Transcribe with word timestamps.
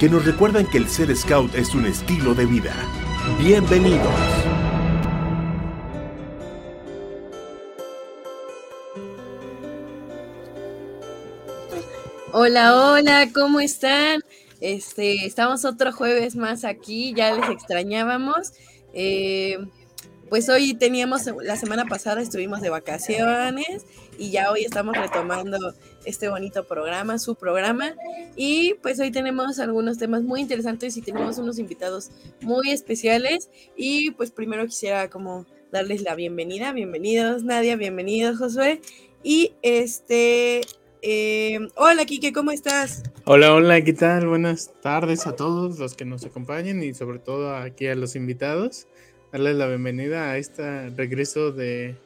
que 0.00 0.08
nos 0.08 0.24
recuerdan 0.24 0.64
que 0.64 0.78
el 0.78 0.88
ser 0.88 1.14
scout 1.14 1.54
es 1.54 1.74
un 1.74 1.84
estilo 1.84 2.32
de 2.34 2.46
vida. 2.46 2.74
Bienvenidos. 3.38 4.00
Hola, 12.32 12.76
hola, 12.76 13.28
¿cómo 13.34 13.60
están? 13.60 14.22
Este, 14.62 15.26
estamos 15.26 15.66
otro 15.66 15.92
jueves 15.92 16.34
más 16.34 16.64
aquí, 16.64 17.12
ya 17.14 17.34
les 17.34 17.50
extrañábamos. 17.50 18.54
Eh, 18.94 19.58
pues 20.30 20.48
hoy 20.48 20.72
teníamos, 20.72 21.26
la 21.42 21.58
semana 21.58 21.84
pasada 21.84 22.22
estuvimos 22.22 22.62
de 22.62 22.70
vacaciones 22.70 23.84
y 24.16 24.30
ya 24.30 24.50
hoy 24.50 24.64
estamos 24.64 24.96
retomando 24.96 25.58
este 26.04 26.28
bonito 26.28 26.66
programa, 26.66 27.18
su 27.18 27.34
programa. 27.34 27.94
Y 28.36 28.74
pues 28.82 29.00
hoy 29.00 29.10
tenemos 29.10 29.58
algunos 29.58 29.98
temas 29.98 30.22
muy 30.22 30.40
interesantes 30.40 30.96
y 30.96 31.02
tenemos 31.02 31.38
unos 31.38 31.58
invitados 31.58 32.10
muy 32.40 32.70
especiales. 32.70 33.50
Y 33.76 34.12
pues 34.12 34.30
primero 34.30 34.66
quisiera 34.66 35.10
como 35.10 35.46
darles 35.70 36.02
la 36.02 36.14
bienvenida. 36.14 36.72
Bienvenidos 36.72 37.44
Nadia, 37.44 37.76
bienvenidos 37.76 38.38
Josué. 38.38 38.80
Y 39.22 39.54
este, 39.62 40.62
eh, 41.02 41.58
hola 41.76 42.04
Kike, 42.04 42.32
¿cómo 42.32 42.50
estás? 42.50 43.02
Hola, 43.24 43.54
hola, 43.54 43.82
¿qué 43.82 43.92
tal? 43.92 44.26
Buenas 44.26 44.72
tardes 44.80 45.26
a 45.26 45.36
todos 45.36 45.78
los 45.78 45.94
que 45.94 46.04
nos 46.04 46.24
acompañan 46.24 46.82
y 46.82 46.94
sobre 46.94 47.18
todo 47.18 47.54
aquí 47.54 47.86
a 47.86 47.94
los 47.94 48.16
invitados. 48.16 48.86
Darles 49.32 49.56
la 49.56 49.68
bienvenida 49.68 50.30
a 50.30 50.38
este 50.38 50.90
regreso 50.90 51.52
de, 51.52 51.96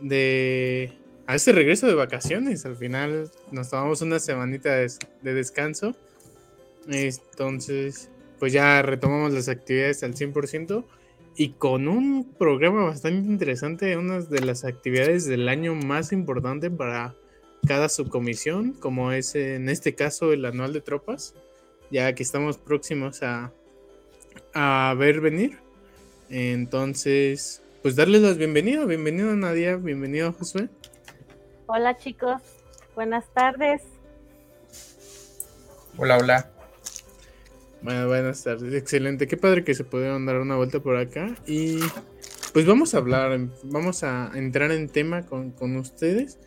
de 0.00 0.92
a 1.26 1.34
este 1.34 1.52
regreso 1.52 1.86
de 1.86 1.94
vacaciones. 1.94 2.66
Al 2.66 2.76
final 2.76 3.30
nos 3.50 3.70
tomamos 3.70 4.02
una 4.02 4.18
semanita 4.18 4.74
de, 4.74 4.90
de, 5.22 5.34
descanso. 5.34 5.94
Entonces, 6.88 8.10
pues 8.38 8.52
ya 8.52 8.82
retomamos 8.82 9.32
las 9.32 9.48
actividades 9.48 10.02
al 10.02 10.14
100% 10.14 10.84
y 11.36 11.50
con 11.50 11.88
un 11.88 12.24
programa 12.38 12.84
bastante 12.84 13.28
interesante, 13.28 13.96
una 13.96 14.20
de 14.20 14.40
las 14.40 14.64
actividades 14.64 15.26
del 15.26 15.48
año 15.48 15.74
más 15.74 16.12
importante 16.12 16.70
para 16.70 17.14
cada 17.66 17.88
subcomisión, 17.88 18.72
como 18.74 19.12
es 19.12 19.34
en 19.34 19.68
este 19.68 19.94
caso 19.94 20.32
el 20.32 20.44
anual 20.44 20.72
de 20.72 20.80
tropas, 20.80 21.34
ya 21.90 22.14
que 22.14 22.22
estamos 22.22 22.58
próximos 22.58 23.22
a, 23.22 23.52
a 24.52 24.94
ver 24.98 25.20
venir. 25.20 25.58
Entonces, 26.28 27.62
pues 27.82 27.96
darles 27.96 28.22
las 28.22 28.36
bienvenidas. 28.36 28.86
Bienvenido 28.86 29.34
Nadia, 29.34 29.76
bienvenido 29.76 30.32
Josué. 30.32 30.68
Hola 31.66 31.96
chicos, 31.96 32.42
buenas 32.94 33.24
tardes. 33.32 33.80
Hola, 35.96 36.18
hola. 36.18 36.50
Bueno, 37.80 38.06
buenas 38.06 38.44
tardes, 38.44 38.74
excelente. 38.74 39.26
Qué 39.26 39.38
padre 39.38 39.64
que 39.64 39.74
se 39.74 39.82
pudieron 39.82 40.26
dar 40.26 40.40
una 40.40 40.56
vuelta 40.56 40.80
por 40.80 40.98
acá. 40.98 41.34
Y 41.46 41.78
pues 42.52 42.66
vamos 42.66 42.94
a 42.94 42.98
hablar, 42.98 43.40
vamos 43.62 44.04
a 44.04 44.30
entrar 44.34 44.72
en 44.72 44.90
tema 44.90 45.24
con, 45.24 45.52
con 45.52 45.76
ustedes. 45.76 46.38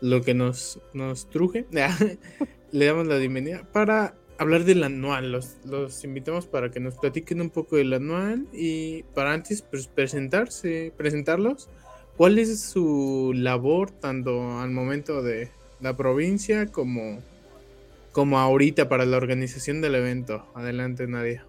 Lo 0.00 0.22
que 0.22 0.34
nos, 0.34 0.80
nos 0.92 1.30
truje. 1.30 1.64
Le 2.72 2.84
damos 2.84 3.06
la 3.06 3.16
bienvenida 3.16 3.62
para 3.72 4.16
hablar 4.38 4.64
del 4.64 4.82
anual. 4.82 5.30
Los, 5.30 5.56
los 5.66 6.02
invitamos 6.02 6.46
para 6.46 6.72
que 6.72 6.80
nos 6.80 6.96
platiquen 6.98 7.40
un 7.40 7.50
poco 7.50 7.76
del 7.76 7.92
anual 7.92 8.48
y 8.52 9.04
para 9.14 9.32
antes 9.32 9.62
pues, 9.62 9.86
presentarse, 9.86 10.92
presentarlos. 10.96 11.68
¿Cuál 12.18 12.40
es 12.40 12.60
su 12.60 13.30
labor 13.32 13.92
tanto 13.92 14.58
al 14.58 14.72
momento 14.72 15.22
de 15.22 15.52
la 15.78 15.96
provincia 15.96 16.66
como, 16.66 17.20
como 18.10 18.40
ahorita 18.40 18.88
para 18.88 19.06
la 19.06 19.16
organización 19.16 19.80
del 19.80 19.94
evento? 19.94 20.44
Adelante, 20.56 21.06
Nadia. 21.06 21.46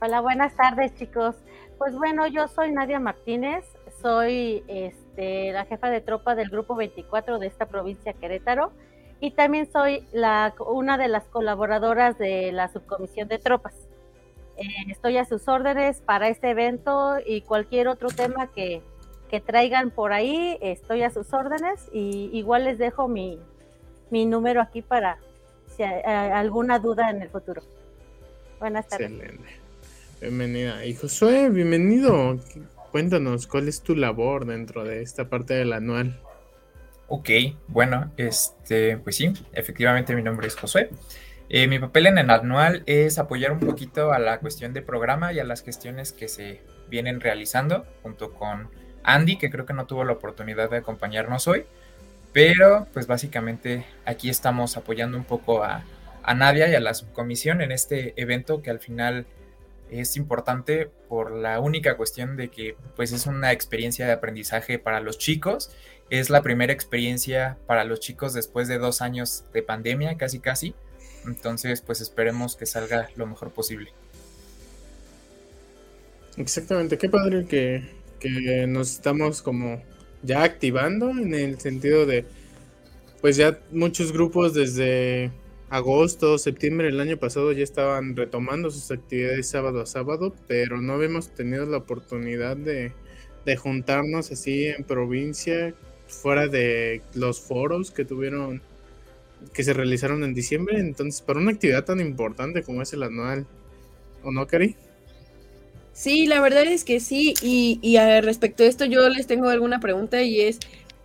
Hola, 0.00 0.20
buenas 0.20 0.54
tardes, 0.54 0.94
chicos. 0.94 1.34
Pues 1.76 1.96
bueno, 1.96 2.28
yo 2.28 2.46
soy 2.46 2.70
Nadia 2.70 3.00
Martínez, 3.00 3.64
soy 4.00 4.62
este, 4.68 5.50
la 5.50 5.64
jefa 5.64 5.90
de 5.90 6.00
tropa 6.00 6.36
del 6.36 6.48
grupo 6.48 6.76
24 6.76 7.40
de 7.40 7.48
esta 7.48 7.66
provincia 7.66 8.12
Querétaro 8.12 8.70
y 9.18 9.32
también 9.32 9.68
soy 9.72 10.06
la, 10.12 10.54
una 10.68 10.98
de 10.98 11.08
las 11.08 11.24
colaboradoras 11.24 12.16
de 12.16 12.52
la 12.52 12.68
subcomisión 12.68 13.26
de 13.26 13.38
tropas. 13.38 13.74
Eh, 14.56 14.68
estoy 14.88 15.16
a 15.16 15.24
sus 15.24 15.48
órdenes 15.48 16.00
para 16.00 16.28
este 16.28 16.50
evento 16.50 17.16
y 17.26 17.40
cualquier 17.40 17.88
otro 17.88 18.08
tema 18.08 18.46
que, 18.52 18.82
que, 19.30 19.40
traigan 19.40 19.90
por 19.90 20.12
ahí, 20.12 20.58
estoy 20.60 21.02
a 21.02 21.10
sus 21.10 21.32
órdenes 21.32 21.88
y 21.92 22.30
igual 22.32 22.64
les 22.64 22.78
dejo 22.78 23.08
mi, 23.08 23.38
mi 24.10 24.26
número 24.26 24.60
aquí 24.60 24.82
para 24.82 25.18
si 25.76 25.82
hay, 25.82 26.02
alguna 26.04 26.78
duda 26.78 27.10
en 27.10 27.22
el 27.22 27.28
futuro. 27.28 27.62
Buenas 28.58 28.88
tardes. 28.88 29.10
Excelente. 29.10 29.48
Bienvenida. 30.20 30.84
Y 30.86 30.94
Josué, 30.94 31.50
bienvenido. 31.50 32.38
Cuéntanos, 32.90 33.46
¿cuál 33.46 33.68
es 33.68 33.82
tu 33.82 33.94
labor 33.94 34.46
dentro 34.46 34.84
de 34.84 35.02
esta 35.02 35.28
parte 35.28 35.54
del 35.54 35.72
anual? 35.74 36.18
Ok, 37.08 37.28
bueno, 37.68 38.10
este, 38.16 38.96
pues 38.96 39.16
sí, 39.16 39.32
efectivamente 39.52 40.14
mi 40.16 40.22
nombre 40.22 40.46
es 40.46 40.56
Josué. 40.56 40.90
Eh, 41.48 41.68
mi 41.68 41.78
papel 41.78 42.06
en 42.06 42.18
el 42.18 42.30
anual 42.30 42.82
es 42.86 43.18
apoyar 43.18 43.52
un 43.52 43.60
poquito 43.60 44.12
a 44.12 44.18
la 44.18 44.40
cuestión 44.40 44.72
de 44.72 44.82
programa 44.82 45.32
y 45.32 45.38
a 45.38 45.44
las 45.44 45.62
gestiones 45.62 46.12
que 46.12 46.26
se 46.26 46.62
vienen 46.88 47.20
realizando 47.20 47.84
junto 48.02 48.32
con 48.32 48.68
Andy, 49.06 49.38
que 49.38 49.50
creo 49.50 49.64
que 49.64 49.72
no 49.72 49.86
tuvo 49.86 50.04
la 50.04 50.12
oportunidad 50.12 50.68
de 50.70 50.78
acompañarnos 50.78 51.48
hoy, 51.48 51.64
pero 52.32 52.86
pues 52.92 53.06
básicamente 53.06 53.86
aquí 54.04 54.28
estamos 54.28 54.76
apoyando 54.76 55.16
un 55.16 55.24
poco 55.24 55.64
a, 55.64 55.84
a 56.22 56.34
Nadia 56.34 56.68
y 56.68 56.74
a 56.74 56.80
la 56.80 56.92
subcomisión 56.92 57.62
en 57.62 57.72
este 57.72 58.12
evento 58.20 58.60
que 58.60 58.70
al 58.70 58.80
final 58.80 59.26
es 59.90 60.16
importante 60.16 60.90
por 61.08 61.30
la 61.30 61.60
única 61.60 61.96
cuestión 61.96 62.36
de 62.36 62.48
que 62.48 62.76
pues 62.96 63.12
es 63.12 63.26
una 63.26 63.52
experiencia 63.52 64.04
de 64.04 64.12
aprendizaje 64.12 64.78
para 64.78 65.00
los 65.00 65.16
chicos 65.16 65.70
es 66.10 66.30
la 66.30 66.42
primera 66.42 66.72
experiencia 66.72 67.56
para 67.66 67.84
los 67.84 68.00
chicos 68.00 68.32
después 68.32 68.68
de 68.68 68.78
dos 68.78 69.02
años 69.02 69.44
de 69.52 69.62
pandemia, 69.62 70.16
casi 70.16 70.38
casi. 70.38 70.74
Entonces, 71.24 71.80
pues 71.80 72.00
esperemos 72.00 72.56
que 72.56 72.66
salga 72.66 73.08
lo 73.16 73.26
mejor 73.26 73.50
posible. 73.50 73.92
Exactamente, 76.36 76.98
qué 76.98 77.08
padre 77.08 77.46
que, 77.46 77.82
que 78.28 78.66
nos 78.66 78.92
estamos 78.92 79.42
como 79.42 79.82
ya 80.22 80.42
activando 80.42 81.10
en 81.10 81.34
el 81.34 81.60
sentido 81.60 82.06
de, 82.06 82.24
pues 83.20 83.36
ya 83.36 83.58
muchos 83.70 84.12
grupos 84.12 84.54
desde 84.54 85.30
agosto, 85.68 86.38
septiembre 86.38 86.86
del 86.86 87.00
año 87.00 87.16
pasado 87.16 87.52
ya 87.52 87.64
estaban 87.64 88.14
retomando 88.16 88.70
sus 88.70 88.90
actividades 88.90 89.48
sábado 89.48 89.80
a 89.80 89.86
sábado, 89.86 90.34
pero 90.46 90.80
no 90.80 90.94
habíamos 90.94 91.34
tenido 91.34 91.66
la 91.66 91.78
oportunidad 91.78 92.56
de, 92.56 92.92
de 93.44 93.56
juntarnos 93.56 94.30
así 94.30 94.66
en 94.66 94.84
provincia 94.84 95.74
fuera 96.06 96.46
de 96.46 97.02
los 97.14 97.40
foros 97.40 97.90
que 97.90 98.04
tuvieron, 98.04 98.62
que 99.52 99.64
se 99.64 99.72
realizaron 99.72 100.22
en 100.24 100.34
diciembre. 100.34 100.78
Entonces, 100.78 101.20
para 101.20 101.40
una 101.40 101.50
actividad 101.50 101.84
tan 101.84 102.00
importante 102.00 102.62
como 102.62 102.82
es 102.82 102.92
el 102.92 103.02
anual, 103.02 103.46
¿o 104.22 104.30
no, 104.30 104.46
Cari? 104.46 104.76
Sí, 105.96 106.26
la 106.26 106.42
verdad 106.42 106.64
es 106.64 106.84
que 106.84 107.00
sí. 107.00 107.32
Y, 107.42 107.78
y 107.80 107.96
respecto 108.20 108.62
a 108.62 108.66
esto, 108.66 108.84
yo 108.84 109.08
les 109.08 109.26
tengo 109.26 109.48
alguna 109.48 109.80
pregunta 109.80 110.22
y 110.22 110.42
es, 110.42 110.58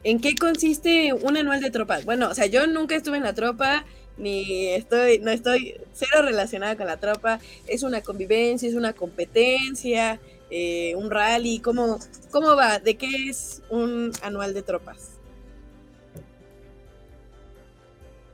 ¿en 0.03 0.19
qué 0.19 0.35
consiste 0.35 1.13
un 1.13 1.37
anual 1.37 1.61
de 1.61 1.71
tropas? 1.71 2.03
Bueno, 2.03 2.29
o 2.29 2.35
sea, 2.35 2.45
yo 2.47 2.67
nunca 2.67 2.95
estuve 2.95 3.15
en 3.15 3.23
la 3.23 3.33
tropa, 3.33 3.85
ni 4.17 4.67
estoy, 4.67 5.19
no 5.19 5.31
estoy 5.31 5.75
cero 5.93 6.23
relacionada 6.23 6.75
con 6.75 6.87
la 6.87 6.97
tropa. 6.99 7.39
Es 7.67 7.83
una 7.83 8.01
convivencia, 8.01 8.67
es 8.67 8.75
una 8.75 8.91
competencia, 8.91 10.19
eh, 10.49 10.93
un 10.97 11.09
rally? 11.09 11.59
¿Cómo, 11.61 11.97
¿Cómo 12.29 12.57
va? 12.57 12.79
¿De 12.79 12.97
qué 12.97 13.29
es 13.29 13.61
un 13.69 14.11
anual 14.21 14.53
de 14.53 14.61
tropas? 14.63 15.20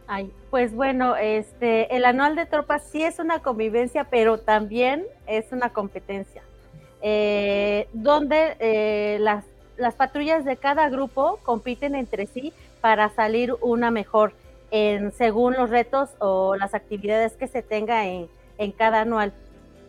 Ay, 0.08 0.32
pues 0.50 0.74
bueno, 0.74 1.18
este, 1.18 1.94
el 1.96 2.06
anual 2.06 2.36
de 2.36 2.46
tropas 2.46 2.84
sí 2.90 3.04
es 3.04 3.20
una 3.20 3.40
convivencia, 3.42 4.06
pero 4.06 4.38
también 4.40 5.06
es 5.28 5.52
una 5.52 5.72
competencia, 5.72 6.44
eh, 7.02 7.90
donde 7.92 8.56
eh, 8.60 9.18
las, 9.20 9.44
las 9.76 9.96
patrullas 9.96 10.46
de 10.46 10.56
cada 10.56 10.88
grupo 10.90 11.40
compiten 11.44 11.94
entre 11.94 12.26
sí 12.26 12.54
para 12.80 13.10
salir 13.10 13.54
una 13.60 13.92
mejor 13.92 14.34
en, 14.72 15.12
según 15.12 15.56
los 15.56 15.70
retos 15.70 16.10
o 16.20 16.56
las 16.56 16.74
actividades 16.74 17.34
que 17.34 17.48
se 17.48 17.62
tenga 17.62 18.06
en, 18.06 18.30
en 18.58 18.72
cada 18.72 19.02
anual. 19.02 19.34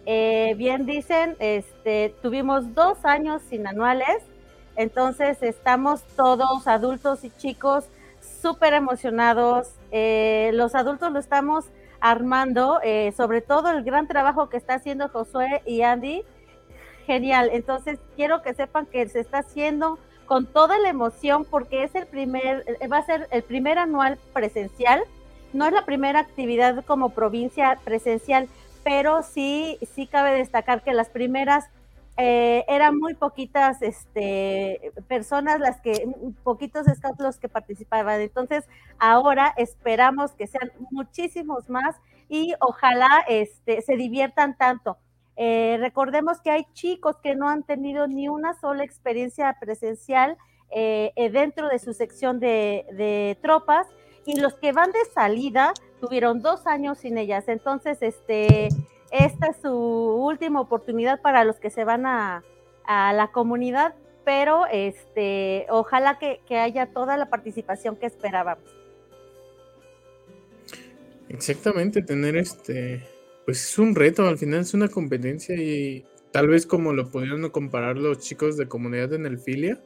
eh, 0.07 0.55
bien 0.57 0.87
dicen, 0.87 1.37
este, 1.39 2.15
tuvimos 2.23 2.75
dos 2.75 3.05
años 3.05 3.43
sin 3.49 3.67
anuales, 3.67 4.23
entonces 4.77 5.43
estamos 5.43 6.03
todos, 6.17 6.67
adultos 6.67 7.25
y 7.25 7.31
chicos, 7.31 7.85
súper 8.41 8.75
emocionados. 8.75 9.71
Eh, 9.91 10.51
los 10.55 10.75
adultos 10.75 11.13
lo 11.13 11.19
estamos 11.19 11.67
armando, 12.01 12.81
eh, 12.83 13.13
sobre 13.17 13.41
todo 13.41 13.71
el 13.71 13.83
gran 13.83 14.07
trabajo 14.07 14.49
que 14.49 14.57
está 14.57 14.75
haciendo 14.75 15.09
Josué 15.09 15.63
y 15.67 15.83
Andy. 15.83 16.23
Genial, 17.07 17.51
entonces 17.53 17.99
quiero 18.17 18.43
que 18.43 18.55
sepan 18.55 18.87
que 18.87 19.09
se 19.09 19.21
está 19.21 19.39
haciendo 19.39 19.99
con 20.27 20.47
toda 20.47 20.79
la 20.79 20.91
emoción 20.91 21.47
porque 21.47 21.83
es 21.83 21.95
el 21.95 22.07
primer, 22.07 22.65
va 22.93 22.99
a 22.99 23.07
ser 23.07 23.29
el 23.31 23.43
primer 23.43 23.79
anual 23.79 24.19
presencial. 24.35 25.03
No 25.55 25.67
es 25.67 25.73
la 25.73 25.87
primera 25.87 26.21
actividad 26.21 26.85
como 26.85 27.11
provincia 27.11 27.79
presencial, 27.83 28.49
pero 28.85 29.23
sí, 29.23 29.79
sí 29.95 30.07
cabe 30.07 30.33
destacar 30.33 30.83
que 30.83 30.93
las 30.93 31.09
primeras 31.09 31.65
eh, 32.21 32.65
eran 32.67 32.99
muy 32.99 33.15
poquitas 33.15 33.81
este, 33.81 34.93
personas 35.07 35.61
las 35.61 35.81
que, 35.81 36.05
poquitos 36.43 36.85
scouts 36.87 37.21
los 37.21 37.39
que 37.39 37.49
participaban. 37.49 38.21
Entonces, 38.21 38.65
ahora 38.99 39.55
esperamos 39.57 40.33
que 40.33 40.49
sean 40.49 40.73
muchísimos 40.91 41.71
más 41.71 41.95
y 42.29 42.55
ojalá 42.59 43.25
este, 43.29 43.83
se 43.83 43.97
diviertan 43.97 44.57
tanto. 44.59 44.99
Eh, 45.37 45.77
recordemos 45.79 46.41
que 46.41 46.51
hay 46.51 46.67
chicos 46.73 47.17
que 47.23 47.37
no 47.37 47.49
han 47.49 47.63
tenido 47.63 48.09
ni 48.09 48.29
una 48.29 48.55
sola 48.55 48.83
experiencia 48.83 49.57
presencial 49.61 50.37
eh, 50.71 51.13
dentro 51.33 51.69
de 51.69 51.79
su 51.79 51.93
sección 51.93 52.41
de, 52.41 52.85
de 52.95 53.39
tropas 53.41 53.87
y 54.27 54.41
los 54.41 54.55
que 54.55 54.73
van 54.73 54.91
de 54.91 55.05
salida 55.15 55.73
tuvieron 56.01 56.43
dos 56.43 56.67
años 56.67 56.99
sin 56.99 57.17
ellas. 57.17 57.47
Entonces, 57.47 57.99
este, 58.03 58.71
esta 59.11 59.49
es 59.49 59.57
su 59.63 59.71
última 59.71 60.61
oportunidad 60.61 61.21
para 61.21 61.45
los 61.45 61.57
que 61.57 61.71
se 61.71 61.85
van 61.85 62.07
a, 62.07 62.45
la 62.87 63.31
comunidad, 63.33 63.95
pero 64.25 64.65
este, 64.73 65.67
ojalá 65.69 66.19
que, 66.19 66.41
haya 66.57 66.87
toda 66.87 67.19
la 67.19 67.29
participación 67.29 67.97
que 67.97 68.07
esperábamos. 68.07 68.65
Exactamente, 71.29 72.01
tener 72.01 72.37
este, 72.37 73.07
pues 73.45 73.63
es 73.63 73.79
un 73.79 73.95
reto, 73.95 74.27
al 74.27 74.39
final 74.39 74.61
es 74.61 74.73
una 74.73 74.89
competencia 74.89 75.55
y 75.55 76.07
tal 76.33 76.49
vez 76.49 76.65
como 76.65 76.95
lo 76.95 77.11
pudieron 77.11 77.51
comparar 77.51 77.99
los 77.99 78.21
chicos 78.21 78.57
de 78.57 78.69
comunidad 78.69 79.13
en 79.13 79.27
el 79.27 79.39
filia, 79.39 79.79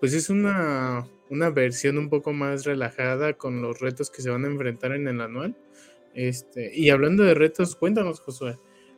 pues 0.00 0.14
es 0.14 0.30
una, 0.30 1.06
una 1.28 1.50
versión 1.50 1.98
un 1.98 2.08
poco 2.08 2.32
más 2.32 2.64
relajada 2.64 3.34
con 3.34 3.60
los 3.60 3.80
retos 3.80 4.10
que 4.10 4.22
se 4.22 4.30
van 4.30 4.44
a 4.44 4.48
enfrentar 4.48 4.92
en 4.92 5.08
el 5.08 5.20
anual. 5.20 5.54
Este, 6.14 6.74
y 6.74 6.88
hablando 6.88 7.24
de 7.24 7.34
retos, 7.34 7.76
cuéntanos, 7.76 8.20
Josué, 8.20 8.56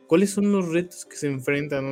¿cuáles 0.09 0.31
son 0.31 0.51
los 0.51 0.69
retos 0.69 1.05
que 1.05 1.15
se 1.15 1.27
enfrentan 1.27 1.85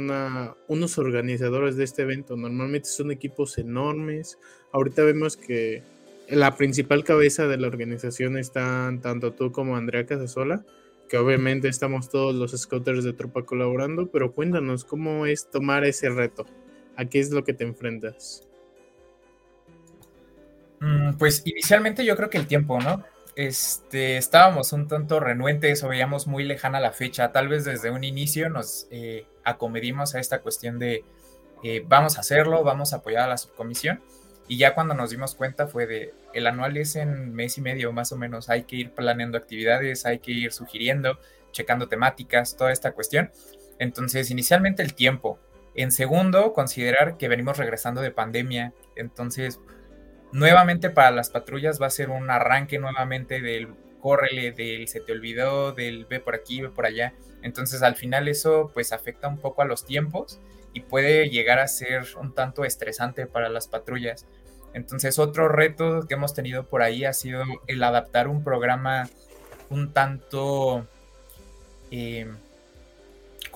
unos 0.68 0.98
organizadores 0.98 1.78
de 1.78 1.84
este 1.84 2.02
evento? 2.02 2.36
Normalmente 2.36 2.90
son 2.90 3.12
equipos 3.12 3.60
enormes. 3.60 4.40
Ahorita 4.72 5.04
vemos 5.04 5.38
que 5.38 5.84
la 6.28 6.58
principal 6.58 7.04
cabeza 7.04 7.46
de 7.46 7.58
la 7.58 7.68
organización 7.68 8.40
están 8.40 9.02
tanto 9.02 9.34
tú 9.34 9.52
como 9.52 9.78
Andrea 9.78 10.08
Casasola, 10.08 10.66
que 11.08 11.18
obviamente 11.18 11.68
estamos 11.68 12.10
todos 12.10 12.34
los 12.34 12.60
scouters 12.60 13.04
de 13.04 13.14
tropa 13.14 13.44
colaborando, 13.44 14.08
pero 14.08 14.34
cuéntanos 14.34 14.84
cómo 14.84 15.28
es 15.28 15.52
tomar 15.52 15.86
ese 15.86 16.10
reto. 16.10 16.48
¿A 16.96 17.06
qué 17.06 17.19
es 17.19 17.30
lo 17.30 17.44
que 17.44 17.54
te 17.54 17.66
enfrentas? 17.66 18.48
Mm, 20.80 21.18
pues 21.19 21.44
inicialmente 21.46 22.04
yo 22.04 22.16
creo 22.16 22.31
que 22.31 22.40
el 22.40 22.48
tiempo, 22.48 22.80
¿no? 22.81 23.04
Este, 23.38 24.18
estábamos 24.18 24.74
un 24.74 24.88
tanto 24.88 25.19
renuentes 25.19 25.84
o 25.84 25.89
veíamos 25.89 26.25
muy 26.25 26.44
lejana 26.44 26.80
la 26.80 26.92
fecha. 26.92 27.31
Tal 27.31 27.48
vez 27.48 27.66
desde 27.66 27.92
un 27.92 28.04
inicio 28.04 28.50
nos 28.50 28.88
eh, 28.89 29.28
acomedimos 29.44 30.16
a 30.16 30.19
esta 30.19 30.42
cuestión 30.42 30.80
de 30.80 31.06
eh, 31.63 31.84
vamos 31.88 32.18
a 32.18 32.22
hacerlo, 32.22 32.63
vamos 32.63 32.94
a 32.94 32.98
apoyar 32.98 33.25
a 33.25 33.28
la 33.28 33.38
subcomisión. 33.38 34.01
Y 34.48 34.57
ya 34.57 34.74
cuando 34.74 34.95
nos 34.95 35.12
dimos 35.12 35.36
cuenta 35.36 35.68
fue 35.68 35.86
de 35.86 36.16
el 36.34 36.48
anual 36.48 36.78
es 36.78 36.95
en 36.95 37.31
mes 37.36 37.60
y 37.60 37.62
medio 37.62 37.92
más 37.92 38.12
o 38.12 38.18
menos. 38.18 38.50
Hay 38.50 38.63
que 38.63 38.78
ir 38.78 38.92
planeando 38.94 39.38
actividades, 39.38 40.07
hay 40.07 40.18
que 40.18 40.31
ir 40.31 40.51
sugiriendo, 40.51 41.19
checando 41.51 41.88
temáticas, 41.88 42.57
toda 42.57 42.72
esta 42.72 42.94
cuestión. 42.94 43.30
Entonces, 43.78 44.31
inicialmente 44.31 44.81
el 44.81 44.95
tiempo. 44.95 45.38
En 45.75 45.92
segundo, 45.92 46.54
considerar 46.54 47.18
que 47.18 47.28
venimos 47.28 47.60
regresando 47.60 48.01
de 48.01 48.10
pandemia. 48.10 48.74
Entonces, 48.95 49.60
nuevamente 50.32 50.90
para 50.90 51.12
las 51.12 51.30
patrullas 51.30 51.82
va 51.82 51.88
a 51.88 51.92
ser 51.92 52.10
un 52.10 52.30
arranque 52.30 52.80
nuevamente 52.80 53.42
del 53.42 53.70
córrele, 54.00 54.52
del 54.52 54.88
se 54.88 55.02
te 55.02 55.12
olvidó, 55.12 55.72
del 55.72 56.06
ve 56.06 56.20
por 56.20 56.36
aquí, 56.36 56.62
ve 56.62 56.70
por 56.70 56.86
allá. 56.86 57.14
Entonces 57.42 57.84
al 57.84 57.96
final 57.96 58.28
eso 58.28 58.72
pues 58.74 58.94
afecta 58.94 59.28
un 59.28 59.38
poco 59.38 59.62
a 59.62 59.66
los 59.66 59.86
tiempos 59.86 60.40
y 60.74 60.82
puede 60.82 61.30
llegar 61.30 61.60
a 61.60 61.68
ser 61.68 62.06
un 62.20 62.34
tanto 62.34 62.66
estresante 62.66 63.26
para 63.26 63.50
las 63.50 63.68
patrullas. 63.68 64.26
Entonces 64.74 65.18
otro 65.18 65.50
reto 65.50 66.02
que 66.08 66.14
hemos 66.14 66.34
tenido 66.34 66.68
por 66.68 66.82
ahí 66.82 67.06
ha 67.06 67.14
sido 67.14 67.44
el 67.68 67.84
adaptar 67.84 68.28
un 68.28 68.44
programa 68.44 69.10
un 69.70 69.94
tanto... 69.94 70.88
Eh, 71.90 72.28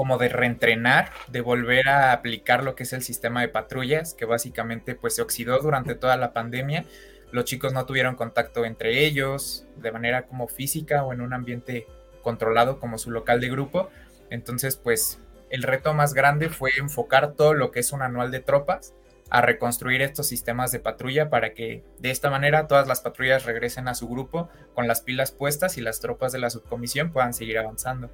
como 0.01 0.18
de 0.18 0.30
reentrenar, 0.30 1.12
de 1.27 1.42
volver 1.42 1.88
a 1.88 2.12
aplicar 2.12 2.63
lo 2.63 2.74
que 2.74 2.81
es 2.81 2.94
el 2.94 3.03
sistema 3.03 3.42
de 3.42 3.50
patrullas, 3.50 4.15
que 4.15 4.25
básicamente 4.25 4.95
pues 4.95 5.13
se 5.13 5.21
oxidó 5.21 5.59
durante 5.59 5.94
toda 5.94 6.18
la 6.18 6.33
pandemia. 6.33 6.86
Los 7.31 7.45
chicos 7.45 7.71
no 7.71 7.86
tuvieron 7.86 8.15
contacto 8.15 8.65
entre 8.65 9.06
ellos 9.06 9.68
de 9.75 9.92
manera 9.92 10.25
como 10.25 10.48
física 10.48 11.03
o 11.03 11.13
en 11.13 11.21
un 11.21 11.33
ambiente 11.33 11.86
controlado 12.24 12.80
como 12.80 12.98
su 12.98 13.12
local 13.12 13.42
de 13.42 13.51
grupo. 13.51 13.92
Entonces 14.31 14.75
pues 14.75 15.19
el 15.51 15.62
reto 15.62 15.94
más 15.94 16.15
grande 16.15 16.50
fue 16.50 16.71
enfocar 16.80 17.33
todo 17.33 17.53
lo 17.53 17.69
que 17.69 17.81
es 17.81 17.92
un 17.92 18.01
anual 18.01 18.31
de 18.31 18.39
tropas 18.39 18.95
a 19.29 19.41
reconstruir 19.41 20.01
estos 20.01 20.25
sistemas 20.25 20.72
de 20.72 20.79
patrulla 20.79 21.29
para 21.29 21.53
que 21.53 21.84
de 22.00 22.10
esta 22.10 22.31
manera 22.31 22.65
todas 22.65 22.88
las 22.88 23.01
patrullas 23.01 23.46
regresen 23.46 23.88
a 23.88 23.93
su 23.93 24.10
grupo 24.10 24.50
con 24.74 24.88
las 24.88 25.01
pilas 25.01 25.31
puestas 25.31 25.77
y 25.77 25.81
las 25.81 26.00
tropas 26.00 26.31
de 26.31 26.39
la 26.39 26.50
subcomisión 26.50 27.12
puedan 27.12 27.36
seguir 27.36 27.60
avanzando. 27.60 28.10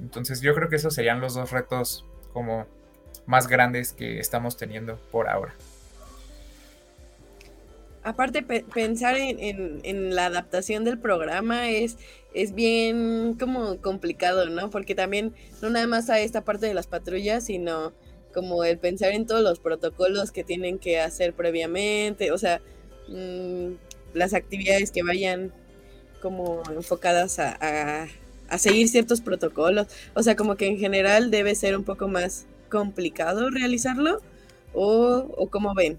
Entonces 0.00 0.40
yo 0.40 0.54
creo 0.54 0.68
que 0.68 0.76
esos 0.76 0.94
serían 0.94 1.20
los 1.20 1.34
dos 1.34 1.50
retos 1.50 2.04
como 2.32 2.66
más 3.26 3.46
grandes 3.48 3.92
que 3.92 4.20
estamos 4.20 4.56
teniendo 4.56 4.96
por 5.10 5.28
ahora. 5.28 5.54
Aparte, 8.02 8.42
pensar 8.42 9.16
en, 9.18 10.14
la 10.14 10.26
adaptación 10.26 10.84
del 10.84 10.98
programa 10.98 11.68
es, 11.68 11.98
es 12.32 12.54
bien 12.54 13.36
como 13.38 13.76
complicado, 13.82 14.48
¿no? 14.48 14.70
Porque 14.70 14.94
también 14.94 15.34
no 15.60 15.68
nada 15.68 15.86
más 15.86 16.08
a 16.08 16.18
esta 16.20 16.42
parte 16.42 16.66
de 16.66 16.74
las 16.74 16.86
patrullas, 16.86 17.44
sino 17.44 17.92
como 18.32 18.64
el 18.64 18.78
pensar 18.78 19.12
en 19.12 19.26
todos 19.26 19.42
los 19.42 19.58
protocolos 19.58 20.32
que 20.32 20.44
tienen 20.44 20.78
que 20.78 21.00
hacer 21.00 21.34
previamente, 21.34 22.30
o 22.30 22.38
sea, 22.38 22.62
mm, 23.08 23.72
las 24.14 24.32
actividades 24.32 24.90
que 24.90 25.02
vayan 25.02 25.52
como 26.22 26.62
enfocadas 26.70 27.38
a 27.38 27.58
a 27.60 28.06
seguir 28.56 28.88
ciertos 28.88 29.20
protocolos. 29.20 29.88
O 30.14 30.22
sea, 30.22 30.36
como 30.36 30.56
que 30.56 30.66
en 30.66 30.78
general 30.78 31.30
debe 31.30 31.54
ser 31.54 31.76
un 31.76 31.84
poco 31.84 32.08
más 32.08 32.46
complicado 32.70 33.50
realizarlo 33.50 34.20
o, 34.72 35.26
o 35.36 35.50
como 35.50 35.74
ven. 35.74 35.98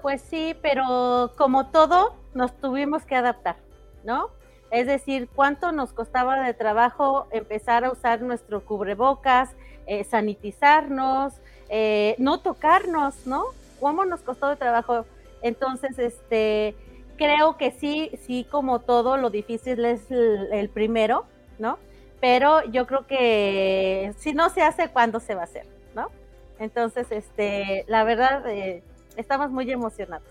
Pues 0.00 0.22
sí, 0.22 0.54
pero 0.62 1.32
como 1.36 1.66
todo, 1.66 2.14
nos 2.32 2.56
tuvimos 2.58 3.02
que 3.02 3.16
adaptar, 3.16 3.56
¿no? 4.04 4.30
Es 4.70 4.86
decir, 4.86 5.28
cuánto 5.34 5.72
nos 5.72 5.92
costaba 5.92 6.40
de 6.44 6.54
trabajo 6.54 7.26
empezar 7.30 7.84
a 7.84 7.90
usar 7.90 8.20
nuestro 8.20 8.64
cubrebocas, 8.64 9.50
eh, 9.86 10.04
sanitizarnos, 10.04 11.32
eh, 11.70 12.14
no 12.18 12.40
tocarnos, 12.40 13.26
¿no? 13.26 13.44
¿Cómo 13.80 14.04
nos 14.04 14.20
costó 14.20 14.48
de 14.48 14.56
trabajo? 14.56 15.06
Entonces, 15.40 15.98
este, 15.98 16.74
creo 17.18 17.58
que 17.58 17.72
sí, 17.72 18.10
sí, 18.26 18.46
como 18.50 18.80
todo, 18.80 19.18
lo 19.18 19.28
difícil 19.28 19.84
es 19.84 20.10
el, 20.10 20.70
primero, 20.70 21.26
¿no? 21.58 21.78
Pero 22.20 22.64
yo 22.70 22.86
creo 22.86 23.06
que 23.06 24.14
si 24.18 24.32
no 24.32 24.48
se 24.48 24.62
hace, 24.62 24.88
¿cuándo 24.88 25.20
se 25.20 25.34
va 25.34 25.42
a 25.42 25.44
hacer? 25.44 25.66
¿no? 25.94 26.10
Entonces, 26.58 27.06
este, 27.10 27.84
la 27.88 28.04
verdad, 28.04 28.48
eh, 28.48 28.82
estamos 29.16 29.50
muy 29.50 29.70
emocionados. 29.70 30.26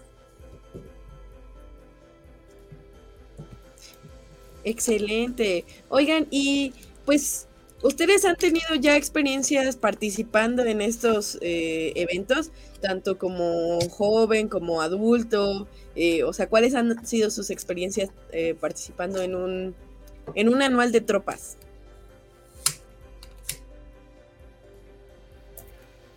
Excelente. 4.64 5.64
Oigan, 5.88 6.28
y 6.30 6.74
pues 7.06 7.48
ustedes 7.84 8.26
han 8.26 8.36
tenido 8.36 8.76
ya 8.76 8.98
experiencias 8.98 9.78
participando 9.78 10.66
en 10.66 10.82
estos 10.82 11.38
eh, 11.42 11.94
eventos, 11.96 12.52
tanto 12.80 13.18
como 13.18 13.80
joven, 13.90 14.48
como 14.48 14.82
adulto, 14.82 15.68
eh, 15.96 16.24
o 16.24 16.34
sea, 16.34 16.48
¿cuáles 16.48 16.76
han 16.76 17.06
sido 17.06 17.30
sus 17.30 17.50
experiencias 17.50 18.10
eh, 18.32 18.56
participando 18.60 19.22
en 19.22 19.36
un, 19.36 19.76
en 20.36 20.62
anual 20.62 20.92
de 20.92 21.02
tropas? 21.02 21.58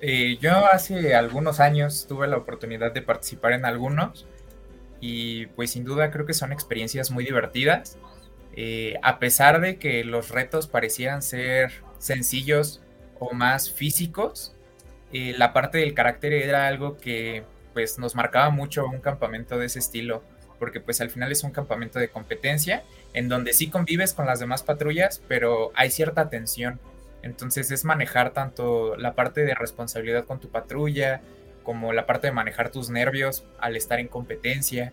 Eh, 0.03 0.39
yo 0.41 0.67
hace 0.67 1.15
algunos 1.15 1.61
años 1.61 2.07
tuve 2.09 2.27
la 2.27 2.39
oportunidad 2.39 2.93
de 2.93 3.03
participar 3.03 3.53
en 3.53 3.67
algunos 3.67 4.27
y 5.01 5.47
pues 5.47 5.73
sin 5.73 5.85
duda 5.85 6.11
creo 6.11 6.25
que 6.25 6.35
son 6.35 6.53
experiencias 6.53 7.11
muy 7.11 7.25
divertidas. 7.25 7.99
a 9.03 9.19
pesar 9.19 9.61
de 9.61 9.79
que 9.79 10.05
los 10.05 10.31
retos 10.31 10.67
parecieran 10.67 11.23
ser 11.23 11.73
sencillos 11.99 12.83
o 13.19 13.33
más 13.33 13.71
físicos, 13.71 14.55
eh, 15.13 15.35
la 15.37 15.53
parte 15.53 15.79
del 15.79 15.95
carácter 15.95 16.33
era 16.33 16.67
algo 16.67 16.97
que 16.99 17.43
pues 17.73 17.99
nos 17.99 18.15
marcaba 18.15 18.51
mucho 18.51 18.87
un 18.87 19.01
campamento 19.01 19.59
de 19.59 19.67
ese 19.67 19.79
estilo, 19.79 20.23
porque 20.59 20.81
pues 20.81 21.01
al 21.01 21.11
final 21.11 21.33
es 21.33 21.43
un 21.43 21.51
campamento 21.51 21.99
de 21.99 22.09
competencia 22.09 22.83
en 23.13 23.29
donde 23.29 23.53
sí 23.53 23.69
convives 23.71 24.13
con 24.13 24.27
las 24.27 24.41
demás 24.41 24.63
patrullas, 24.63 25.23
pero 25.29 25.73
hay 25.75 25.91
cierta 25.91 26.29
tensión. 26.29 26.79
Entonces 27.23 27.71
es 27.71 27.85
manejar 27.85 28.31
tanto 28.33 28.97
la 28.97 29.15
parte 29.15 29.45
de 29.45 29.55
responsabilidad 29.55 30.25
con 30.25 30.41
tu 30.41 30.49
patrulla, 30.49 31.21
como 31.63 31.93
la 31.93 32.07
parte 32.07 32.29
de 32.29 32.33
manejar 32.33 32.71
tus 32.71 32.91
nervios 32.91 33.45
al 33.59 33.77
estar 33.77 34.01
en 34.01 34.09
competencia 34.09 34.93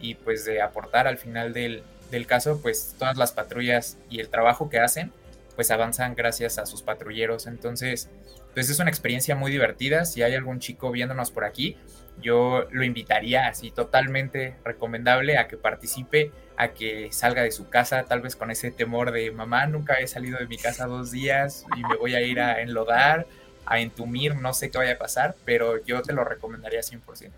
y 0.00 0.14
pues 0.14 0.44
de 0.44 0.62
aportar 0.62 1.06
al 1.06 1.18
final 1.18 1.52
del, 1.52 1.82
del 2.10 2.26
caso, 2.26 2.60
pues 2.62 2.94
todas 2.98 3.16
las 3.16 3.32
patrullas 3.32 3.98
y 4.10 4.20
el 4.20 4.28
trabajo 4.28 4.68
que 4.70 4.78
hacen, 4.78 5.12
pues 5.54 5.70
avanzan 5.70 6.14
gracias 6.14 6.58
a 6.58 6.66
sus 6.66 6.82
patrulleros. 6.82 7.46
Entonces, 7.46 8.08
pues 8.56 8.70
es 8.70 8.80
una 8.80 8.88
experiencia 8.88 9.36
muy 9.36 9.52
divertida. 9.52 10.06
Si 10.06 10.22
hay 10.22 10.34
algún 10.34 10.60
chico 10.60 10.90
viéndonos 10.90 11.30
por 11.30 11.44
aquí, 11.44 11.76
yo 12.22 12.64
lo 12.70 12.84
invitaría 12.84 13.48
así 13.48 13.70
totalmente 13.70 14.56
recomendable 14.64 15.36
a 15.36 15.46
que 15.46 15.58
participe, 15.58 16.32
a 16.56 16.68
que 16.68 17.12
salga 17.12 17.42
de 17.42 17.50
su 17.50 17.68
casa, 17.68 18.04
tal 18.04 18.22
vez 18.22 18.34
con 18.34 18.50
ese 18.50 18.70
temor 18.70 19.12
de 19.12 19.30
mamá, 19.30 19.66
nunca 19.66 19.96
he 19.96 20.06
salido 20.06 20.38
de 20.38 20.46
mi 20.46 20.56
casa 20.56 20.86
dos 20.86 21.10
días 21.10 21.66
y 21.76 21.82
me 21.82 21.96
voy 21.96 22.14
a 22.14 22.22
ir 22.22 22.40
a 22.40 22.62
enlodar, 22.62 23.26
a 23.66 23.78
entumir, 23.78 24.36
no 24.36 24.54
sé 24.54 24.70
qué 24.70 24.78
vaya 24.78 24.94
a 24.94 24.98
pasar, 24.98 25.36
pero 25.44 25.84
yo 25.84 26.00
te 26.00 26.14
lo 26.14 26.24
recomendaría 26.24 26.80
100%. 26.80 27.32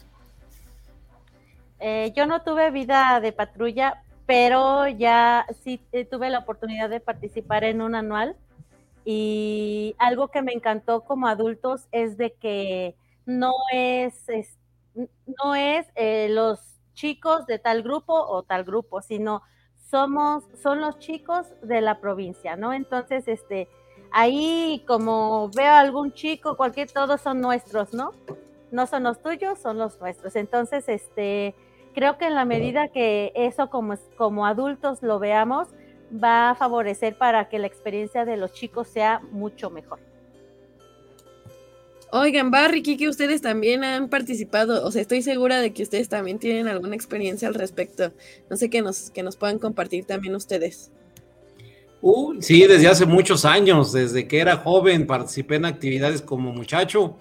Eh, 1.81 2.13
yo 2.15 2.27
no 2.27 2.43
tuve 2.43 2.71
vida 2.71 3.19
de 3.21 3.33
patrulla, 3.33 4.05
pero 4.25 4.87
ya 4.87 5.47
sí 5.65 5.81
eh, 5.91 6.05
tuve 6.05 6.31
la 6.31 6.39
oportunidad 6.39 6.89
de 6.89 7.01
participar 7.01 7.65
en 7.65 7.83
un 7.83 7.97
anual 7.97 8.37
y 9.11 9.97
algo 9.97 10.29
que 10.29 10.43
me 10.43 10.53
encantó 10.53 11.01
como 11.01 11.29
adultos 11.29 11.89
es 11.93 12.19
de 12.19 12.35
que 12.35 12.95
no 13.25 13.55
es, 13.73 14.27
no 14.95 15.55
es 15.55 15.87
eh, 15.95 16.29
los 16.29 16.79
chicos 16.93 17.47
de 17.47 17.59
tal 17.59 17.83
grupo 17.83 18.13
o 18.13 18.43
tal 18.43 18.65
grupo, 18.65 19.01
sino 19.01 19.41
somos, 19.77 20.45
son 20.63 20.83
los 20.83 20.99
chicos 20.99 21.47
de 21.63 21.81
la 21.81 22.01
provincia, 22.03 22.57
¿no? 22.57 22.75
Entonces, 22.75 23.29
este, 23.29 23.67
ahí 24.11 24.85
como 24.87 25.49
veo 25.57 25.73
algún 25.73 26.13
chico, 26.13 26.59
cualquier, 26.59 26.91
todos 26.91 27.23
son 27.23 27.41
nuestros, 27.41 27.95
¿no? 27.95 28.13
No 28.71 28.87
son 28.87 29.05
los 29.05 29.23
tuyos, 29.23 29.59
son 29.59 29.79
los 29.79 29.99
nuestros. 30.01 30.37
Entonces, 30.37 30.87
este, 30.87 31.55
creo 31.95 32.19
que 32.19 32.27
en 32.27 32.35
la 32.35 32.45
medida 32.45 32.89
que 32.89 33.33
eso 33.35 33.71
como, 33.71 33.95
como 34.19 34.45
adultos 34.45 35.03
lo 35.03 35.19
veamos, 35.19 35.69
va 36.13 36.51
a 36.51 36.55
favorecer 36.55 37.17
para 37.17 37.49
que 37.49 37.59
la 37.59 37.67
experiencia 37.67 38.25
de 38.25 38.37
los 38.37 38.53
chicos 38.53 38.89
sea 38.89 39.21
mucho 39.31 39.71
mejor. 39.71 39.99
Oigan, 42.11 42.51
Barry, 42.51 42.83
Kiki, 42.83 43.07
ustedes 43.07 43.43
también 43.43 43.85
han 43.85 44.09
participado, 44.09 44.87
o 44.87 44.91
sea, 44.91 45.03
estoy 45.03 45.21
segura 45.21 45.61
de 45.61 45.75
que 45.75 45.83
ustedes 45.83 46.09
también 46.09 46.39
tienen 46.39 46.67
alguna 46.67 46.97
experiencia 46.97 47.49
al 47.49 47.55
respecto. 47.55 48.13
No 48.49 48.57
sé 48.57 48.71
que 48.71 48.81
nos, 48.81 49.11
que 49.11 49.23
nos 49.23 49.37
puedan 49.37 49.59
compartir 49.59 50.07
también 50.07 50.35
ustedes. 50.35 50.91
Uh, 52.01 52.41
sí, 52.41 52.65
desde 52.67 52.89
hace 52.89 53.05
muchos 53.05 53.45
años, 53.45 53.93
desde 53.93 54.27
que 54.27 54.39
era 54.39 54.57
joven, 54.57 55.07
participé 55.07 55.57
en 55.57 55.67
actividades 55.67 56.23
como 56.23 56.53
muchacho 56.53 57.19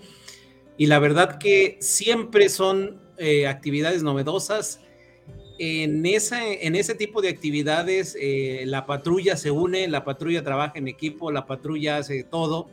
y 0.78 0.86
la 0.86 1.00
verdad 1.00 1.40
que 1.40 1.78
siempre 1.82 2.48
son 2.48 3.02
eh, 3.18 3.48
actividades 3.48 4.04
novedosas. 4.04 4.80
En, 5.60 6.06
esa, 6.06 6.48
en 6.48 6.76
ese 6.76 6.94
tipo 6.96 7.22
de 7.22 7.30
actividades, 7.30 8.16
eh, 8.20 8.64
la 8.66 8.86
patrulla 8.86 9.38
se 9.38 9.52
une, 9.52 9.88
la 9.88 10.04
patrulla 10.04 10.44
trabaja 10.44 10.74
en 10.76 10.88
equipo, 10.88 11.32
la 11.32 11.46
patrulla 11.46 11.98
hace 11.98 12.24
todo. 12.24 12.70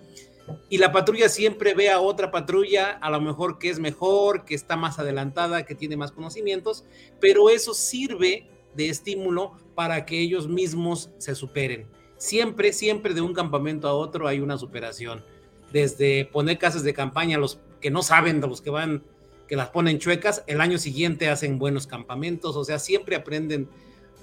Y 0.68 0.78
la 0.78 0.92
patrulla 0.92 1.28
siempre 1.28 1.74
ve 1.74 1.90
a 1.90 2.00
otra 2.00 2.30
patrulla, 2.30 2.90
a 2.90 3.10
lo 3.10 3.20
mejor 3.20 3.58
que 3.58 3.70
es 3.70 3.78
mejor, 3.78 4.44
que 4.44 4.54
está 4.54 4.76
más 4.76 4.98
adelantada, 4.98 5.64
que 5.64 5.74
tiene 5.74 5.96
más 5.96 6.12
conocimientos, 6.12 6.84
pero 7.20 7.48
eso 7.48 7.72
sirve 7.72 8.46
de 8.74 8.88
estímulo 8.88 9.52
para 9.74 10.04
que 10.04 10.20
ellos 10.20 10.48
mismos 10.48 11.10
se 11.18 11.34
superen. 11.34 11.86
Siempre, 12.18 12.72
siempre 12.72 13.14
de 13.14 13.20
un 13.20 13.32
campamento 13.32 13.88
a 13.88 13.94
otro 13.94 14.28
hay 14.28 14.40
una 14.40 14.58
superación. 14.58 15.24
Desde 15.72 16.26
poner 16.26 16.58
casas 16.58 16.82
de 16.82 16.94
campaña, 16.94 17.38
los 17.38 17.60
que 17.80 17.90
no 17.90 18.02
saben, 18.02 18.40
de 18.40 18.46
los 18.46 18.60
que 18.60 18.70
van 18.70 19.02
que 19.48 19.56
las 19.56 19.68
ponen 19.68 19.98
chuecas, 19.98 20.42
el 20.46 20.60
año 20.60 20.78
siguiente 20.78 21.28
hacen 21.28 21.58
buenos 21.58 21.86
campamentos, 21.86 22.56
o 22.56 22.64
sea, 22.64 22.78
siempre 22.78 23.16
aprenden 23.16 23.68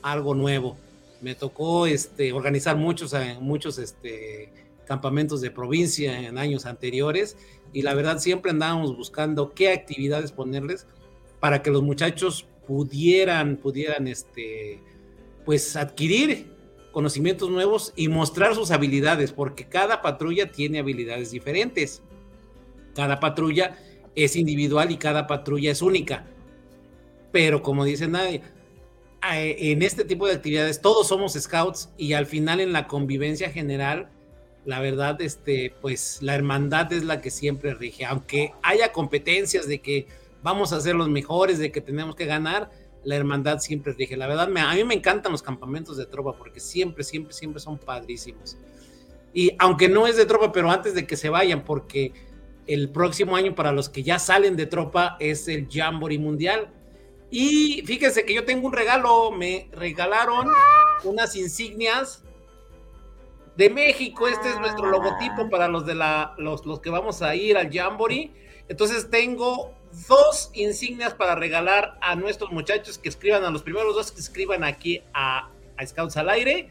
algo 0.01 0.33
nuevo. 0.33 0.77
Me 1.21 1.35
tocó 1.35 1.85
este, 1.85 2.33
organizar 2.33 2.75
muchos, 2.77 3.13
eh, 3.13 3.37
muchos 3.39 3.77
este, 3.77 4.51
campamentos 4.85 5.41
de 5.41 5.51
provincia 5.51 6.19
en 6.19 6.37
años 6.37 6.65
anteriores 6.65 7.37
y 7.73 7.83
la 7.83 7.93
verdad 7.93 8.17
siempre 8.19 8.51
andábamos 8.51 8.97
buscando 8.97 9.53
qué 9.53 9.71
actividades 9.71 10.31
ponerles 10.31 10.87
para 11.39 11.61
que 11.61 11.71
los 11.71 11.83
muchachos 11.83 12.47
pudieran, 12.67 13.57
pudieran 13.57 14.07
este, 14.07 14.79
pues 15.45 15.75
adquirir 15.75 16.51
conocimientos 16.91 17.49
nuevos 17.49 17.93
y 17.95 18.07
mostrar 18.07 18.55
sus 18.55 18.71
habilidades, 18.71 19.31
porque 19.31 19.65
cada 19.65 20.01
patrulla 20.01 20.51
tiene 20.51 20.79
habilidades 20.79 21.31
diferentes. 21.31 22.01
Cada 22.95 23.19
patrulla 23.19 23.77
es 24.15 24.35
individual 24.35 24.91
y 24.91 24.97
cada 24.97 25.27
patrulla 25.27 25.71
es 25.71 25.81
única. 25.81 26.25
Pero 27.31 27.61
como 27.61 27.85
dice 27.85 28.07
nadie, 28.07 28.41
en 29.23 29.81
este 29.81 30.03
tipo 30.03 30.27
de 30.27 30.33
actividades 30.33 30.81
todos 30.81 31.07
somos 31.07 31.33
scouts 31.33 31.89
y 31.97 32.13
al 32.13 32.25
final 32.25 32.59
en 32.59 32.73
la 32.73 32.87
convivencia 32.87 33.49
general, 33.51 34.09
la 34.65 34.79
verdad, 34.79 35.19
este, 35.21 35.73
pues 35.81 36.19
la 36.21 36.35
hermandad 36.35 36.91
es 36.93 37.03
la 37.03 37.21
que 37.21 37.31
siempre 37.31 37.73
rige. 37.73 38.05
Aunque 38.05 38.53
haya 38.61 38.91
competencias 38.91 39.67
de 39.67 39.81
que 39.81 40.07
vamos 40.43 40.71
a 40.71 40.81
ser 40.81 40.95
los 40.95 41.09
mejores, 41.09 41.57
de 41.57 41.71
que 41.71 41.81
tenemos 41.81 42.15
que 42.15 42.25
ganar, 42.25 42.69
la 43.03 43.15
hermandad 43.15 43.59
siempre 43.59 43.93
rige. 43.93 44.17
La 44.17 44.27
verdad, 44.27 44.49
a 44.55 44.75
mí 44.75 44.83
me 44.83 44.93
encantan 44.93 45.31
los 45.31 45.41
campamentos 45.41 45.97
de 45.97 46.05
tropa 46.05 46.33
porque 46.33 46.59
siempre, 46.59 47.03
siempre, 47.03 47.33
siempre 47.33 47.59
son 47.59 47.77
padrísimos. 47.77 48.57
Y 49.33 49.51
aunque 49.59 49.87
no 49.87 50.07
es 50.07 50.17
de 50.17 50.25
tropa, 50.25 50.51
pero 50.51 50.69
antes 50.69 50.93
de 50.93 51.07
que 51.07 51.17
se 51.17 51.29
vayan, 51.29 51.63
porque 51.63 52.11
el 52.67 52.89
próximo 52.89 53.35
año 53.35 53.55
para 53.55 53.71
los 53.71 53.89
que 53.89 54.03
ya 54.03 54.19
salen 54.19 54.55
de 54.55 54.65
tropa 54.65 55.17
es 55.19 55.47
el 55.47 55.67
Jamboree 55.69 56.19
Mundial. 56.19 56.69
Y 57.29 57.83
fíjense 57.85 58.25
que 58.25 58.33
yo 58.33 58.45
tengo 58.45 58.67
un 58.67 58.73
regalo, 58.73 59.31
me 59.31 59.69
regalaron 59.71 60.49
unas 61.03 61.35
insignias 61.35 62.23
de 63.55 63.69
México. 63.69 64.27
Este 64.27 64.49
es 64.49 64.59
nuestro 64.59 64.87
logotipo 64.87 65.49
para 65.49 65.67
los 65.67 65.85
de 65.85 65.95
la 65.95 66.35
los, 66.37 66.65
los 66.65 66.79
que 66.79 66.89
vamos 66.89 67.21
a 67.21 67.35
ir 67.35 67.57
al 67.57 67.71
Jamboree. 67.71 68.31
Entonces 68.67 69.09
tengo 69.09 69.73
dos 70.07 70.51
insignias 70.53 71.13
para 71.13 71.35
regalar 71.35 71.97
a 72.01 72.15
nuestros 72.15 72.51
muchachos 72.51 72.97
que 72.97 73.09
escriban, 73.09 73.43
a 73.43 73.49
los 73.49 73.63
primeros 73.63 73.95
dos 73.95 74.11
que 74.11 74.19
escriban 74.19 74.63
aquí 74.63 75.01
a, 75.13 75.49
a 75.77 75.85
Scouts 75.85 76.17
al 76.17 76.29
aire 76.29 76.69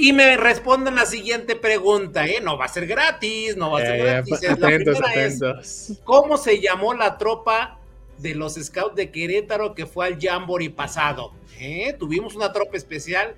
y 0.00 0.12
me 0.12 0.36
responden 0.36 0.94
la 0.94 1.06
siguiente 1.06 1.56
pregunta, 1.56 2.24
¿eh? 2.24 2.40
No 2.40 2.56
va 2.56 2.66
a 2.66 2.68
ser 2.68 2.86
gratis, 2.86 3.56
no 3.56 3.72
va 3.72 3.80
a 3.80 3.82
ser 3.82 3.98
gratis. 3.98 4.48
atentos, 4.48 4.98
atentos. 5.02 5.92
¿Cómo 6.04 6.36
se 6.36 6.60
llamó 6.60 6.94
la 6.94 7.18
tropa 7.18 7.80
de 8.18 8.36
los 8.36 8.54
Scouts 8.54 8.94
de 8.94 9.10
Querétaro 9.10 9.74
que 9.74 9.86
fue 9.86 10.06
al 10.06 10.16
Jamboree 10.20 10.70
pasado? 10.70 11.32
¿Eh? 11.58 11.96
Tuvimos 11.98 12.36
una 12.36 12.52
tropa 12.52 12.76
especial. 12.76 13.34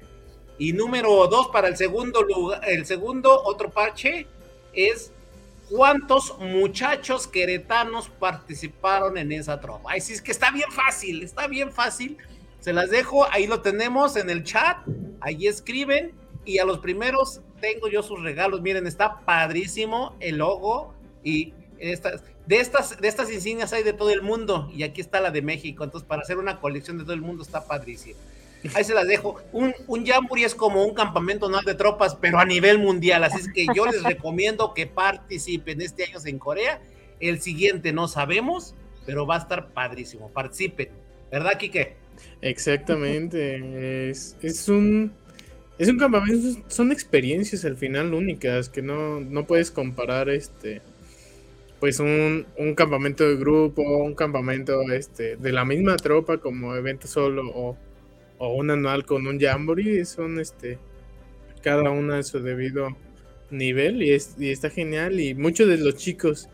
Y 0.59 0.75
número 0.75 1.27
dos, 1.29 1.49
para 1.49 1.67
el 1.67 1.79
segundo 1.79 2.23
lugar, 2.23 2.61
el 2.69 2.85
segundo, 2.85 3.43
otro 3.43 3.71
parche, 3.71 4.27
es 4.75 5.13
cuántos 5.71 6.39
muchachos 6.41 7.27
queretanos 7.27 8.11
participaron 8.11 9.17
en 9.17 9.33
esa 9.33 9.59
tropa. 9.59 9.93
Ay, 9.93 10.03
sí, 10.03 10.13
es 10.13 10.21
que 10.21 10.33
está 10.33 10.51
bien 10.51 10.71
fácil, 10.71 11.23
está 11.23 11.47
bien 11.47 11.73
fácil. 11.73 12.19
Se 12.61 12.75
las 12.75 12.91
dejo, 12.91 13.27
ahí 13.33 13.47
lo 13.47 13.63
tenemos 13.63 14.17
en 14.17 14.29
el 14.29 14.45
chat, 14.45 14.77
ahí 15.23 15.47
escriben 15.47 16.20
y 16.45 16.59
a 16.59 16.65
los 16.65 16.79
primeros 16.79 17.41
tengo 17.61 17.89
yo 17.89 18.03
sus 18.03 18.23
regalos. 18.23 18.61
Miren, 18.61 18.87
está 18.87 19.21
padrísimo 19.21 20.17
el 20.21 20.39
logo 20.39 20.95
y 21.23 21.53
estas, 21.79 22.23
de 22.47 22.61
estas, 22.61 23.01
de 23.01 23.09
estas 23.09 23.31
insignias 23.31 23.73
hay 23.73 23.83
de 23.83 23.93
todo 23.93 24.11
el 24.11 24.23
mundo 24.23 24.71
y 24.75 24.83
aquí 24.83 25.01
está 25.01 25.21
la 25.21 25.31
de 25.31 25.43
México. 25.43 25.85
Entonces, 25.85 26.07
para 26.09 26.23
hacer 26.23 26.39
una 26.39 26.61
colección 26.61 26.99
de 26.99 27.05
todo 27.05 27.15
el 27.15 27.23
mundo 27.23 27.43
está 27.43 27.65
padrísimo. 27.65 28.19
Ahí 28.75 28.85
se 28.85 28.95
las 28.95 29.07
dejo. 29.07 29.41
Un, 29.53 29.75
un 29.87 30.05
Jamboree 30.05 30.45
es 30.45 30.55
como 30.55 30.85
un 30.85 30.95
campamento 30.95 31.49
no 31.49 31.61
de 31.63 31.75
tropas, 31.75 32.15
pero 32.15 32.39
a 32.39 32.45
nivel 32.45 32.79
mundial. 32.79 33.25
Así 33.25 33.41
es 33.41 33.49
que 33.53 33.67
yo 33.75 33.87
les 33.87 34.03
recomiendo 34.03 34.75
que 34.75 34.87
participen 34.87 35.81
este 35.81 36.05
año 36.05 36.19
en 36.25 36.39
Corea. 36.39 36.83
El 37.21 37.41
siguiente 37.41 37.93
no 37.93 38.07
sabemos, 38.07 38.75
pero 39.07 39.27
va 39.27 39.37
a 39.37 39.39
estar 39.39 39.71
padrísimo. 39.71 40.29
Participen. 40.31 40.91
¿Verdad, 41.31 41.57
Kike? 41.59 41.97
Exactamente. 42.43 44.11
Es, 44.11 44.37
es 44.43 44.69
un 44.69 45.15
es 45.81 45.89
un 45.89 45.97
campamento, 45.97 46.63
son 46.69 46.93
experiencias 46.93 47.65
al 47.65 47.75
final 47.75 48.13
únicas 48.13 48.69
que 48.69 48.83
no, 48.83 49.19
no 49.19 49.47
puedes 49.47 49.71
comparar 49.71 50.29
este 50.29 50.83
pues 51.81 52.01
un, 52.01 52.47
un, 52.59 52.75
campamento 52.75 53.27
de 53.27 53.37
grupo, 53.37 53.81
un 53.81 54.15
campamento 54.15 54.83
este, 54.93 55.37
de 55.37 55.53
la 55.53 55.65
misma 55.65 55.97
tropa 55.97 56.37
como 56.37 56.77
evento 56.77 57.09
solo 57.09 57.51
o, 57.55 57.79
o 58.37 58.55
un 58.55 58.71
anual 58.71 59.07
con 59.07 59.27
un 59.27 59.41
jamboree, 59.41 60.05
son 60.05 60.39
este 60.39 60.79
cada 61.63 61.91
una 61.91 62.19
a 62.19 62.23
su 62.25 62.41
debido 62.41 62.95
nivel 63.51 64.03
y, 64.03 64.15
y 64.39 64.51
está 64.51 64.69
genial. 64.69 65.19
Y 65.19 65.35
muchos 65.35 65.67
de 65.67 65.79
los 65.79 65.97
chicos 65.97 66.51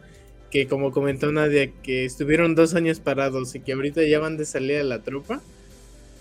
que, 0.52 0.68
como 0.68 0.92
comentó 0.92 1.32
Nadia, 1.32 1.72
que 1.82 2.04
estuvieron 2.04 2.54
dos 2.54 2.76
años 2.76 3.00
parados 3.00 3.56
y 3.56 3.60
que 3.60 3.72
ahorita 3.72 4.04
ya 4.04 4.20
van 4.20 4.36
de 4.36 4.44
salida 4.44 4.78
de 4.78 4.84
la 4.84 5.02
tropa, 5.02 5.42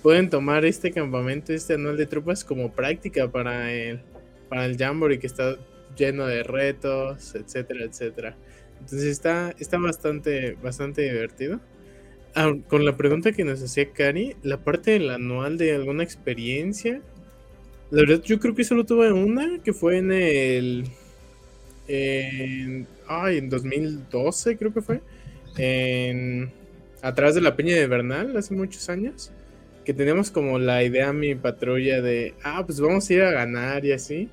pueden 0.05 0.29
tomar 0.29 0.65
este 0.65 0.91
campamento, 0.91 1.51
este 1.51 1.73
anual 1.73 1.97
de 1.97 2.05
tropas 2.05 2.43
como 2.43 2.71
práctica 2.71 3.27
para 3.31 3.73
el, 3.73 4.01
para 4.49 4.67
el 4.67 4.77
Jamboree 4.77 5.17
que 5.17 5.25
está 5.25 5.57
lleno 5.97 6.27
de 6.27 6.43
retos, 6.43 7.33
etcétera, 7.33 7.85
etcétera. 7.85 8.37
Entonces 8.81 9.05
está, 9.05 9.55
está 9.57 9.79
bastante, 9.79 10.57
bastante 10.61 11.01
divertido. 11.01 11.59
Con 12.67 12.85
la 12.85 12.95
pregunta 12.95 13.31
que 13.31 13.43
nos 13.43 13.63
hacía 13.63 13.93
Cari, 13.93 14.35
la 14.43 14.63
parte 14.63 14.91
del 14.91 15.09
anual 15.09 15.57
de 15.57 15.73
alguna 15.73 16.03
experiencia, 16.03 17.01
la 17.89 18.01
verdad 18.01 18.21
yo 18.21 18.39
creo 18.39 18.53
que 18.53 18.63
solo 18.63 18.85
tuve 18.85 19.11
una, 19.11 19.57
que 19.63 19.73
fue 19.73 19.97
en 19.97 20.11
el... 20.11 20.85
En, 21.87 22.85
ay, 23.07 23.39
en 23.39 23.49
2012 23.49 24.55
creo 24.55 24.71
que 24.71 24.83
fue. 24.83 25.01
En, 25.57 26.51
atrás 27.01 27.33
de 27.33 27.41
la 27.41 27.55
Peña 27.55 27.75
de 27.75 27.87
Bernal, 27.87 28.37
hace 28.37 28.53
muchos 28.53 28.87
años 28.87 29.31
que 29.85 29.93
teníamos 29.93 30.31
como 30.31 30.59
la 30.59 30.83
idea 30.83 31.13
mi 31.13 31.35
patrulla 31.35 32.01
de, 32.01 32.33
ah, 32.43 32.63
pues 32.65 32.79
vamos 32.81 33.09
a 33.09 33.13
ir 33.13 33.21
a 33.21 33.31
ganar 33.31 33.85
y 33.85 33.93
así. 33.93 34.29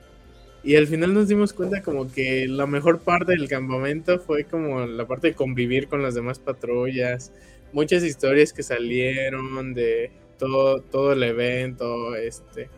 Y 0.64 0.76
al 0.76 0.86
final 0.86 1.12
nos 1.12 1.28
dimos 1.28 1.52
cuenta 1.52 1.82
como 1.82 2.10
que 2.10 2.46
la 2.48 2.66
mejor 2.66 3.00
parte 3.00 3.32
del 3.32 3.48
campamento 3.48 4.18
fue 4.20 4.44
como 4.44 4.86
la 4.86 5.06
parte 5.06 5.28
de 5.28 5.34
convivir 5.34 5.88
con 5.88 6.02
las 6.02 6.14
demás 6.14 6.38
patrullas, 6.38 7.32
muchas 7.72 8.02
historias 8.04 8.52
que 8.52 8.62
salieron 8.62 9.74
de 9.74 10.12
todo, 10.38 10.80
todo 10.80 11.12
el 11.12 11.22
evento, 11.22 12.14
este, 12.14 12.68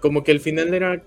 como 0.00 0.24
que 0.24 0.32
al 0.32 0.40
final 0.40 0.72
era, 0.72 1.02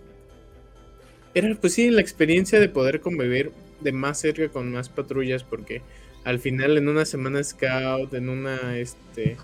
era 1.34 1.56
pues 1.56 1.74
sí, 1.74 1.90
la 1.90 2.02
experiencia 2.02 2.60
de 2.60 2.70
poder 2.70 3.02
convivir 3.02 3.52
de 3.82 3.92
más 3.92 4.20
cerca 4.20 4.50
con 4.50 4.72
más 4.72 4.90
patrullas, 4.90 5.44
porque 5.44 5.82
al 6.24 6.40
final 6.40 6.78
en 6.78 6.88
una 6.88 7.06
semana 7.06 7.44
scout, 7.44 8.14
en 8.14 8.30
una, 8.30 8.78
este, 8.78 9.38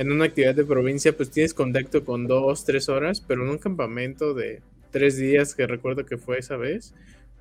en 0.00 0.10
una 0.10 0.24
actividad 0.24 0.54
de 0.54 0.64
provincia, 0.64 1.14
pues 1.14 1.30
tienes 1.30 1.52
contacto 1.52 2.06
con 2.06 2.26
dos, 2.26 2.64
tres 2.64 2.88
horas, 2.88 3.20
pero 3.20 3.42
en 3.42 3.50
un 3.50 3.58
campamento 3.58 4.32
de 4.32 4.62
tres 4.90 5.18
días, 5.18 5.54
que 5.54 5.66
recuerdo 5.66 6.06
que 6.06 6.16
fue 6.16 6.38
esa 6.38 6.56
vez, 6.56 6.94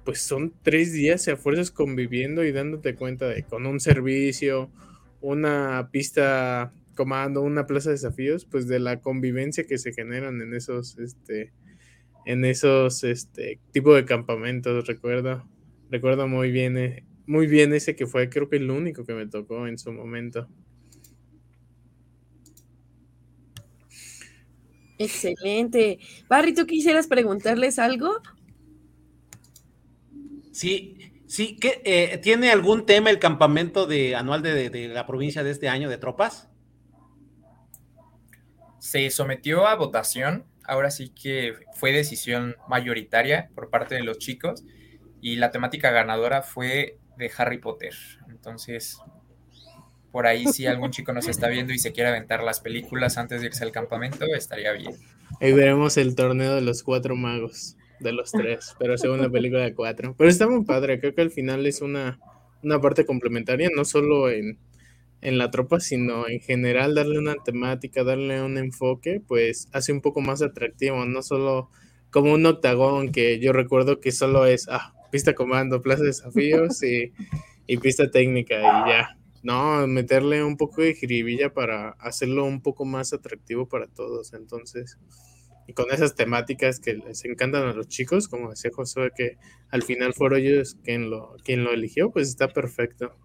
pues 0.04 0.20
son 0.20 0.52
tres 0.62 0.92
días 0.92 1.26
a 1.30 1.38
fuerzas 1.38 1.72
conviviendo 1.72 2.44
y 2.44 2.52
dándote 2.52 2.96
cuenta 2.96 3.30
de 3.30 3.44
con 3.44 3.66
un 3.66 3.80
servicio, 3.80 4.70
una 5.22 5.88
pista 5.94 6.74
comando, 6.96 7.44
una 7.44 7.66
plaza 7.66 7.92
de 7.92 7.96
desafíos, 7.96 8.44
pues 8.44 8.68
de 8.68 8.80
la 8.80 9.00
convivencia 9.00 9.64
que 9.64 9.78
se 9.78 9.94
generan 9.94 10.42
en 10.42 10.54
esos, 10.54 11.00
este, 11.00 11.54
en 12.26 12.44
esos, 12.44 13.06
este, 13.06 13.58
tipo 13.72 13.96
de 13.96 14.04
campamentos, 14.04 14.86
recuerdo, 14.86 15.48
recuerdo 15.90 16.28
muy 16.28 16.52
bien, 16.52 16.78
eh, 16.78 17.06
muy 17.26 17.48
bien 17.48 17.72
ese 17.72 17.96
que 17.96 18.06
fue, 18.06 18.28
creo 18.28 18.50
que 18.50 18.58
el 18.58 18.70
único 18.70 19.06
que 19.06 19.14
me 19.14 19.28
tocó 19.28 19.66
en 19.66 19.78
su 19.78 19.94
momento. 19.94 20.50
Excelente. 25.00 25.98
Barry, 26.28 26.54
¿tú 26.54 26.68
quisieras 26.68 27.08
preguntarles 27.08 27.80
algo? 27.80 28.22
Sí, 30.52 30.98
sí. 31.26 31.56
¿qué, 31.56 31.82
eh, 31.86 32.18
¿Tiene 32.18 32.52
algún 32.52 32.86
tema 32.86 33.10
el 33.10 33.18
campamento 33.18 33.88
de, 33.88 34.16
anual 34.16 34.42
de, 34.42 34.70
de, 34.70 34.88
la 34.90 35.08
provincia 35.08 35.42
de 35.42 35.52
este 35.52 35.70
año 35.70 35.90
de 35.90 35.98
tropas? 35.98 36.50
Se 38.80 39.10
sometió 39.10 39.68
a 39.68 39.76
votación. 39.76 40.46
Ahora 40.66 40.92
sí 40.92 41.10
que 41.10 41.54
fue 41.74 41.94
decisión 41.94 42.58
mayoritaria 42.68 43.50
por 43.56 43.70
parte 43.70 43.96
de 43.96 44.04
los 44.04 44.20
chicos 44.20 44.66
y 45.22 45.38
la 45.38 45.50
temática 45.50 45.92
ganadora 45.92 46.42
fue 46.42 47.00
de 47.18 47.32
Harry 47.38 47.58
Potter. 47.58 47.94
Entonces, 48.30 49.00
por 50.12 50.28
ahí 50.28 50.46
si 50.48 50.66
algún 50.66 50.92
chico 50.92 51.14
nos 51.14 51.28
está 51.28 51.48
viendo 51.50 51.74
y 51.74 51.80
se 51.80 51.92
quiere 51.92 52.10
aventar 52.10 52.44
las 52.44 52.60
películas 52.60 53.18
antes 53.18 53.42
de 53.42 53.48
irse 53.48 53.64
al 53.64 53.72
campamento, 53.72 54.26
estaría 54.36 54.72
bien. 54.74 54.94
Ahí 55.40 55.54
veremos 55.54 55.98
el 55.98 56.16
torneo 56.16 56.56
de 56.56 56.62
los 56.62 56.84
cuatro 56.84 57.16
magos, 57.16 57.78
de 58.00 58.12
los 58.12 58.32
tres, 58.32 58.76
pero 58.80 58.98
según 58.98 59.22
la 59.22 59.30
película 59.30 59.64
de 59.64 59.74
cuatro. 59.74 60.16
Pero 60.18 60.30
está 60.30 60.48
muy 60.48 60.66
padre, 60.66 61.00
creo 61.00 61.14
que 61.14 61.22
al 61.22 61.32
final 61.32 61.66
es 61.66 61.82
una, 61.82 62.20
una 62.64 62.82
parte 62.82 63.06
complementaria, 63.06 63.70
no 63.76 63.86
solo 63.86 64.30
en, 64.30 64.58
en 65.22 65.38
la 65.38 65.52
tropa, 65.52 65.80
sino 65.80 66.28
en 66.28 66.40
general 66.40 66.96
darle 66.96 67.20
una 67.20 67.36
temática, 67.36 68.04
darle 68.04 68.42
un 68.42 68.58
enfoque, 68.58 69.22
pues 69.26 69.70
hace 69.74 69.92
un 69.92 70.02
poco 70.02 70.22
más 70.22 70.42
atractivo, 70.42 71.06
no 71.06 71.22
solo 71.22 71.70
como 72.10 72.34
un 72.34 72.46
octagón 72.46 73.12
que 73.12 73.40
yo 73.40 73.54
recuerdo 73.54 74.00
que 74.00 74.12
solo 74.12 74.48
es, 74.48 74.68
ah, 74.70 74.94
pista 75.12 75.34
comando, 75.36 75.82
plaza 75.82 76.02
de 76.02 76.08
desafíos 76.08 76.82
y, 76.84 77.14
y 77.68 77.78
pista 77.78 78.10
técnica 78.10 78.56
y 78.56 78.90
ya 78.90 79.19
no, 79.44 79.88
meterle 79.88 80.44
un 80.44 80.58
poco 80.58 80.82
de 80.82 80.94
jiribilla 80.94 81.54
para 81.54 81.92
hacerlo 82.00 82.46
un 82.46 82.62
poco 82.62 82.86
más 82.86 83.14
atractivo 83.14 83.68
para 83.68 83.88
todos. 83.88 84.34
Entonces, 84.34 84.98
y 85.68 85.74
con 85.74 85.92
esas 85.92 86.16
temáticas 86.16 86.80
que 86.80 86.96
les 86.96 87.24
encantan 87.26 87.68
a 87.68 87.74
los 87.74 87.88
chicos, 87.88 88.28
como 88.28 88.50
decía 88.50 88.72
Josué, 88.74 89.12
que 89.16 89.38
al 89.70 89.84
final 89.84 90.14
fueron 90.14 90.40
ellos 90.40 90.78
quien 90.84 91.10
lo, 91.10 91.36
quien 91.44 91.64
lo 91.64 91.72
eligió, 91.72 92.12
pues 92.12 92.28
está 92.28 92.48
perfecto. 92.48 93.16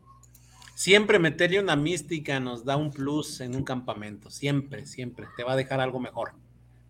Siempre 0.75 1.19
meterle 1.19 1.61
una 1.61 1.77
mística 1.77 2.41
nos 2.41 2.65
da 2.65 2.77
un 2.77 2.91
plus 2.91 3.41
en 3.41 3.55
un 3.55 3.65
campamento. 3.65 4.31
Siempre, 4.31 4.87
siempre. 4.87 5.27
Te 5.37 5.45
va 5.45 5.53
a 5.53 5.57
dejar 5.57 5.81
algo 5.81 6.01
mejor. 6.01 6.33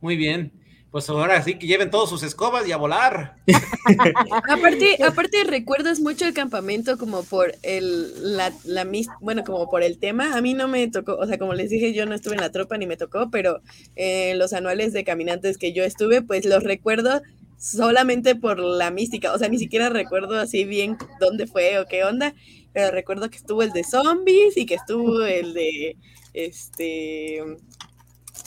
Muy 0.00 0.16
bien 0.16 0.63
pues 0.94 1.10
ahora 1.10 1.42
sí 1.42 1.56
que 1.56 1.66
lleven 1.66 1.90
todas 1.90 2.08
sus 2.08 2.22
escobas 2.22 2.68
y 2.68 2.70
a 2.70 2.76
volar. 2.76 3.34
aparte, 4.48 4.96
aparte 5.04 5.42
recuerdas 5.42 5.98
mucho 5.98 6.24
el 6.24 6.32
campamento 6.32 6.98
como 6.98 7.24
por 7.24 7.52
el, 7.64 8.36
la, 8.36 8.52
la, 8.62 8.86
bueno, 9.20 9.42
como 9.42 9.68
por 9.68 9.82
el 9.82 9.98
tema. 9.98 10.36
A 10.36 10.40
mí 10.40 10.54
no 10.54 10.68
me 10.68 10.86
tocó, 10.86 11.16
o 11.16 11.26
sea, 11.26 11.36
como 11.36 11.52
les 11.52 11.70
dije, 11.70 11.92
yo 11.94 12.06
no 12.06 12.14
estuve 12.14 12.34
en 12.34 12.42
la 12.42 12.52
tropa 12.52 12.78
ni 12.78 12.86
me 12.86 12.96
tocó, 12.96 13.28
pero 13.28 13.60
eh, 13.96 14.36
los 14.36 14.52
anuales 14.52 14.92
de 14.92 15.02
caminantes 15.02 15.58
que 15.58 15.72
yo 15.72 15.82
estuve, 15.82 16.22
pues 16.22 16.44
los 16.44 16.62
recuerdo 16.62 17.22
solamente 17.58 18.36
por 18.36 18.60
la 18.60 18.92
mística. 18.92 19.32
O 19.32 19.38
sea, 19.40 19.48
ni 19.48 19.58
siquiera 19.58 19.88
recuerdo 19.88 20.38
así 20.38 20.62
bien 20.62 20.96
dónde 21.18 21.48
fue 21.48 21.80
o 21.80 21.86
qué 21.86 22.04
onda, 22.04 22.36
pero 22.72 22.92
recuerdo 22.92 23.30
que 23.30 23.38
estuvo 23.38 23.64
el 23.64 23.72
de 23.72 23.82
zombies 23.82 24.56
y 24.56 24.64
que 24.64 24.76
estuvo 24.76 25.24
el 25.24 25.54
de, 25.54 25.96
este, 26.34 27.38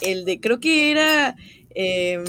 el 0.00 0.24
de, 0.24 0.40
creo 0.40 0.60
que 0.60 0.90
era 0.90 1.36
eh, 1.74 2.22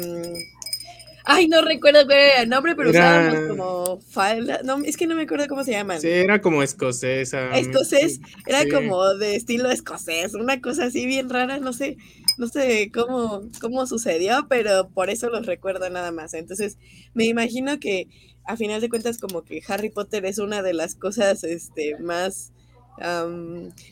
ay, 1.26 1.48
no 1.48 1.62
recuerdo 1.62 2.06
cuál 2.06 2.18
era 2.18 2.42
el 2.42 2.50
nombre, 2.50 2.76
pero 2.76 2.90
usábamos 2.90 3.40
como 3.50 4.02
falda. 4.02 4.62
No, 4.64 4.80
es 4.84 4.98
que 4.98 5.08
no 5.08 5.16
me 5.16 5.24
acuerdo 5.24 5.48
cómo 5.48 5.64
se 5.64 5.72
llaman. 5.72 6.02
Sí, 6.02 6.08
era 6.08 6.42
como 6.42 6.64
escocesa. 6.64 7.56
Escocés, 7.58 8.20
era 8.48 8.64
como 8.70 9.14
de 9.16 9.36
estilo 9.36 9.70
escocés, 9.70 10.34
una 10.34 10.60
cosa 10.62 10.86
así 10.86 11.06
bien 11.06 11.30
rara, 11.30 11.60
no 11.60 11.74
sé, 11.74 11.98
no 12.38 12.48
sé 12.48 12.92
cómo, 12.94 13.44
cómo 13.62 13.86
sucedió, 13.86 14.48
pero 14.50 14.90
por 14.90 15.10
eso 15.10 15.30
los 15.30 15.46
recuerdo 15.46 15.90
nada 15.90 16.12
más. 16.12 16.34
Entonces, 16.34 16.78
me 17.14 17.26
imagino 17.26 17.80
que 17.80 18.08
a 18.46 18.58
final 18.58 18.82
de 18.82 18.90
cuentas, 18.90 19.20
como 19.20 19.44
que 19.44 19.62
Harry 19.68 19.90
Potter 19.90 20.26
es 20.26 20.40
una 20.40 20.64
de 20.64 20.74
las 20.74 20.96
cosas 20.96 21.44
este, 21.44 21.98
más 22.00 22.52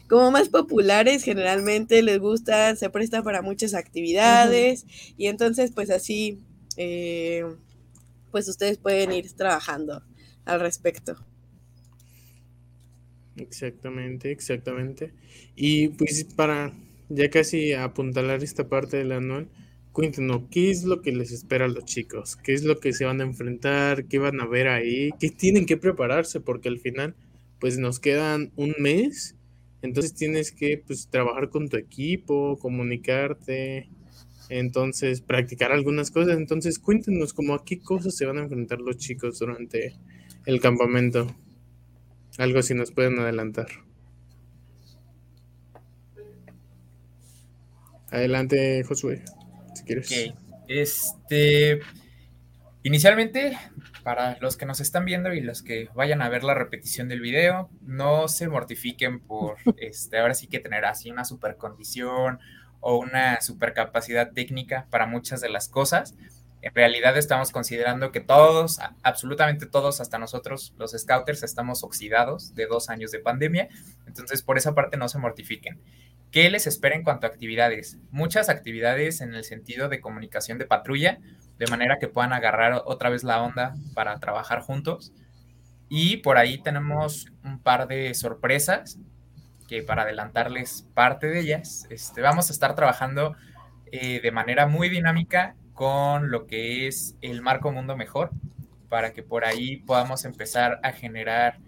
como 0.07 0.31
más 0.31 0.49
populares, 0.49 1.23
generalmente 1.23 2.01
les 2.01 2.19
gusta, 2.19 2.75
se 2.75 2.89
presta 2.89 3.23
para 3.23 3.41
muchas 3.41 3.73
actividades 3.73 4.85
y 5.17 5.27
entonces 5.27 5.71
pues 5.73 5.89
así, 5.89 6.39
eh, 6.75 7.45
pues 8.31 8.47
ustedes 8.47 8.77
pueden 8.77 9.11
ir 9.11 9.31
trabajando 9.33 10.03
al 10.45 10.59
respecto. 10.59 11.15
Exactamente, 13.37 14.31
exactamente. 14.31 15.13
Y 15.55 15.89
pues 15.89 16.23
para 16.23 16.73
ya 17.09 17.29
casi 17.29 17.73
apuntalar 17.73 18.43
esta 18.43 18.67
parte 18.67 18.97
del 18.97 19.11
anual, 19.11 19.47
cuéntenos, 19.91 20.43
¿qué 20.51 20.71
es 20.71 20.83
lo 20.83 21.01
que 21.01 21.11
les 21.11 21.31
espera 21.31 21.65
a 21.65 21.69
los 21.69 21.85
chicos? 21.85 22.35
¿Qué 22.35 22.53
es 22.53 22.63
lo 22.63 22.79
que 22.79 22.93
se 22.93 23.05
van 23.05 23.21
a 23.21 23.23
enfrentar? 23.23 24.05
¿Qué 24.05 24.19
van 24.19 24.41
a 24.41 24.47
ver 24.47 24.67
ahí? 24.67 25.11
¿Qué 25.19 25.29
tienen 25.29 25.65
que 25.65 25.77
prepararse? 25.77 26.39
Porque 26.39 26.69
al 26.69 26.79
final 26.79 27.15
pues 27.59 27.77
nos 27.77 27.99
quedan 27.99 28.51
un 28.55 28.75
mes, 28.79 29.35
entonces 29.81 30.13
tienes 30.13 30.51
que 30.51 30.83
pues, 30.85 31.07
trabajar 31.09 31.49
con 31.49 31.69
tu 31.69 31.77
equipo, 31.77 32.57
comunicarte, 32.59 33.89
entonces 34.49 35.21
practicar 35.21 35.71
algunas 35.71 36.11
cosas. 36.11 36.37
Entonces 36.37 36.79
cuéntenos 36.79 37.33
como 37.33 37.53
a 37.53 37.63
qué 37.63 37.79
cosas 37.79 38.15
se 38.15 38.25
van 38.25 38.37
a 38.37 38.43
enfrentar 38.43 38.79
los 38.79 38.97
chicos 38.97 39.39
durante 39.39 39.95
el 40.45 40.59
campamento. 40.59 41.27
Algo 42.37 42.61
si 42.61 42.73
nos 42.73 42.91
pueden 42.91 43.19
adelantar. 43.19 43.67
Adelante, 48.09 48.83
Josué, 48.83 49.23
si 49.73 49.83
quieres. 49.83 50.33
Este, 50.67 51.79
inicialmente 52.83 53.57
para 54.07 54.37
los 54.39 54.55
que 54.55 54.65
nos 54.65 54.79
están 54.79 55.03
viendo 55.03 55.33
y 55.33 55.41
los 55.41 55.61
que 55.61 55.89
vayan 55.93 56.21
a 56.21 56.29
ver 56.29 56.45
la 56.45 56.53
repetición 56.53 57.09
del 57.09 57.19
video, 57.19 57.69
no 57.81 58.29
se 58.29 58.47
mortifiquen 58.47 59.19
por 59.19 59.57
este, 59.77 60.17
ahora 60.17 60.33
sí 60.33 60.47
que 60.47 60.61
tener 60.61 60.85
así 60.85 61.11
una 61.11 61.25
super 61.25 61.57
condición 61.57 62.39
o 62.79 62.95
una 62.95 63.41
super 63.41 63.73
capacidad 63.73 64.31
técnica 64.31 64.87
para 64.91 65.07
muchas 65.07 65.41
de 65.41 65.49
las 65.49 65.67
cosas. 65.67 66.15
En 66.61 66.73
realidad 66.73 67.17
estamos 67.17 67.51
considerando 67.51 68.13
que 68.13 68.21
todos, 68.21 68.79
absolutamente 69.03 69.65
todos, 69.65 69.99
hasta 69.99 70.17
nosotros, 70.17 70.73
los 70.77 70.93
scouters, 70.93 71.43
estamos 71.43 71.83
oxidados 71.83 72.55
de 72.55 72.65
dos 72.65 72.89
años 72.89 73.11
de 73.11 73.19
pandemia. 73.19 73.67
Entonces, 74.05 74.41
por 74.41 74.57
esa 74.57 74.73
parte 74.73 74.95
no 74.95 75.09
se 75.09 75.19
mortifiquen. 75.19 75.81
¿Qué 76.31 76.49
les 76.49 76.67
espera 76.67 76.95
en 76.95 77.03
cuanto 77.03 77.25
a 77.25 77.29
actividades? 77.29 77.97
Muchas 78.11 78.49
actividades 78.49 79.21
en 79.21 79.33
el 79.33 79.43
sentido 79.43 79.87
de 79.87 80.01
comunicación 80.01 80.57
de 80.57 80.65
patrulla, 80.65 81.19
de 81.57 81.67
manera 81.67 81.97
que 81.99 82.09
puedan 82.09 82.33
agarrar 82.33 82.81
otra 82.85 83.09
vez 83.09 83.23
la 83.23 83.41
onda 83.41 83.75
para 83.93 84.19
trabajar 84.19 84.59
juntos. 84.61 85.13
Y 85.89 86.17
por 86.17 86.37
ahí 86.37 86.57
tenemos 86.61 87.27
un 87.43 87.59
par 87.59 87.87
de 87.87 88.13
sorpresas 88.13 88.99
que 89.67 89.83
para 89.83 90.03
adelantarles 90.03 90.87
parte 90.93 91.27
de 91.27 91.39
ellas, 91.39 91.87
este, 91.89 92.21
vamos 92.21 92.49
a 92.49 92.53
estar 92.53 92.75
trabajando 92.75 93.35
eh, 93.91 94.19
de 94.21 94.31
manera 94.31 94.67
muy 94.67 94.89
dinámica 94.89 95.55
con 95.73 96.29
lo 96.31 96.45
que 96.45 96.87
es 96.87 97.15
el 97.21 97.41
marco 97.41 97.71
mundo 97.71 97.95
mejor, 97.95 98.31
para 98.89 99.13
que 99.13 99.23
por 99.23 99.45
ahí 99.45 99.77
podamos 99.77 100.25
empezar 100.25 100.79
a 100.83 100.91
generar 100.91 101.59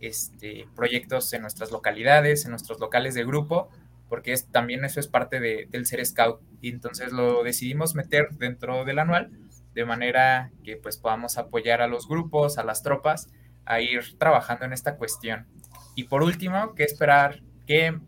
este, 0.00 0.68
proyectos 0.74 1.32
en 1.32 1.42
nuestras 1.42 1.70
localidades, 1.70 2.44
en 2.44 2.50
nuestros 2.50 2.78
locales 2.78 3.14
de 3.14 3.24
grupo, 3.24 3.70
porque 4.08 4.32
es, 4.32 4.46
también 4.48 4.84
eso 4.84 5.00
es 5.00 5.08
parte 5.08 5.40
del 5.40 5.86
ser 5.86 6.04
scout. 6.04 6.40
Y 6.60 6.70
entonces 6.70 7.12
lo 7.12 7.42
decidimos 7.42 7.94
meter 7.94 8.30
dentro 8.32 8.84
del 8.84 8.98
anual, 8.98 9.30
de 9.74 9.84
manera 9.84 10.50
que 10.64 10.76
pues 10.76 10.96
podamos 10.96 11.38
apoyar 11.38 11.82
a 11.82 11.86
los 11.86 12.08
grupos, 12.08 12.58
a 12.58 12.64
las 12.64 12.82
tropas, 12.82 13.28
a 13.64 13.80
ir 13.80 14.16
trabajando 14.18 14.64
en 14.64 14.72
esta 14.72 14.96
cuestión. 14.96 15.46
Y 15.94 16.04
por 16.04 16.22
último, 16.22 16.74
¿qué 16.74 16.84
esperar? 16.84 17.42
¿Qué 17.66 17.98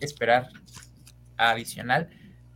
esperar 0.00 0.48
adicional? 1.36 2.08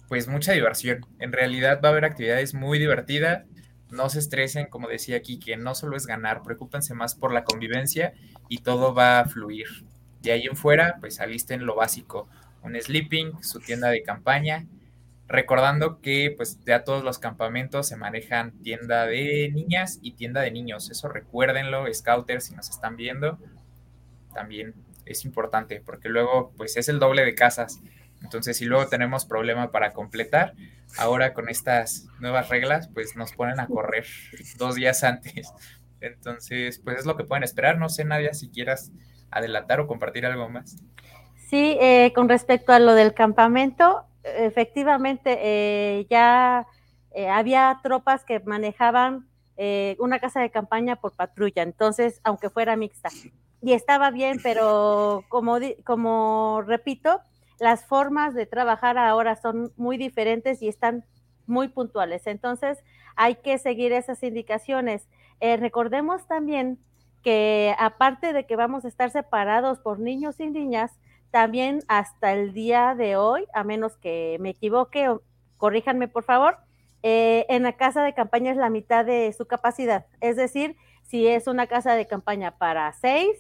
Pues 0.08 0.28
mucha 0.28 0.52
diversión. 0.52 1.06
En 1.18 1.32
realidad 1.32 1.80
va 1.82 1.88
a 1.88 1.92
haber 1.92 2.04
actividades 2.04 2.54
muy 2.54 2.78
divertidas. 2.78 3.44
No 3.90 4.08
se 4.08 4.18
estresen, 4.18 4.66
como 4.66 4.88
decía 4.88 5.16
aquí, 5.16 5.38
que 5.38 5.56
no 5.56 5.74
solo 5.74 5.96
es 5.96 6.06
ganar, 6.06 6.42
preocúpense 6.42 6.94
más 6.94 7.14
por 7.14 7.32
la 7.32 7.44
convivencia 7.44 8.12
y 8.48 8.58
todo 8.58 8.92
va 8.92 9.20
a 9.20 9.24
fluir. 9.26 9.66
De 10.20 10.32
ahí 10.32 10.46
en 10.46 10.56
fuera, 10.56 10.96
pues 11.00 11.20
alisten 11.20 11.64
lo 11.64 11.76
básico, 11.76 12.28
un 12.62 12.81
sleeping, 12.81 13.42
su 13.42 13.61
tienda 13.61 13.88
de 13.88 14.03
campaña, 14.03 14.66
recordando 15.29 16.01
que 16.01 16.33
pues 16.37 16.59
ya 16.64 16.85
todos 16.85 17.05
los 17.05 17.18
campamentos 17.18 17.87
se 17.87 17.97
manejan 17.97 18.53
tienda 18.62 19.07
de 19.07 19.51
niñas 19.53 19.99
y 20.01 20.12
tienda 20.12 20.40
de 20.40 20.51
niños, 20.51 20.90
eso 20.90 21.09
recuérdenlo, 21.09 21.85
scouters, 21.92 22.44
si 22.47 22.55
nos 22.55 22.71
están 22.71 22.97
viendo, 22.97 23.38
también 24.33 24.75
es 25.05 25.25
importante, 25.25 25.83
porque 25.85 26.09
luego 26.09 26.53
pues 26.57 26.77
es 26.77 26.88
el 26.88 26.99
doble 26.99 27.25
de 27.25 27.35
casas, 27.35 27.81
entonces 28.23 28.57
si 28.57 28.64
luego 28.64 28.88
tenemos 28.88 29.27
problema 29.27 29.71
para 29.71 29.92
completar, 29.92 30.55
ahora 30.97 31.35
con 31.35 31.51
estas 31.51 32.07
nuevas 32.21 32.49
reglas 32.49 32.88
pues 32.88 33.14
nos 33.14 33.33
ponen 33.33 33.61
a 33.61 33.66
correr 33.66 34.07
dos 34.57 34.77
días 34.77 35.05
antes, 35.05 35.53
entonces 36.01 36.79
pues 36.79 37.01
es 37.01 37.07
lo 37.07 37.16
que 37.16 37.25
pueden 37.25 37.44
esperar, 37.44 37.79
no 37.79 37.90
sé 37.90 38.05
Nadia 38.05 38.33
si 38.33 38.49
quieras 38.49 38.92
adelantar 39.31 39.81
o 39.81 39.87
compartir 39.87 40.25
algo 40.25 40.49
más. 40.49 40.79
Sí, 41.48 41.78
eh, 41.80 42.12
con 42.14 42.28
respecto 42.28 42.72
a 42.74 42.78
lo 42.78 42.92
del 42.92 43.14
campamento, 43.14 44.04
efectivamente 44.22 45.38
eh, 45.40 46.06
ya 46.11 46.66
eh, 47.12 47.30
había 47.30 47.80
tropas 47.82 48.22
que 48.24 48.40
manejaban 48.40 49.26
una 49.98 50.20
casa 50.20 50.40
de 50.40 50.52
campaña 50.52 50.94
por 50.94 51.16
patrulla, 51.16 51.64
entonces, 51.64 52.20
aunque 52.22 52.48
fuera 52.48 52.76
mixta. 52.76 53.08
Y 53.61 53.72
estaba 53.72 54.12
bien, 54.12 54.38
pero 54.40 55.24
como, 55.28 55.56
como 55.84 56.62
repito, 56.64 57.20
las 57.58 57.84
formas 57.84 58.34
de 58.34 58.46
trabajar 58.46 58.98
ahora 58.98 59.34
son 59.34 59.72
muy 59.76 59.96
diferentes 59.96 60.62
y 60.62 60.68
están 60.68 61.04
muy 61.48 61.66
puntuales. 61.66 62.28
Entonces, 62.28 62.78
hay 63.16 63.34
que 63.34 63.58
seguir 63.58 63.90
esas 63.90 64.22
indicaciones. 64.22 65.08
recordemos 65.40 66.28
también 66.28 66.78
que 67.24 67.74
aparte 67.80 68.32
de 68.32 68.46
que 68.46 68.54
vamos 68.54 68.84
a 68.84 68.88
estar 68.88 69.11
separados 69.11 69.80
por 69.80 69.98
niños 69.98 70.38
y 70.38 70.50
niñas, 70.50 70.92
también 71.30 71.82
hasta 71.88 72.32
el 72.32 72.52
día 72.52 72.94
de 72.94 73.16
hoy, 73.16 73.46
a 73.54 73.64
menos 73.64 73.96
que 73.96 74.36
me 74.40 74.50
equivoque, 74.50 75.08
o 75.08 75.22
corríjanme 75.56 76.08
por 76.08 76.24
favor, 76.24 76.58
eh, 77.02 77.46
en 77.48 77.62
la 77.62 77.76
casa 77.76 78.02
de 78.02 78.14
campaña 78.14 78.50
es 78.50 78.56
la 78.56 78.70
mitad 78.70 79.04
de 79.04 79.32
su 79.36 79.46
capacidad. 79.46 80.06
Es 80.20 80.36
decir, 80.36 80.76
si 81.02 81.26
es 81.26 81.46
una 81.46 81.66
casa 81.66 81.94
de 81.94 82.06
campaña 82.06 82.58
para 82.58 82.92
seis, 82.94 83.36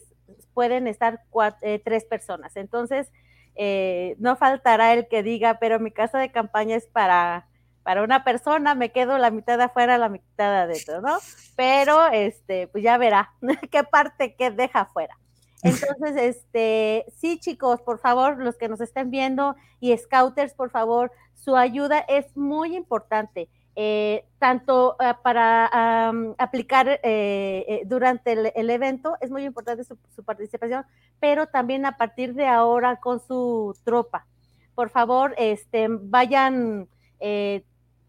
pueden 0.54 0.86
estar 0.86 1.20
eh, 1.62 1.80
tres 1.84 2.04
personas. 2.04 2.56
Entonces, 2.56 3.10
eh, 3.56 4.14
no 4.18 4.36
faltará 4.36 4.92
el 4.92 5.08
que 5.08 5.22
diga, 5.22 5.58
pero 5.58 5.80
mi 5.80 5.90
casa 5.90 6.18
de 6.18 6.30
campaña 6.30 6.76
es 6.76 6.86
para, 6.86 7.48
para 7.82 8.02
una 8.04 8.22
persona, 8.22 8.74
me 8.74 8.92
quedo 8.92 9.18
la 9.18 9.30
mitad 9.30 9.58
de 9.58 9.64
afuera, 9.64 9.98
la 9.98 10.08
mitad 10.08 10.52
de 10.52 10.58
adentro, 10.58 11.00
¿no? 11.00 11.18
Pero, 11.56 12.06
este, 12.08 12.68
pues 12.68 12.84
ya 12.84 12.98
verá 12.98 13.32
qué 13.70 13.82
parte 13.82 14.34
que 14.36 14.50
deja 14.50 14.82
afuera. 14.82 15.17
Entonces, 15.62 16.16
este, 16.16 17.06
sí, 17.16 17.38
chicos, 17.38 17.80
por 17.80 17.98
favor, 17.98 18.38
los 18.38 18.56
que 18.56 18.68
nos 18.68 18.80
estén 18.80 19.10
viendo 19.10 19.56
y 19.80 19.96
scouters, 19.96 20.54
por 20.54 20.70
favor, 20.70 21.10
su 21.34 21.56
ayuda 21.56 21.98
es 22.00 22.36
muy 22.36 22.76
importante. 22.76 23.48
Eh, 23.80 24.24
tanto 24.40 24.96
eh, 24.98 25.14
para 25.22 26.10
aplicar 26.36 26.98
eh, 27.04 27.82
durante 27.86 28.32
el, 28.32 28.70
evento, 28.70 29.16
es 29.20 29.30
muy 29.30 29.44
importante 29.44 29.84
su, 29.84 29.96
su, 30.16 30.24
participación, 30.24 30.84
pero 31.20 31.46
también 31.46 31.86
a 31.86 31.96
partir 31.96 32.34
de 32.34 32.48
ahora 32.48 32.96
con 32.96 33.20
su 33.20 33.76
tropa. 33.84 34.26
Por 34.74 34.90
favor, 34.90 35.32
este, 35.38 35.86
vayan 35.88 36.88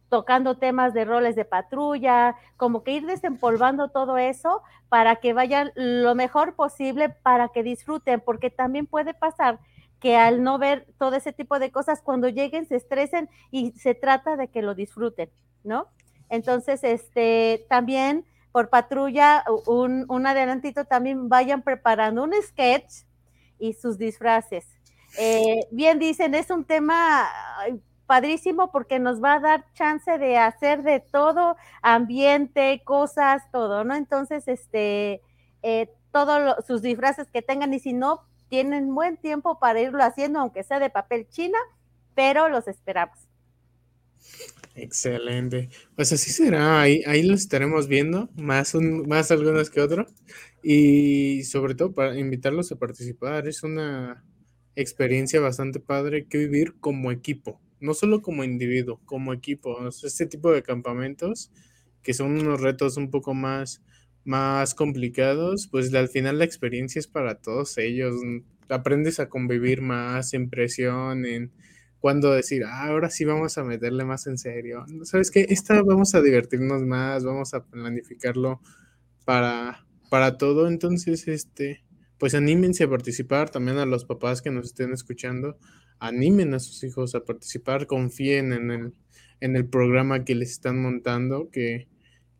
tocando 0.10 0.58
temas 0.58 0.93
de 0.93 1.06
roles 1.06 1.36
de 1.36 1.45
patrulla, 1.45 2.36
como 2.58 2.84
que 2.84 2.93
ir 2.93 3.06
desempolvando 3.06 3.89
todo 3.89 4.17
eso 4.17 4.62
para 4.89 5.17
que 5.17 5.34
vayan 5.34 5.72
lo 5.76 6.15
mejor 6.15 6.56
posible, 6.56 7.10
para 7.10 7.50
que 7.50 7.63
disfruten, 7.63 8.19
porque 8.19 8.50
también 8.50 8.88
puede 8.88 9.13
pasar 9.13 9.60
que 10.00 10.15
al 10.15 10.43
no 10.43 10.58
ver 10.58 10.88
todo 10.98 11.15
ese 11.15 11.34
tipo 11.34 11.60
de 11.60 11.72
cosas, 11.72 12.02
cuando 12.02 12.30
lleguen 12.30 12.65
se 12.65 12.76
estresen 12.76 13.30
y 13.52 13.72
se 13.72 13.95
trata 13.95 14.38
de 14.38 14.48
que 14.48 14.62
lo 14.62 14.74
disfruten, 14.74 15.30
¿no? 15.63 15.88
Entonces, 16.30 16.84
este, 16.84 17.65
también 17.69 18.26
por 18.52 18.69
patrulla, 18.69 19.43
un, 19.67 20.26
adelantito 20.26 20.86
también 20.86 21.30
vayan 21.30 21.62
preparando 21.62 22.24
un 22.24 22.34
sketch 22.41 23.04
y 23.60 23.74
sus 23.74 23.98
disfraces. 23.98 24.65
Eh, 25.17 25.67
bien 25.72 26.00
dicen, 26.00 26.34
es 26.34 26.50
un 26.50 26.63
tema 26.63 27.28
padrísimo 28.10 28.72
porque 28.72 28.98
nos 28.98 29.24
va 29.24 29.36
a 29.36 29.39
dar 29.39 29.65
chance 29.76 30.17
de 30.17 30.36
hacer 30.36 30.82
de 30.82 31.00
todo, 31.00 31.56
ambiente, 31.84 32.82
cosas, 32.84 33.43
todo, 33.52 33.84
¿no? 33.84 33.95
Entonces, 33.95 34.48
este, 34.48 35.22
eh, 35.62 35.91
todos 36.12 36.65
sus 36.65 36.82
disfraces 36.82 37.28
que 37.28 37.43
tengan 37.43 37.72
y 37.72 37.80
si 37.80 37.93
no, 37.93 38.24
tienen 38.50 38.95
buen 38.95 39.17
tiempo 39.17 39.60
para 39.60 39.80
irlo 39.80 40.04
haciendo, 40.04 40.39
aunque 40.39 40.63
sea 40.63 40.80
de 40.80 40.89
papel 40.89 41.28
china, 41.30 41.60
pero 42.15 42.50
los 42.50 42.67
esperamos. 42.67 43.19
Excelente. 44.74 45.69
Pues 45.95 46.12
así 46.12 46.32
será, 46.32 46.82
ahí, 46.82 47.04
ahí 47.06 47.22
los 47.22 47.41
estaremos 47.41 47.88
viendo, 47.88 48.28
más, 48.36 48.74
un, 48.74 49.08
más 49.08 49.30
algunos 49.30 49.69
que 49.69 49.82
otros, 49.82 50.12
y 50.63 51.43
sobre 51.43 51.76
todo 51.76 51.93
para 51.93 52.17
invitarlos 52.17 52.72
a 52.72 52.76
participar. 52.76 53.48
Es 53.48 53.62
una 53.62 54.26
experiencia 54.76 55.39
bastante 55.39 55.80
padre 55.80 56.26
que 56.26 56.39
vivir 56.39 56.74
como 56.80 57.12
equipo 57.12 57.62
no 57.79 57.93
solo 57.93 58.21
como 58.21 58.43
individuo, 58.43 58.99
como 59.05 59.33
equipo. 59.33 59.87
este 59.87 60.25
tipo 60.25 60.51
de 60.51 60.63
campamentos, 60.63 61.51
que 62.01 62.13
son 62.13 62.39
unos 62.39 62.61
retos 62.61 62.97
un 62.97 63.09
poco 63.09 63.33
más, 63.33 63.81
más 64.23 64.75
complicados, 64.75 65.67
pues 65.71 65.93
al 65.93 66.09
final 66.09 66.39
la 66.39 66.45
experiencia 66.45 66.99
es 66.99 67.07
para 67.07 67.35
todos 67.35 67.77
ellos. 67.77 68.15
Aprendes 68.69 69.19
a 69.19 69.29
convivir 69.29 69.81
más 69.81 70.33
en 70.33 70.49
presión, 70.49 71.25
en 71.25 71.51
cuando 71.99 72.31
decir, 72.31 72.63
ah, 72.65 72.87
ahora 72.87 73.09
sí 73.09 73.25
vamos 73.25 73.57
a 73.57 73.63
meterle 73.63 74.05
más 74.05 74.27
en 74.27 74.37
serio. 74.37 74.85
¿Sabes 75.03 75.31
qué? 75.31 75.45
Esta 75.49 75.81
vamos 75.81 76.15
a 76.15 76.21
divertirnos 76.21 76.83
más, 76.83 77.23
vamos 77.25 77.53
a 77.53 77.65
planificarlo 77.65 78.61
para, 79.25 79.85
para 80.09 80.37
todo. 80.37 80.67
Entonces, 80.67 81.27
este, 81.27 81.83
pues 82.17 82.35
anímense 82.35 82.83
a 82.85 82.89
participar 82.89 83.49
también 83.49 83.79
a 83.79 83.85
los 83.85 84.05
papás 84.05 84.41
que 84.41 84.51
nos 84.51 84.67
estén 84.67 84.93
escuchando 84.93 85.57
animen 85.99 86.53
a 86.53 86.59
sus 86.59 86.83
hijos 86.83 87.15
a 87.15 87.23
participar, 87.25 87.88
confíen 87.88 88.53
en 88.53 88.71
el, 88.71 88.93
en 89.39 89.55
el 89.55 89.65
programa 89.65 90.23
que 90.25 90.35
les 90.35 90.51
están 90.51 90.81
montando, 90.81 91.49
que 91.51 91.88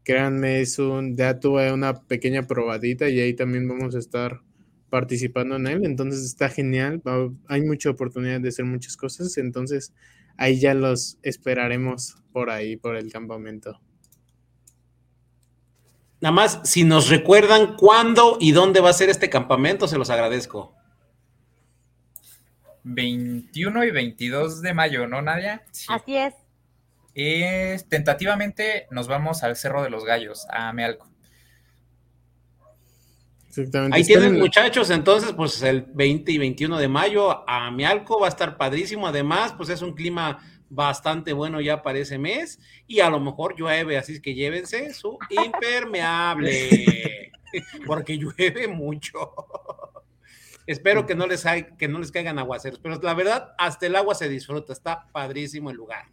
créanme, 0.04 0.62
es 0.62 0.80
un, 0.80 1.15
ya 1.15 1.39
tuve 1.39 1.72
una 1.72 1.93
pequeña 1.93 2.48
probadita 2.48 3.10
y 3.10 3.19
ahí 3.19 3.34
también 3.34 3.67
vamos 3.67 3.95
a 3.95 4.00
estar 4.00 4.41
participando 4.89 5.58
en 5.58 5.67
él, 5.67 5.86
entonces 5.86 6.26
está 6.26 6.50
genial, 6.50 7.02
hay 7.48 7.62
mucha 7.62 7.91
oportunidad 7.91 8.41
de 8.41 8.50
hacer 8.50 8.65
muchas 8.65 8.98
cosas, 8.98 9.38
entonces 9.38 9.93
ahí 10.38 10.60
ya 10.60 10.74
los 10.74 11.19
esperaremos 11.22 12.15
por 12.32 12.50
ahí, 12.50 12.76
por 12.76 12.95
el 12.95 13.12
campamento. 13.12 13.80
Nada 16.22 16.34
más, 16.34 16.60
si 16.63 16.84
nos 16.84 17.10
recuerdan 17.10 17.76
cuándo 17.78 18.38
y 18.41 18.52
dónde 18.52 18.82
va 18.82 18.89
a 18.89 18.93
ser 18.93 19.10
este 19.10 19.30
campamento, 19.30 19.88
se 19.88 19.98
los 19.98 20.10
agradezco. 20.10 20.76
21 22.91 23.86
y 23.86 23.91
22 23.91 24.62
de 24.62 24.73
mayo, 24.73 25.08
¿no, 25.08 25.21
Nadia? 25.21 25.63
Así 25.88 26.17
es. 26.17 26.34
es, 27.13 27.88
tentativamente 27.88 28.88
nos 28.89 29.08
vamos 29.08 29.43
al 29.43 29.56
Cerro 29.56 29.84
de 29.84 29.89
los 29.89 30.06
Gallos, 30.06 30.47
a 30.49 30.73
Mealco. 30.73 31.08
Exactamente. 33.47 33.97
Ahí 33.97 34.04
tienen 34.04 34.39
muchachos, 34.39 34.89
entonces 34.89 35.34
pues 35.34 35.62
el 35.63 35.82
20 35.82 36.32
y 36.32 36.38
21 36.38 36.78
de 36.78 36.88
mayo 36.88 37.49
a 37.49 37.71
Mialco 37.71 38.19
va 38.19 38.28
a 38.28 38.30
estar 38.30 38.58
padrísimo, 38.58 39.08
además 39.08 39.54
pues 39.54 39.69
es 39.69 39.82
un 39.82 39.93
clima 39.93 40.39
bastante 40.69 41.34
bueno 41.34 41.62
ya 41.62 41.82
para 41.82 41.99
ese 41.99 42.17
mes 42.17 42.60
y 42.88 42.99
a 42.99 43.10
lo 43.10 43.19
mejor 43.19 43.56
llueve, 43.58 43.97
así 43.97 44.13
es 44.13 44.21
que 44.21 44.34
llévense 44.34 44.93
su 44.93 45.17
impermeable, 45.30 47.32
porque 47.86 48.17
llueve 48.17 48.67
mucho. 48.67 49.34
Espero 50.70 51.08
que 51.08 51.16
no 51.16 51.26
les 51.26 51.44
que 51.80 51.88
no 51.88 51.98
les 51.98 52.12
caigan 52.12 52.38
aguaceros, 52.38 52.78
pero 52.78 53.02
la 53.02 53.16
verdad 53.16 53.56
hasta 53.58 53.88
el 53.88 53.96
agua 53.96 54.14
se 54.14 54.30
disfruta, 54.30 54.72
está 54.72 55.08
padrísimo 55.12 55.72
el 55.72 55.78
lugar. 55.78 56.04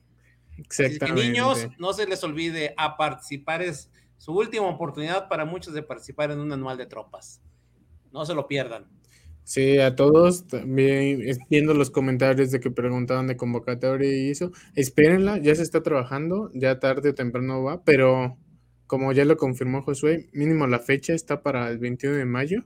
Exactamente. 0.57 1.27
niños, 1.27 1.69
no 1.79 1.93
se 1.93 2.07
les 2.07 2.25
olvide 2.25 2.73
a 2.79 2.97
participar 2.97 3.61
es 3.61 3.91
su 4.17 4.33
última 4.33 4.65
oportunidad 4.67 5.29
para 5.29 5.45
muchos 5.45 5.75
de 5.75 5.83
participar 5.83 6.31
en 6.31 6.39
un 6.39 6.51
anual 6.51 6.79
de 6.79 6.87
tropas. 6.87 7.43
No 8.15 8.25
se 8.25 8.35
lo 8.35 8.49
pierdan. 8.49 8.87
Sí, 9.45 9.79
a 9.79 9.95
todos, 9.95 10.47
también 10.47 11.21
viendo 11.51 11.75
los 11.75 11.91
comentarios 11.91 12.51
de 12.51 12.59
que 12.59 12.71
preguntaban 12.71 13.27
de 13.27 13.37
convocatoria 13.37 14.11
y 14.11 14.31
eso, 14.31 14.53
espérenla, 14.75 15.37
ya 15.37 15.55
se 15.55 15.65
está 15.65 15.83
trabajando, 15.83 16.51
ya 16.55 16.81
tarde 16.81 17.11
o 17.11 17.15
temprano 17.15 17.63
va, 17.63 17.85
pero 17.85 18.39
como 18.87 19.13
ya 19.13 19.27
lo 19.27 19.37
confirmó 19.37 19.83
Josué, 19.83 20.31
mínimo 20.33 20.67
la 20.67 20.79
fecha 20.79 21.13
está 21.13 21.43
para 21.43 21.69
el 21.69 21.77
21 21.77 22.17
de 22.17 22.25
mayo 22.25 22.65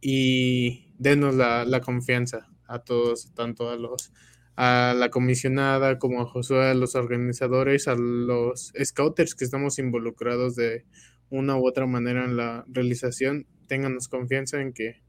y 0.00 0.91
denos 1.02 1.34
la, 1.34 1.64
la 1.64 1.80
confianza 1.80 2.48
a 2.66 2.80
todos, 2.80 3.32
tanto 3.34 3.70
a 3.70 3.76
los 3.76 4.12
a 4.56 4.94
la 4.96 5.10
comisionada, 5.10 5.98
como 5.98 6.20
a 6.20 6.26
Josué, 6.26 6.66
a 6.70 6.74
los 6.74 6.94
organizadores, 6.94 7.88
a 7.88 7.94
los 7.94 8.72
scouters 8.82 9.34
que 9.34 9.44
estamos 9.44 9.78
involucrados 9.78 10.56
de 10.56 10.84
una 11.30 11.56
u 11.56 11.66
otra 11.66 11.86
manera 11.86 12.24
en 12.26 12.36
la 12.36 12.64
realización, 12.68 13.46
ténganos 13.66 14.08
confianza 14.08 14.60
en 14.60 14.74
que, 14.74 15.02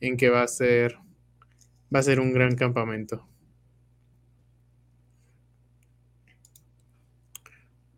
en 0.00 0.16
que 0.16 0.28
va 0.28 0.42
a 0.42 0.48
ser 0.48 0.96
va 1.94 2.00
a 2.00 2.02
ser 2.02 2.20
un 2.20 2.32
gran 2.32 2.54
campamento. 2.56 3.26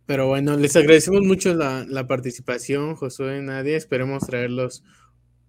Pero 0.06 0.26
bueno, 0.26 0.56
les 0.56 0.76
agradecemos 0.76 1.22
mucho 1.22 1.54
la, 1.54 1.86
la 1.88 2.06
participación, 2.06 2.96
Josué 2.96 3.38
y 3.38 3.42
Nadia. 3.42 3.76
Esperemos 3.76 4.26
traerlos 4.26 4.82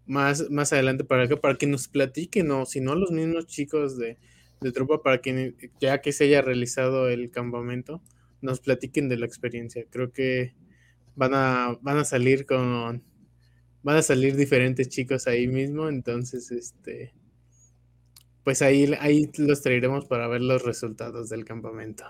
más, 0.06 0.50
más 0.50 0.74
adelante 0.74 1.04
para 1.04 1.24
acá, 1.24 1.38
para 1.38 1.56
que 1.56 1.68
nos 1.68 1.88
platiquen, 1.88 2.52
o 2.52 2.66
si 2.66 2.82
no, 2.82 2.96
los 2.96 3.12
mismos 3.12 3.48
chicos 3.48 3.98
de, 3.98 4.18
de 4.62 4.72
tropa 4.72 5.02
para 5.02 5.22
que 5.22 5.56
ya 5.80 6.02
que 6.02 6.12
se 6.12 6.26
haya 6.26 6.42
realizado 6.42 7.10
el 7.10 7.30
campamento, 7.32 8.02
nos 8.42 8.60
platiquen 8.60 9.10
de 9.10 9.18
la 9.18 9.26
experiencia. 9.26 9.86
Creo 9.90 10.12
que 10.12 10.54
van 11.16 11.34
a, 11.34 11.78
van 11.82 11.98
a 11.98 12.06
salir 12.06 12.46
con 12.46 13.04
van 13.84 13.98
a 13.98 14.02
salir 14.02 14.38
diferentes 14.38 14.88
chicos 14.88 15.28
ahí 15.28 15.48
mismo, 15.48 15.90
entonces 15.90 16.52
este 16.52 17.14
pues 18.44 18.62
ahí, 18.62 18.94
ahí 19.00 19.30
los 19.38 19.62
traeremos 19.62 20.06
para 20.06 20.28
ver 20.28 20.42
los 20.42 20.64
resultados 20.64 21.30
del 21.30 21.46
campamento. 21.46 22.04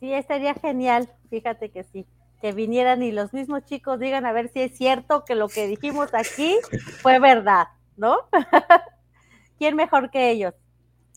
Sí, 0.00 0.12
estaría 0.12 0.54
genial, 0.54 1.10
fíjate 1.30 1.70
que 1.70 1.84
sí, 1.84 2.06
que 2.46 2.52
vinieran 2.52 3.02
y 3.02 3.10
los 3.10 3.32
mismos 3.32 3.64
chicos 3.64 3.98
digan 3.98 4.24
a 4.24 4.32
ver 4.32 4.52
si 4.52 4.60
es 4.60 4.76
cierto 4.76 5.24
que 5.26 5.34
lo 5.34 5.48
que 5.48 5.66
dijimos 5.66 6.10
aquí 6.14 6.54
fue 7.02 7.18
verdad, 7.18 7.66
¿no? 7.96 8.18
¿Quién 9.58 9.74
mejor 9.74 10.12
que 10.12 10.30
ellos? 10.30 10.54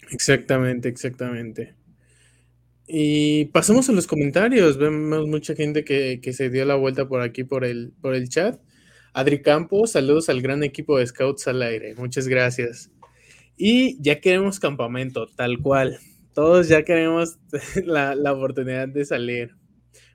Exactamente, 0.09 0.89
exactamente. 0.89 1.75
Y 2.87 3.45
pasamos 3.45 3.87
a 3.89 3.91
los 3.91 4.07
comentarios. 4.07 4.79
Vemos 4.79 5.27
mucha 5.27 5.53
gente 5.53 5.83
que, 5.83 6.19
se 6.33 6.49
dio 6.49 6.65
la 6.65 6.73
vuelta 6.73 7.07
por 7.07 7.21
aquí 7.21 7.43
por 7.43 7.63
el, 7.63 7.93
por 8.01 8.15
el 8.15 8.27
chat. 8.27 8.59
Adri 9.13 9.43
Campos, 9.43 9.91
saludos 9.91 10.29
al 10.29 10.41
gran 10.41 10.63
equipo 10.63 10.97
de 10.97 11.05
Scouts 11.05 11.47
al 11.47 11.61
aire. 11.61 11.93
Muchas 11.93 12.27
gracias. 12.27 12.89
Y 13.55 14.01
ya 14.01 14.19
queremos 14.19 14.59
campamento, 14.59 15.27
tal 15.35 15.59
cual. 15.59 15.99
Todos 16.33 16.69
ya 16.69 16.83
queremos 16.83 17.37
la, 17.85 18.15
la 18.15 18.33
oportunidad 18.33 18.87
de 18.87 19.05
salir. 19.05 19.58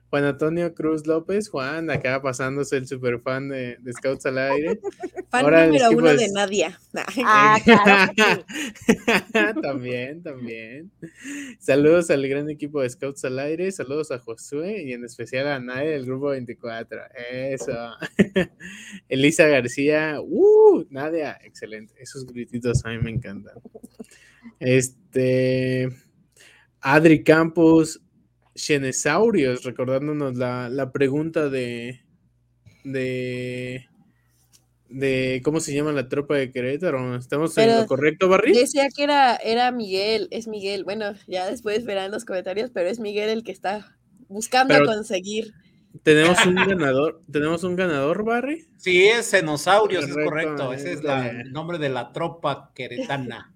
Juan 0.09 0.23
Antonio 0.23 0.73
Cruz 0.73 1.07
López, 1.07 1.49
Juan, 1.49 1.89
acá 1.89 2.21
pasándose 2.21 2.77
el 2.77 2.87
super 2.87 3.19
fan 3.19 3.49
de, 3.49 3.77
Scouts 3.91 4.25
al 4.27 4.37
aire. 4.37 4.79
Fan 5.29 5.43
número 5.43 5.89
uno 5.91 6.13
de 6.13 6.29
Nadia. 6.29 6.79
Ah, 7.27 7.57
también, 9.61 10.23
también. 10.23 10.91
Saludos 11.59 12.09
al 12.09 12.27
gran 12.27 12.49
equipo 12.49 12.81
de 12.81 12.89
Scouts 12.89 13.25
al 13.25 13.39
aire, 13.39 13.71
saludos 13.71 14.11
a 14.11 14.19
Josué 14.19 14.83
y 14.83 14.93
en 14.93 15.03
especial 15.03 15.47
a 15.47 15.59
Nadia 15.59 15.91
del 15.91 16.05
grupo 16.05 16.27
24. 16.27 17.01
Eso. 17.29 17.73
Elisa 19.09 19.47
García, 19.47 20.19
uh, 20.21 20.85
Nadia, 20.89 21.37
excelente. 21.43 21.93
Esos 21.97 22.25
grititos 22.25 22.85
a 22.85 22.89
mí 22.89 22.99
me 22.99 23.11
encantan. 23.11 23.55
Este. 24.59 25.89
Adri 26.79 27.23
Campos, 27.23 27.99
Xenesaurios, 28.55 29.63
recordándonos 29.63 30.37
la, 30.37 30.91
pregunta 30.93 31.49
de, 31.49 32.01
de, 32.85 33.87
de 34.87 35.41
cómo 35.43 35.59
se 35.59 35.73
llama 35.73 35.91
la 35.91 36.07
tropa 36.07 36.35
de 36.35 36.51
Querétaro. 36.51 37.15
¿Estamos 37.17 37.57
en 37.57 37.81
lo 37.81 37.85
correcto, 37.85 38.29
Barry? 38.29 38.53
Decía 38.53 38.87
que 38.95 39.03
era, 39.03 39.35
era 39.35 39.71
Miguel, 39.71 40.29
es 40.31 40.47
Miguel. 40.47 40.85
Bueno, 40.85 41.13
ya 41.27 41.49
después 41.49 41.83
verán 41.83 42.11
los 42.11 42.23
comentarios, 42.23 42.71
pero 42.73 42.89
es 42.89 42.99
Miguel 42.99 43.29
el 43.29 43.43
que 43.43 43.51
está 43.51 43.97
buscando 44.29 44.73
conseguir. 44.85 45.53
¿Tenemos 46.03 46.45
un 46.45 46.55
ganador? 46.55 47.21
¿Tenemos 47.31 47.63
un 47.63 47.75
ganador, 47.75 48.23
Barry? 48.23 48.67
Sí, 48.77 49.05
es 49.05 49.31
Xenosaurios, 49.31 50.07
es 50.07 50.13
correcto. 50.13 50.73
Ese 50.73 50.93
es 50.93 51.01
el 51.03 51.51
nombre 51.51 51.77
de 51.77 51.89
la 51.89 52.11
tropa 52.11 52.71
queretana. 52.73 53.53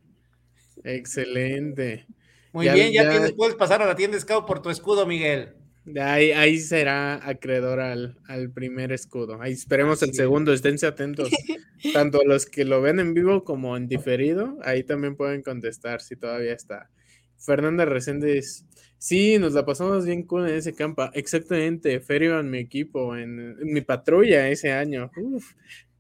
Excelente. 0.83 2.05
Muy 2.51 2.69
bien, 2.69 2.91
ya, 2.91 3.09
tienes, 3.09 3.33
puedes 3.33 3.55
pasar 3.55 3.81
a 3.81 3.85
la 3.85 3.95
tienda 3.95 4.19
Scout 4.19 4.47
por 4.47 4.62
tu 4.62 4.69
escudo, 4.69 5.05
Miguel. 5.05 5.53
Ahí, 5.99 6.31
ahí 6.31 6.59
será 6.59 7.27
acreedor 7.27 7.79
al, 7.79 8.15
primer 8.53 8.91
escudo. 8.91 9.41
Ahí 9.41 9.53
esperemos 9.53 10.03
el 10.03 10.13
segundo, 10.13 10.53
esténse 10.53 10.85
atentos. 10.85 11.29
Tanto 11.93 12.23
los 12.25 12.45
que 12.45 12.65
lo 12.65 12.81
ven 12.81 12.99
en 12.99 13.13
vivo 13.13 13.43
como 13.43 13.75
en 13.77 13.88
diferido, 13.88 14.57
ahí 14.63 14.83
también 14.83 15.15
pueden 15.15 15.41
contestar 15.41 16.01
si 16.01 16.15
todavía 16.15 16.53
está. 16.53 16.89
Fernanda 17.38 17.85
Reséndez, 17.85 18.65
sí, 18.97 19.39
nos 19.39 19.53
la 19.53 19.65
pasamos 19.65 20.05
bien 20.05 20.23
cool 20.23 20.49
en 20.49 20.55
ese 20.55 20.73
campo. 20.73 21.09
Exactamente, 21.13 21.99
Ferio 22.01 22.39
en 22.39 22.49
mi 22.49 22.59
equipo, 22.59 23.15
en, 23.15 23.57
en 23.59 23.73
mi 23.73 23.81
patrulla 23.81 24.49
ese 24.49 24.73
año. 24.73 25.09
Uf, 25.15 25.53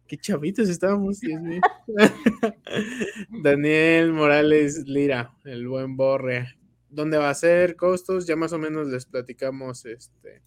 qué 0.09 0.17
chavitos 0.17 0.67
estábamos. 0.67 1.21
Daniel 3.43 4.11
Morales 4.11 4.83
Lira, 4.87 5.31
el 5.45 5.67
buen 5.67 5.95
Borre. 5.95 6.57
¿Dónde 6.89 7.19
va 7.19 7.29
a 7.29 7.35
ser? 7.35 7.75
Costos, 7.75 8.25
ya 8.25 8.35
más 8.35 8.51
o 8.51 8.57
menos 8.57 8.87
les 8.87 9.05
platicamos 9.05 9.85
este 9.85 10.41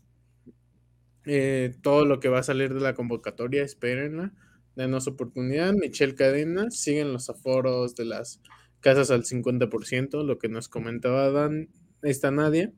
eh, 1.25 1.77
todo 1.83 2.05
lo 2.05 2.18
que 2.18 2.29
va 2.29 2.40
a 2.40 2.42
salir 2.42 2.75
de 2.75 2.81
la 2.81 2.94
convocatoria, 2.94 3.62
espérenla, 3.62 4.35
denos 4.75 5.07
oportunidad. 5.07 5.72
Michelle 5.72 6.16
Cadena, 6.16 6.72
siguen 6.72 7.12
los 7.12 7.31
aforos 7.31 7.94
de 7.94 8.05
las 8.05 8.40
casas 8.81 9.12
al 9.12 9.22
50%, 9.22 10.25
lo 10.25 10.38
que 10.38 10.48
nos 10.48 10.68
comentaba 10.68 11.31
Dan, 11.31 11.68
esta 12.03 12.33
Nadia. 12.33 12.72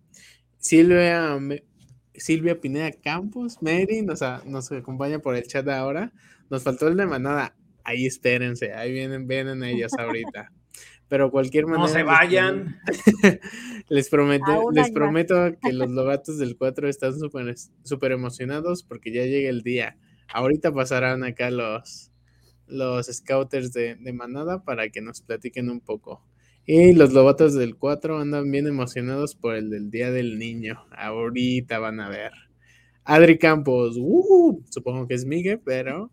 Silvia, 0.58 1.38
Silvia 2.14 2.60
Pineda 2.60 2.92
Campos, 2.92 3.62
Mary, 3.62 4.02
nos, 4.02 4.20
nos 4.44 4.70
acompaña 4.70 5.20
por 5.20 5.34
el 5.34 5.46
chat 5.46 5.66
ahora. 5.68 6.12
Nos 6.50 6.62
faltó 6.62 6.88
el 6.88 6.96
de 6.96 7.06
manada. 7.06 7.56
Ahí 7.84 8.06
espérense, 8.06 8.72
ahí 8.72 8.92
vienen, 8.92 9.26
vienen 9.26 9.62
ellos 9.62 9.92
ahorita. 9.98 10.50
Pero 11.08 11.30
cualquier 11.30 11.66
manera. 11.66 11.86
No 11.86 11.88
se 11.88 12.02
vayan. 12.02 12.78
Les, 13.88 14.08
prometo, 14.08 14.70
les 14.72 14.90
prometo 14.90 15.34
que 15.60 15.72
los 15.72 15.90
lobatos 15.90 16.38
del 16.38 16.56
4 16.56 16.88
están 16.88 17.18
súper 17.18 17.54
super 17.82 18.12
emocionados 18.12 18.82
porque 18.82 19.12
ya 19.12 19.24
llega 19.24 19.50
el 19.50 19.62
día. 19.62 19.98
Ahorita 20.32 20.72
pasarán 20.72 21.22
acá 21.22 21.50
los, 21.50 22.10
los 22.66 23.06
scouters 23.06 23.72
de, 23.74 23.96
de 23.96 24.12
manada 24.14 24.64
para 24.64 24.88
que 24.88 25.02
nos 25.02 25.20
platiquen 25.20 25.68
un 25.68 25.80
poco. 25.80 26.24
Y 26.66 26.94
los 26.94 27.12
lobatos 27.12 27.52
del 27.52 27.76
4 27.76 28.18
andan 28.18 28.50
bien 28.50 28.66
emocionados 28.66 29.34
por 29.34 29.54
el 29.54 29.68
del 29.68 29.90
Día 29.90 30.10
del 30.10 30.38
Niño. 30.38 30.86
Ahorita 30.96 31.78
van 31.78 32.00
a 32.00 32.08
ver. 32.08 32.32
Adri 33.04 33.36
Campos, 33.36 33.96
uh, 33.98 34.62
supongo 34.70 35.06
que 35.06 35.12
es 35.12 35.26
Miguel, 35.26 35.60
pero 35.62 36.10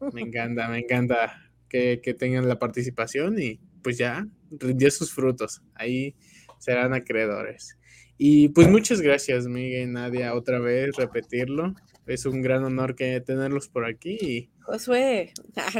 me 0.12 0.22
encanta, 0.22 0.68
me 0.68 0.78
encanta 0.78 1.50
que, 1.68 2.16
tengan 2.18 2.48
la 2.48 2.58
participación 2.58 3.40
y 3.40 3.60
pues 3.82 3.98
ya 3.98 4.26
rindió 4.50 4.90
sus 4.90 5.12
frutos. 5.12 5.62
Ahí 5.74 6.16
serán 6.58 6.92
acreedores. 6.94 7.78
Y 8.18 8.50
pues 8.50 8.68
muchas 8.68 9.00
gracias, 9.00 9.46
Miguel 9.46 9.88
y 9.88 9.92
Nadia, 9.92 10.34
otra 10.34 10.58
vez 10.58 10.94
repetirlo. 10.96 11.74
Es 12.06 12.26
un 12.26 12.42
gran 12.42 12.64
honor 12.64 12.94
que 12.94 13.20
tenerlos 13.20 13.68
por 13.68 13.86
aquí. 13.86 14.50
Josué. 14.62 15.32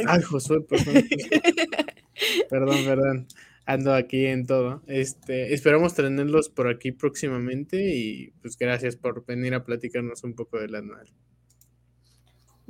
Ay, 0.07 0.23
Josué, 0.23 0.61
perdón. 0.63 0.95
perdón, 2.51 2.85
perdón. 2.85 3.27
ando 3.67 3.93
aquí 3.93 4.27
en 4.27 4.47
todo. 4.47 4.83
Este, 4.87 5.53
esperamos 5.53 5.95
tenerlos 5.95 6.49
por 6.49 6.69
aquí 6.69 6.93
próximamente 6.93 7.95
y 7.95 8.31
pues 8.41 8.57
gracias 8.57 8.97
por 8.97 9.27
venir 9.27 9.55
a 9.55 9.65
platicarnos 9.65 10.25
un 10.25 10.35
poco 10.35 10.59
del 10.59 10.77
anual. 10.77 11.13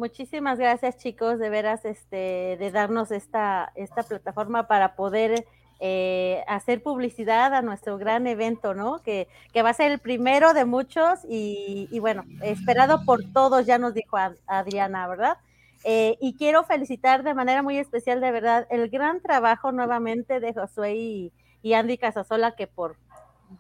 Muchísimas 0.01 0.59
gracias 0.59 0.97
chicos, 0.97 1.39
de 1.39 1.51
veras, 1.51 1.85
este, 1.85 2.57
de 2.59 2.71
darnos 2.73 3.11
esta, 3.11 3.71
esta 3.75 4.03
plataforma 4.03 4.67
para 4.67 4.97
poder 4.97 5.45
eh, 5.79 6.43
hacer 6.49 6.83
publicidad 6.83 7.53
a 7.53 7.61
nuestro 7.61 7.99
gran 7.99 8.27
evento, 8.27 8.73
¿no? 8.73 9.03
Que, 9.03 9.29
que, 9.53 9.61
va 9.61 9.69
a 9.69 9.75
ser 9.75 9.93
el 9.93 9.99
primero 9.99 10.55
de 10.55 10.65
muchos 10.65 11.19
y, 11.29 11.87
y 11.91 11.99
bueno, 11.99 12.25
esperado 12.41 13.05
por 13.05 13.31
todos, 13.35 13.67
ya 13.67 13.77
nos 13.77 13.93
dijo 13.93 14.17
Adriana, 14.47 15.07
¿verdad? 15.07 15.37
Eh, 15.85 16.17
y 16.19 16.35
quiero 16.35 16.65
felicitar 16.65 17.23
de 17.23 17.35
manera 17.35 17.63
muy 17.63 17.77
especial, 17.77 18.23
de 18.23 18.31
verdad, 18.31 18.67
el 18.71 18.89
gran 18.89 19.21
trabajo 19.21 19.71
nuevamente 19.71 20.41
de 20.41 20.55
Josué 20.55 20.95
y, 20.97 21.33
y 21.61 21.75
Andy 21.75 21.99
Casasola, 21.99 22.57
que 22.57 22.67
por 22.67 22.97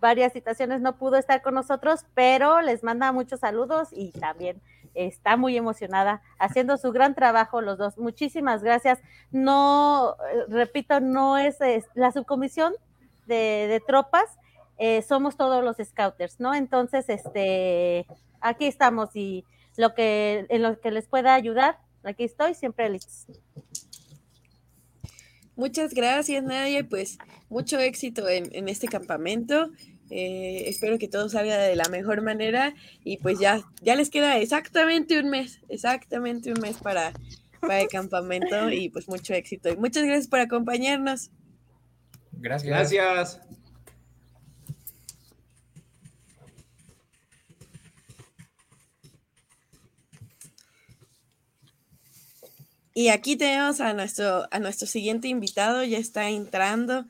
varias 0.00 0.32
situaciones 0.32 0.80
no 0.80 0.96
pudo 0.96 1.16
estar 1.16 1.42
con 1.42 1.52
nosotros, 1.52 2.06
pero 2.14 2.62
les 2.62 2.82
manda 2.82 3.12
muchos 3.12 3.40
saludos 3.40 3.88
y 3.92 4.12
también 4.12 4.62
está 4.94 5.36
muy 5.36 5.56
emocionada 5.56 6.22
haciendo 6.38 6.76
su 6.76 6.92
gran 6.92 7.14
trabajo 7.14 7.60
los 7.60 7.78
dos. 7.78 7.98
Muchísimas 7.98 8.62
gracias. 8.62 9.00
No, 9.30 10.16
eh, 10.32 10.44
repito, 10.48 11.00
no 11.00 11.38
es, 11.38 11.58
la 11.94 12.12
subcomisión 12.12 12.74
de, 13.26 13.82
tropas, 13.86 14.38
eh, 14.78 15.02
somos 15.02 15.36
todos 15.36 15.62
los 15.62 15.76
scouters, 15.76 16.40
¿no? 16.40 16.54
Entonces, 16.54 17.08
este, 17.08 18.06
aquí 18.40 18.66
estamos 18.66 19.14
y 19.14 19.44
lo 19.76 19.94
que, 19.94 20.46
en 20.48 20.62
lo 20.62 20.80
que 20.80 20.90
les 20.90 21.06
pueda 21.06 21.34
ayudar, 21.34 21.78
Aquí 22.02 22.24
estoy, 22.24 22.54
siempre 22.54 22.88
listos. 22.88 23.26
Muchas 25.54 25.92
gracias, 25.92 26.42
Nadia. 26.42 26.88
Pues 26.88 27.18
mucho 27.50 27.78
éxito 27.78 28.28
en, 28.28 28.68
este 28.68 28.88
campamento. 28.88 29.70
Eh, 30.10 30.64
espero 30.66 30.98
que 30.98 31.08
todo 31.08 31.28
salga 31.28 31.56
de 31.58 31.76
la 31.76 31.88
mejor 31.88 32.20
manera 32.22 32.74
y 33.04 33.18
pues 33.18 33.38
ya, 33.38 33.62
ya 33.80 33.94
les 33.94 34.10
queda 34.10 34.38
exactamente 34.38 35.18
un 35.20 35.30
mes, 35.30 35.60
exactamente 35.68 36.52
un 36.52 36.60
mes 36.60 36.78
para, 36.78 37.12
para 37.60 37.80
el 37.80 37.88
campamento 37.88 38.70
y 38.70 38.88
pues 38.88 39.08
mucho 39.08 39.34
éxito. 39.34 39.68
Y 39.70 39.76
muchas 39.76 40.04
gracias 40.04 40.28
por 40.28 40.40
acompañarnos. 40.40 41.30
Gracias. 42.32 42.70
Gracias. 42.70 43.40
Y 52.92 53.08
aquí 53.08 53.36
tenemos 53.36 53.80
a 53.80 53.94
nuestro, 53.94 54.46
a 54.50 54.58
nuestro 54.58 54.86
siguiente 54.86 55.28
invitado, 55.28 55.84
ya 55.84 55.96
está 55.96 56.28
entrando. 56.28 57.06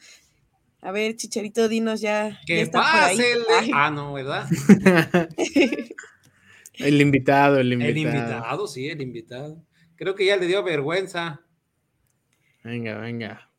A 0.82 0.92
ver, 0.92 1.14
Chicharito, 1.16 1.68
dinos 1.68 2.00
ya. 2.00 2.40
Que 2.46 2.62
está. 2.62 3.10
Ah, 3.74 3.90
no, 3.90 4.14
¿verdad? 4.14 4.46
el 6.78 7.00
invitado, 7.00 7.58
el 7.58 7.72
invitado. 7.74 7.90
El 7.90 7.98
invitado, 7.98 8.66
sí, 8.66 8.88
el 8.88 9.02
invitado. 9.02 9.62
Creo 9.96 10.14
que 10.14 10.24
ya 10.24 10.36
le 10.38 10.46
dio 10.46 10.62
vergüenza. 10.62 11.42
Venga, 12.64 12.98
venga. 12.98 13.50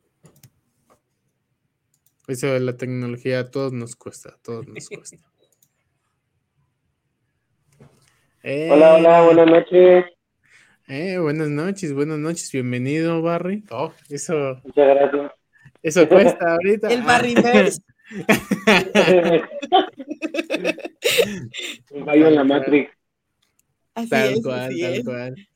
Eso 2.27 2.47
de 2.47 2.59
la 2.59 2.75
tecnología 2.77 3.39
a 3.39 3.51
todos 3.51 3.73
nos 3.73 3.95
cuesta, 3.95 4.29
a 4.29 4.37
todos 4.41 4.67
nos 4.67 4.89
cuesta. 4.89 5.17
Hola, 8.43 8.95
hola, 8.95 9.21
buenas 9.21 9.45
noches. 9.45 10.05
Eh, 10.87 11.19
buenas 11.19 11.49
noches, 11.49 11.93
buenas 11.93 12.17
noches, 12.17 12.51
bienvenido, 12.51 13.21
Barry. 13.21 13.63
Oh, 13.69 13.93
eso. 14.09 14.59
Muchas 14.63 14.87
gracias. 14.87 15.31
Eso 15.83 16.07
cuesta 16.07 16.53
ahorita. 16.53 16.89
El 16.89 17.01
Barry 17.01 17.33
Verse. 17.33 17.81
Un 21.91 22.05
fallo 22.05 22.27
en 22.27 22.35
la 22.35 22.43
Matrix. 22.43 22.91
tal 24.09 24.41
cual, 24.43 24.77
tal 24.79 25.03
cual. 25.03 25.47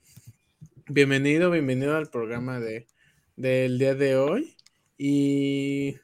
Bienvenido, 0.88 1.52
bienvenido 1.52 1.96
al 1.96 2.10
programa 2.10 2.60
de 2.60 2.88
del 3.36 3.78
día 3.78 3.96
de 3.96 4.16
hoy. 4.16 4.56
Y 4.98 5.98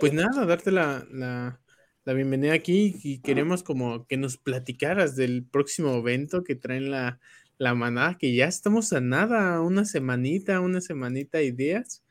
pues 0.00 0.12
nada, 0.12 0.46
darte 0.46 0.72
la, 0.72 1.06
la, 1.10 1.60
la 2.04 2.12
bienvenida 2.14 2.54
aquí 2.54 2.96
y 3.02 3.20
queremos 3.20 3.62
como 3.62 4.06
que 4.06 4.16
nos 4.16 4.38
platicaras 4.38 5.14
del 5.16 5.44
próximo 5.44 5.94
evento 5.96 6.42
que 6.42 6.56
traen 6.56 6.90
la, 6.90 7.20
la 7.58 7.74
manada, 7.74 8.16
que 8.18 8.34
ya 8.34 8.46
estamos 8.46 8.92
a 8.92 9.00
nada, 9.00 9.60
una 9.60 9.84
semanita, 9.84 10.60
una 10.60 10.80
semanita 10.80 11.42
y 11.42 11.50
días, 11.52 12.02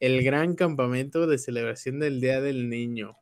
el 0.00 0.24
gran 0.24 0.54
campamento 0.54 1.26
de 1.26 1.38
celebración 1.38 2.00
del 2.00 2.20
Día 2.20 2.40
del 2.40 2.68
Niño. 2.68 3.16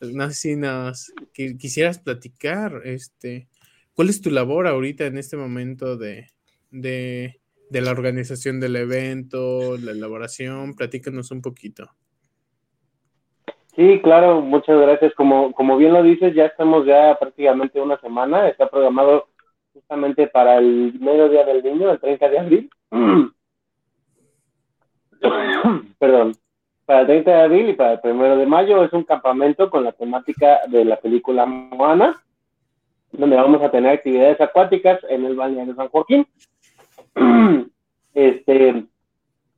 No 0.00 0.28
sé 0.28 0.34
si 0.34 0.56
nos 0.56 1.12
quisieras 1.32 1.98
platicar, 1.98 2.82
este, 2.84 3.48
¿cuál 3.94 4.10
es 4.10 4.20
tu 4.20 4.30
labor 4.30 4.66
ahorita 4.66 5.06
en 5.06 5.16
este 5.16 5.38
momento 5.38 5.96
de, 5.96 6.26
de, 6.70 7.40
de 7.70 7.80
la 7.80 7.90
organización 7.90 8.60
del 8.60 8.76
evento, 8.76 9.78
la 9.78 9.92
elaboración? 9.92 10.74
Platícanos 10.74 11.30
un 11.30 11.40
poquito. 11.40 11.88
Sí, 13.76 14.00
claro, 14.02 14.42
muchas 14.42 14.78
gracias. 14.78 15.14
Como, 15.14 15.52
como 15.52 15.78
bien 15.78 15.94
lo 15.94 16.02
dices, 16.02 16.34
ya 16.34 16.46
estamos 16.46 16.86
ya 16.86 17.16
prácticamente 17.18 17.80
una 17.80 17.98
semana. 18.00 18.48
Está 18.48 18.68
programado 18.68 19.28
justamente 19.72 20.26
para 20.28 20.58
el 20.58 20.98
mediodía 21.00 21.44
del 21.44 21.64
niño, 21.64 21.90
el 21.90 21.98
30 21.98 22.28
de 22.28 22.38
abril. 22.38 22.70
Perdón. 25.98 26.32
Para 26.86 27.00
el 27.00 27.06
30 27.06 27.30
de 27.30 27.42
abril 27.42 27.68
y 27.70 27.72
para 27.72 27.94
el 27.94 28.00
1 28.04 28.36
de 28.36 28.46
mayo 28.46 28.84
es 28.84 28.92
un 28.92 29.04
campamento 29.04 29.70
con 29.70 29.84
la 29.84 29.92
temática 29.92 30.60
de 30.68 30.84
la 30.84 30.96
película 30.96 31.46
Moana, 31.46 32.14
donde 33.10 33.36
vamos 33.36 33.62
a 33.62 33.70
tener 33.70 33.92
actividades 33.92 34.38
acuáticas 34.40 35.00
en 35.08 35.24
el 35.24 35.34
balneario 35.34 35.74
San 35.74 35.88
Joaquín. 35.88 36.26
Este, 38.16 38.84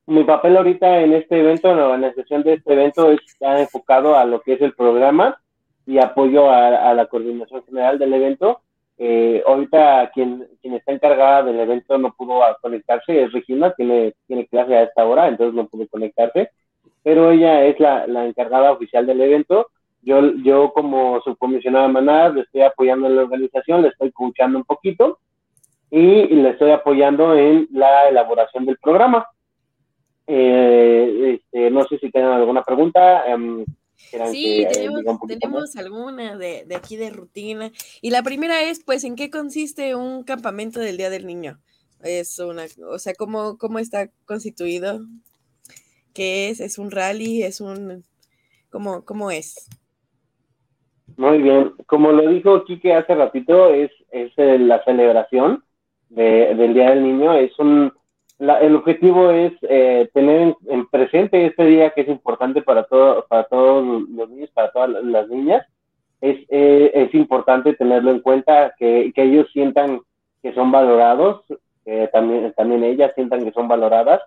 mi 0.07 0.25
papel 0.25 0.57
ahorita 0.57 1.01
en 1.01 1.13
este 1.13 1.39
evento, 1.39 1.71
en 1.71 1.77
la 1.77 1.89
organización 1.89 2.43
de 2.43 2.55
este 2.55 2.73
evento, 2.73 3.11
está 3.11 3.61
enfocado 3.61 4.17
a 4.17 4.25
lo 4.25 4.41
que 4.41 4.55
es 4.55 4.63
el 4.63 4.73
programa 4.73 5.39
y 5.85 5.99
apoyo 5.99 6.51
a 6.51 6.95
la 6.95 7.05
coordinación 7.05 7.63
general 7.65 7.99
del 7.99 8.15
evento 8.15 8.63
eh, 8.99 9.43
ahorita 9.47 10.11
quien, 10.15 10.49
quien 10.63 10.75
está 10.75 10.93
encargada 10.93 11.43
del 11.43 11.61
evento 11.61 11.99
no 11.99 12.15
pudo 12.15 12.41
conectarse, 12.63 13.25
es 13.25 13.33
Regina, 13.33 13.73
tiene, 13.75 14.15
tiene 14.27 14.47
clase 14.47 14.75
a 14.75 14.83
esta 14.85 15.05
hora, 15.05 15.29
entonces 15.29 15.55
no 15.55 15.67
pudo 15.67 15.87
conectarse, 15.89 16.51
pero 17.03 17.31
ella 17.31 17.65
es 17.65 17.79
la, 17.79 18.07
la 18.07 18.27
encargada 18.27 18.73
oficial 18.73 19.07
del 19.07 19.21
evento. 19.21 19.69
Yo, 20.03 20.35
yo 20.45 20.73
como 20.73 21.21
subcomisionada 21.23 21.89
manada 21.89 22.29
le 22.31 22.41
estoy 22.43 22.63
apoyando 22.63 23.09
en 23.09 23.17
la 23.17 23.23
organización, 23.23 23.83
le 23.83 23.89
estoy 23.89 24.09
escuchando 24.09 24.59
un 24.59 24.65
poquito 24.65 25.19
y, 25.91 26.27
le 26.27 26.51
estoy 26.51 26.71
apoyando 26.71 27.35
en 27.35 27.69
la 27.73 28.09
elaboración 28.09 28.67
del 28.67 28.79
programa. 28.79 29.27
Eh, 30.27 31.35
este, 31.35 31.71
no 31.71 31.85
sé 31.85 31.99
si 31.99 32.11
tienen 32.11 32.31
alguna 32.31 32.63
pregunta. 32.63 33.25
Um, 33.33 33.65
Sí, 34.31 34.63
eh, 34.63 34.69
tenemos, 35.27 35.77
alguna 35.77 36.37
de, 36.37 36.65
de, 36.67 36.77
aquí 36.77 36.97
de 36.97 37.11
rutina. 37.11 37.73
Y 38.03 38.11
la 38.11 38.23
primera 38.23 38.63
es, 38.63 38.85
pues, 38.85 39.05
¿en 39.05 39.17
qué 39.17 39.31
consiste 39.31 39.95
un 39.95 40.23
campamento 40.23 40.81
del 40.81 40.97
Día 40.97 41.11
del 41.11 41.27
Niño? 41.27 41.59
Es 42.03 42.39
una, 42.39 42.65
o 42.89 42.99
sea, 42.99 43.15
¿cómo, 43.15 43.59
cómo 43.59 43.79
está 43.79 44.11
constituido? 44.27 45.01
¿Qué 46.13 46.51
es? 46.51 46.61
¿Es 46.61 46.79
un 46.79 46.91
rally? 46.91 47.43
¿Es 47.43 47.61
un, 47.61 48.05
cómo, 48.71 49.05
cómo 49.05 49.31
es? 49.31 49.69
Muy 51.17 51.41
bien, 51.41 51.73
como 51.87 52.13
lo 52.13 52.29
dijo 52.29 52.65
Kike 52.65 52.93
hace 52.93 53.15
ratito, 53.15 53.73
es, 53.73 53.91
es 54.11 54.33
eh, 54.37 54.59
la 54.59 54.85
celebración 54.85 55.65
de, 56.11 56.55
del 56.55 56.75
Día 56.75 56.91
del 56.91 57.05
Niño, 57.05 57.35
es 57.35 57.59
un 57.59 57.93
el 58.39 58.77
objetivo 58.77 59.31
es 59.31 59.53
eh, 59.63 60.11
tener 60.13 60.57
en, 60.67 60.87
presente 60.89 61.47
este 61.47 61.65
día 61.65 61.91
que 61.91 62.03
es 62.03 62.09
importante 62.09 62.63
para, 62.63 62.85
todo, 62.85 63.27
para 63.29 63.45
todos 63.45 64.07
los 64.09 64.29
niños, 64.29 64.51
para 64.53 64.71
todas 64.73 64.91
las 65.03 65.29
niñas. 65.29 65.67
Es, 66.21 66.39
eh, 66.49 66.91
es 66.95 67.15
importante 67.15 67.75
tenerlo 67.75 68.11
en 68.11 68.21
cuenta, 68.21 68.75
que, 68.79 69.13
que, 69.15 69.23
ellos 69.23 69.47
sientan 69.53 70.01
que 70.43 70.55
son 70.55 70.71
valorados, 70.73 71.45
que 71.85 72.09
también, 72.09 72.53
también 72.55 72.85
ellas 72.85 73.13
sientan 73.15 73.45
que 73.45 73.53
son 73.53 73.69
valoradas 73.69 74.21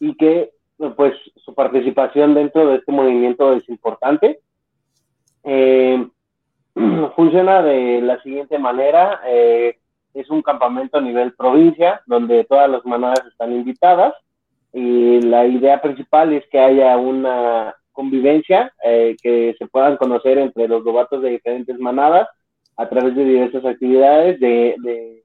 y 0.00 0.14
que 0.16 0.50
pues 0.96 1.14
su 1.36 1.54
participación 1.54 2.34
dentro 2.34 2.66
de 2.66 2.76
este 2.76 2.92
movimiento 2.92 3.52
es 3.52 3.68
importante. 3.68 4.40
Eh, 5.44 6.06
funciona 7.16 7.62
de 7.62 8.00
la 8.02 8.20
siguiente 8.22 8.58
manera. 8.58 9.20
Eh, 9.26 9.78
es 10.14 10.28
un 10.30 10.42
campamento 10.42 10.98
a 10.98 11.00
nivel 11.00 11.32
provincia 11.34 12.02
donde 12.06 12.44
todas 12.44 12.68
las 12.68 12.84
manadas 12.84 13.24
están 13.26 13.52
invitadas 13.52 14.14
y 14.72 15.20
la 15.20 15.46
idea 15.46 15.80
principal 15.80 16.32
es 16.32 16.46
que 16.48 16.58
haya 16.58 16.96
una 16.96 17.74
convivencia, 17.92 18.72
eh, 18.82 19.16
que 19.22 19.54
se 19.58 19.66
puedan 19.66 19.96
conocer 19.96 20.38
entre 20.38 20.66
los 20.66 20.84
novatos 20.84 21.22
de 21.22 21.30
diferentes 21.30 21.78
manadas 21.78 22.28
a 22.76 22.88
través 22.88 23.14
de 23.14 23.24
diversas 23.24 23.64
actividades 23.64 24.40
de, 24.40 25.22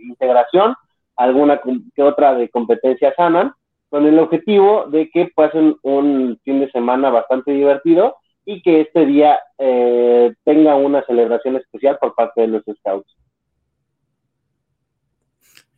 integración, 0.00 0.74
alguna 1.16 1.60
que 1.94 2.02
otra 2.02 2.34
de 2.34 2.48
competencia 2.48 3.14
sana, 3.14 3.56
con 3.88 4.06
el 4.06 4.18
objetivo 4.18 4.86
de 4.86 5.08
que 5.10 5.30
pasen 5.34 5.76
un 5.82 6.38
fin 6.42 6.60
de 6.60 6.70
semana 6.70 7.10
bastante 7.10 7.52
divertido 7.52 8.16
y 8.44 8.62
que 8.62 8.82
este 8.82 9.06
día 9.06 9.38
eh, 9.58 10.32
tenga 10.44 10.74
una 10.74 11.02
celebración 11.04 11.56
especial 11.56 11.98
por 12.00 12.14
parte 12.14 12.42
de 12.42 12.48
los 12.48 12.62
scouts. 12.62 13.16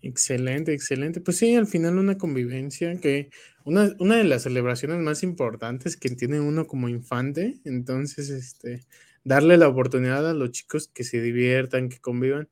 Excelente, 0.02 0.72
excelente. 0.72 1.20
Pues 1.20 1.38
sí, 1.38 1.56
al 1.56 1.66
final 1.66 1.98
una 1.98 2.18
convivencia 2.18 3.00
que 3.00 3.30
una, 3.64 3.94
una 3.98 4.16
de 4.16 4.24
las 4.24 4.44
celebraciones 4.44 4.98
más 4.98 5.22
importantes 5.22 5.96
que 5.96 6.10
tiene 6.10 6.40
uno 6.40 6.66
como 6.66 6.88
infante, 6.88 7.60
entonces 7.64 8.30
este 8.30 8.86
darle 9.24 9.56
la 9.58 9.68
oportunidad 9.68 10.28
a 10.28 10.34
los 10.34 10.52
chicos 10.52 10.88
que 10.88 11.04
se 11.04 11.20
diviertan, 11.20 11.88
que 11.88 11.98
convivan, 11.98 12.48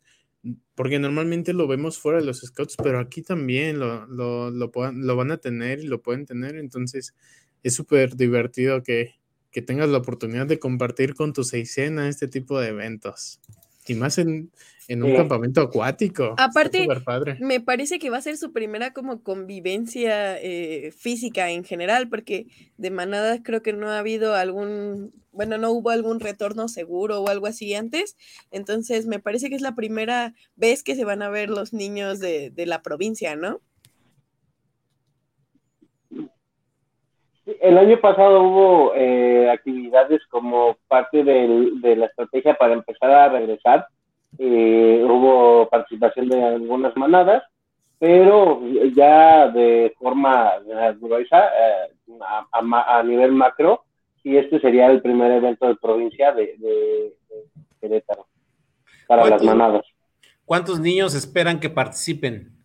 porque 0.75 0.99
normalmente 0.99 1.53
lo 1.53 1.67
vemos 1.69 1.99
fuera 1.99 2.19
de 2.19 2.27
los 2.27 2.41
scouts, 2.41 2.77
pero 2.83 2.99
aquí 2.99 3.23
también 3.23 3.79
lo, 3.79 4.07
lo, 4.07 4.51
lo, 4.51 4.71
lo 4.93 5.17
van 5.17 5.31
a 5.31 5.39
tener 5.39 5.81
y 5.81 5.87
lo 5.87 6.03
pueden 6.03 6.27
tener, 6.27 6.57
entonces 6.57 7.15
es 7.63 7.75
súper 7.75 8.17
divertido 8.17 8.83
que, 8.83 9.15
que 9.51 9.63
tengas 9.63 9.89
la 9.89 9.99
oportunidad 9.99 10.47
de 10.47 10.59
compartir 10.59 11.15
con 11.15 11.33
tu 11.33 11.45
seisena 11.45 12.09
este 12.09 12.29
tipo 12.29 12.61
de 12.61 12.69
eventos. 12.69 13.41
Y 13.89 13.95
más 13.95 14.19
en, 14.19 14.51
en 14.89 15.03
un 15.03 15.17
campamento 15.17 15.61
acuático. 15.61 16.35
Aparte, 16.39 16.87
me 17.41 17.61
parece 17.61 17.99
que 17.99 18.11
va 18.11 18.19
a 18.19 18.23
ser 18.23 18.37
su 18.37 18.53
primera 18.53 18.93
como 18.93 19.23
convivencia 19.23 20.41
eh, 20.41 20.93
física 20.97 21.51
en 21.51 21.65
general, 21.65 22.09
porque 22.09 22.47
de 22.77 22.91
manada 22.91 23.43
creo 23.43 23.63
que 23.63 23.73
no 23.73 23.91
ha 23.91 23.99
habido 23.99 24.35
algún, 24.35 25.13
bueno, 25.33 25.59
no 25.59 25.71
hubo 25.71 25.91
algún 25.91 26.21
retorno 26.21 26.69
seguro 26.69 27.21
o 27.21 27.29
algo 27.29 27.47
así 27.47 27.75
antes. 27.75 28.17
Entonces, 28.51 29.07
me 29.07 29.19
parece 29.19 29.49
que 29.49 29.57
es 29.57 29.63
la 29.63 29.75
primera 29.75 30.35
vez 30.57 30.83
que 30.83 30.95
se 30.95 31.05
van 31.05 31.23
a 31.23 31.31
ver 31.31 31.51
los 31.51 31.73
niños 31.73 32.21
de, 32.21 32.51
de 32.51 32.67
la 32.67 32.83
provincia, 32.83 33.37
¿no? 33.37 33.61
El 37.61 37.79
año 37.79 38.01
pasado 38.01 38.43
hubo 38.43 38.93
eh, 38.95 39.49
actividades 39.51 40.21
como 40.29 40.77
parte 40.89 41.23
de 41.23 41.97
la 41.97 42.07
estrategia 42.07 42.55
para 42.55 42.75
empezar 42.75 43.11
a 43.11 43.29
regresar 43.29 43.87
eh, 44.39 45.03
hubo 45.03 45.69
participación 45.69 46.29
de 46.29 46.43
algunas 46.43 46.95
manadas, 46.97 47.43
pero 47.99 48.61
ya 48.95 49.49
de 49.49 49.95
forma 49.99 50.53
gruesa, 51.01 51.47
eh, 51.47 52.21
a, 52.53 53.03
nivel 53.03 53.33
macro, 53.33 53.85
y 54.23 54.37
este 54.37 54.61
sería 54.61 54.89
el 54.89 55.01
primer 55.01 55.31
evento 55.33 55.67
de 55.67 55.77
provincia 55.77 56.33
de, 56.33 56.55
de, 56.59 57.13
Querétaro 57.81 58.27
para 59.07 59.27
las 59.27 59.43
manadas. 59.43 59.87
¿Cuántos 60.45 60.81
niños 60.81 61.15
esperan 61.15 61.61
que 61.61 61.71
participen? 61.71 62.56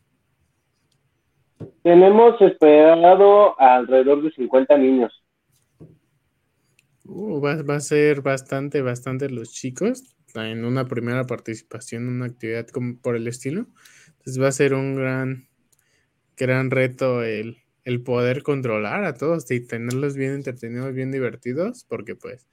Tenemos 1.84 2.40
esperado 2.42 3.60
alrededor 3.60 4.22
de 4.22 4.32
50 4.32 4.78
niños. 4.78 5.12
Uh, 7.06 7.42
va, 7.42 7.76
a 7.76 7.80
ser 7.80 8.22
bastante, 8.22 8.82
bastante 8.82 9.30
los 9.30 9.52
chicos 9.52 10.16
en 10.36 10.64
una 10.64 10.88
primera 10.88 11.26
participación 11.26 12.08
una 12.08 12.28
actividad 12.28 12.68
como 12.68 12.98
por 13.00 13.16
el 13.16 13.28
estilo. 13.28 13.66
Entonces 14.08 14.42
va 14.42 14.48
a 14.48 14.52
ser 14.52 14.74
un 14.74 14.96
gran, 14.96 15.48
gran 16.38 16.70
reto 16.70 17.24
el, 17.24 17.58
el 17.84 18.04
poder 18.04 18.44
controlar 18.44 19.04
a 19.04 19.16
todos 19.16 19.50
y 19.52 19.60
tenerlos 19.62 20.16
bien 20.16 20.34
entretenidos, 20.34 20.94
bien 20.94 21.12
divertidos, 21.12 21.86
porque 21.90 22.16
pues, 22.16 22.48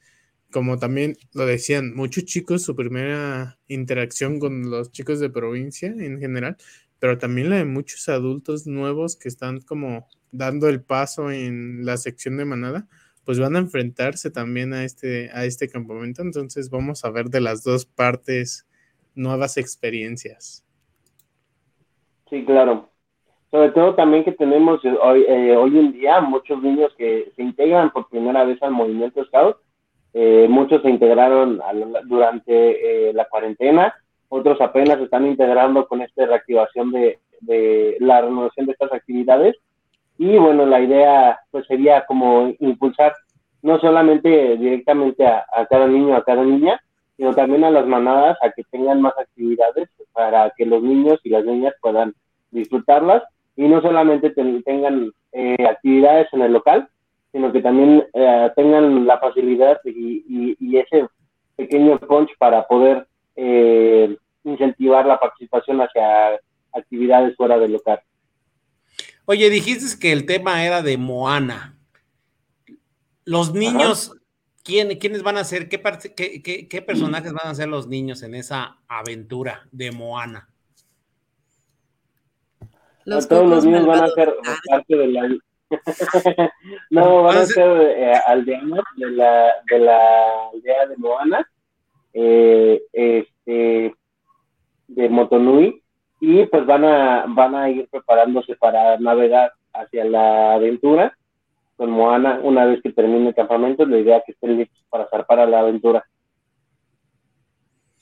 como 0.51 0.79
también 0.79 1.17
lo 1.35 1.45
decían, 1.45 1.95
muchos 1.95 2.25
chicos, 2.25 2.63
su 2.63 2.75
primera 2.75 3.59
interacción 3.69 4.41
con 4.41 4.71
los 4.71 4.91
chicos 4.91 5.21
de 5.21 5.31
provincia 5.31 5.89
en 5.89 6.19
general, 6.19 6.57
pero 6.99 7.19
también 7.19 7.51
la 7.51 7.57
de 7.57 7.65
muchos 7.65 8.09
adultos 8.09 8.67
nuevos 8.67 9.17
que 9.17 9.29
están 9.29 9.61
como 9.61 10.07
dando 10.31 10.69
el 10.69 10.83
paso 10.83 11.31
en 11.31 11.85
la 11.85 11.97
sección 11.97 12.37
de 12.37 12.45
manada, 12.45 12.87
pues 13.25 13.39
van 13.39 13.57
a 13.57 13.61
enfrentarse 13.61 14.31
también 14.31 14.73
a 14.73 14.85
este, 14.85 15.31
a 15.33 15.45
este 15.45 15.69
campamento. 15.69 16.23
Entonces 16.23 16.71
vamos 16.71 17.05
a 17.05 17.11
ver 17.11 17.27
de 17.27 17.41
las 17.41 17.63
dos 17.63 17.85
partes 17.85 18.67
nuevas 19.15 19.57
experiencias. 19.57 20.65
Sí, 22.31 22.45
claro. 22.45 22.89
Sobre 23.51 23.71
todo 23.71 23.95
también 23.95 24.25
que 24.25 24.33
tenemos 24.33 24.81
hoy, 24.85 25.25
eh, 25.27 25.57
hoy 25.57 25.79
en 25.79 25.93
día 25.93 26.21
muchos 26.21 26.63
niños 26.63 26.93
que 26.99 27.33
se 27.35 27.43
integran 27.43 27.91
por 27.91 28.09
primera 28.09 28.45
vez 28.45 28.63
al 28.63 28.73
movimiento 28.73 29.25
Scout. 29.25 29.57
Eh, 30.13 30.47
muchos 30.49 30.83
se 30.83 30.91
integraron 30.91 31.61
durante 32.05 33.09
eh, 33.09 33.13
la 33.13 33.27
cuarentena, 33.27 33.95
otros 34.29 34.61
apenas 34.61 35.01
están 35.01 35.27
integrando 35.27 35.87
con 35.87 36.03
esta 36.03 36.27
reactivación 36.27 36.93
de, 36.93 37.19
la 38.01 38.21
renovación 38.21 38.67
de 38.67 38.73
estas 38.73 38.93
actividades. 38.93 39.57
Y 40.19 40.37
bueno, 40.37 40.67
la 40.67 40.81
idea 40.81 41.41
pues 41.51 41.67
sería 41.67 42.05
como 42.07 42.53
impulsar 42.59 43.15
no 43.63 43.79
solamente 43.79 44.57
directamente 44.57 45.27
a, 45.27 45.45
cada 45.71 45.87
niño, 45.87 46.17
a 46.17 46.25
cada 46.25 46.45
niña, 46.45 46.81
sino 47.17 47.35
también 47.35 47.65
a 47.65 47.71
las 47.71 47.87
manadas 47.87 48.37
a 48.43 48.51
que 48.51 48.63
tengan 48.71 49.01
más 49.01 49.15
actividades 49.19 49.89
para 50.13 50.53
que 50.57 50.67
los 50.67 50.83
niños 50.83 51.21
y 51.25 51.31
las 51.31 51.45
niñas 51.45 51.75
puedan 51.81 52.15
disfrutarlas. 52.51 53.23
Y 53.57 53.67
no 53.67 53.81
solamente 53.81 54.31
tengan 54.31 55.11
eh, 55.33 55.67
actividades 55.69 56.29
en 56.33 56.43
el 56.43 56.53
local, 56.53 56.89
sino 57.33 57.53
que 57.53 57.61
también 57.61 58.07
eh, 58.13 58.51
tengan 58.57 59.07
la 59.07 59.19
facilidad 59.19 59.81
y, 59.85 60.77
ese 60.77 61.07
pequeño 61.57 61.99
punch 61.99 62.31
para 62.39 62.67
poder 62.67 63.07
eh, 63.41 64.17
incentivar 64.43 65.07
la 65.07 65.21
participación 65.21 65.81
hacia 65.81 66.41
actividades 66.73 67.37
fuera 67.37 67.57
del 67.57 67.73
local. 67.73 68.01
Oye, 69.27 69.49
dijiste 69.49 69.99
que 70.01 70.11
el 70.11 70.27
tema 70.27 70.65
era 70.65 70.83
de 70.83 70.99
Moana. 70.99 71.79
Los 73.25 73.55
niños, 73.55 74.13
¿quién, 74.65 74.99
¿quiénes 74.99 75.23
van 75.23 75.37
a 75.37 75.45
ser? 75.45 75.69
¿Qué, 75.69 75.81
qué, 76.17 76.67
qué, 76.69 76.83
personajes 76.83 77.33
van 77.33 77.47
a 77.47 77.55
ser 77.55 77.69
los 77.69 77.87
niños 77.87 78.25
en 78.25 78.35
esa 78.35 78.79
aventura 78.89 79.69
de 79.71 79.93
Moana? 79.93 80.49
Los 83.05 83.29
todos 83.29 83.49
los 83.49 83.65
niños 83.65 83.87
van 83.87 84.03
a 84.03 84.09
ser 84.09 84.35
parte 84.69 84.97
de 84.97 85.07
la... 85.09 85.29
no, 86.91 87.23
van 87.23 87.37
a 87.37 87.47
ser 87.47 87.81
eh, 87.83 88.15
aldeanos 88.27 88.83
de 88.97 89.11
la, 89.11 89.53
de 89.71 89.79
la 89.79 90.49
aldea 90.53 90.87
de 90.87 90.97
Moana, 90.97 91.49
eh, 92.21 92.83
este, 92.93 93.95
de 94.89 95.09
Motonui, 95.09 95.83
y 96.21 96.47
pues 96.47 96.67
van 96.67 96.85
a, 96.85 97.27
van 97.29 97.55
a 97.55 97.71
ir 97.71 97.89
preparándose 97.89 98.57
para 98.57 98.99
navegar 98.99 99.53
hacia 99.73 100.05
la 100.05 100.55
aventura 100.55 101.17
con 101.77 101.91
Moana 101.91 102.41
una 102.43 102.65
vez 102.65 102.83
que 102.83 102.93
termine 102.93 103.29
el 103.29 103.35
campamento, 103.37 103.87
la 103.87 103.99
idea 103.99 104.17
es 104.17 104.25
que 104.27 104.33
estén 104.33 104.59
listos 104.59 104.85
para 104.91 105.09
zarpar 105.09 105.39
a 105.39 105.47
la 105.47 105.61
aventura. 105.61 106.05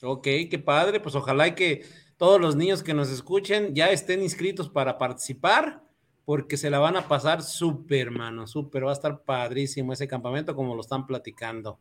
Ok, 0.01 0.27
qué 0.49 0.59
padre, 0.63 0.99
pues 0.99 1.13
ojalá 1.13 1.53
que 1.53 1.83
todos 2.17 2.41
los 2.41 2.55
niños 2.55 2.81
que 2.81 2.95
nos 2.95 3.11
escuchen 3.11 3.75
ya 3.75 3.91
estén 3.91 4.23
inscritos 4.23 4.67
para 4.67 4.97
participar, 4.97 5.83
porque 6.25 6.57
se 6.57 6.71
la 6.71 6.79
van 6.79 6.95
a 6.97 7.07
pasar 7.07 7.43
súper, 7.43 8.09
mano, 8.09 8.47
súper, 8.47 8.83
va 8.83 8.89
a 8.89 8.93
estar 8.93 9.21
padrísimo 9.21 9.93
ese 9.93 10.07
campamento 10.07 10.55
como 10.55 10.73
lo 10.73 10.81
están 10.81 11.05
platicando. 11.05 11.77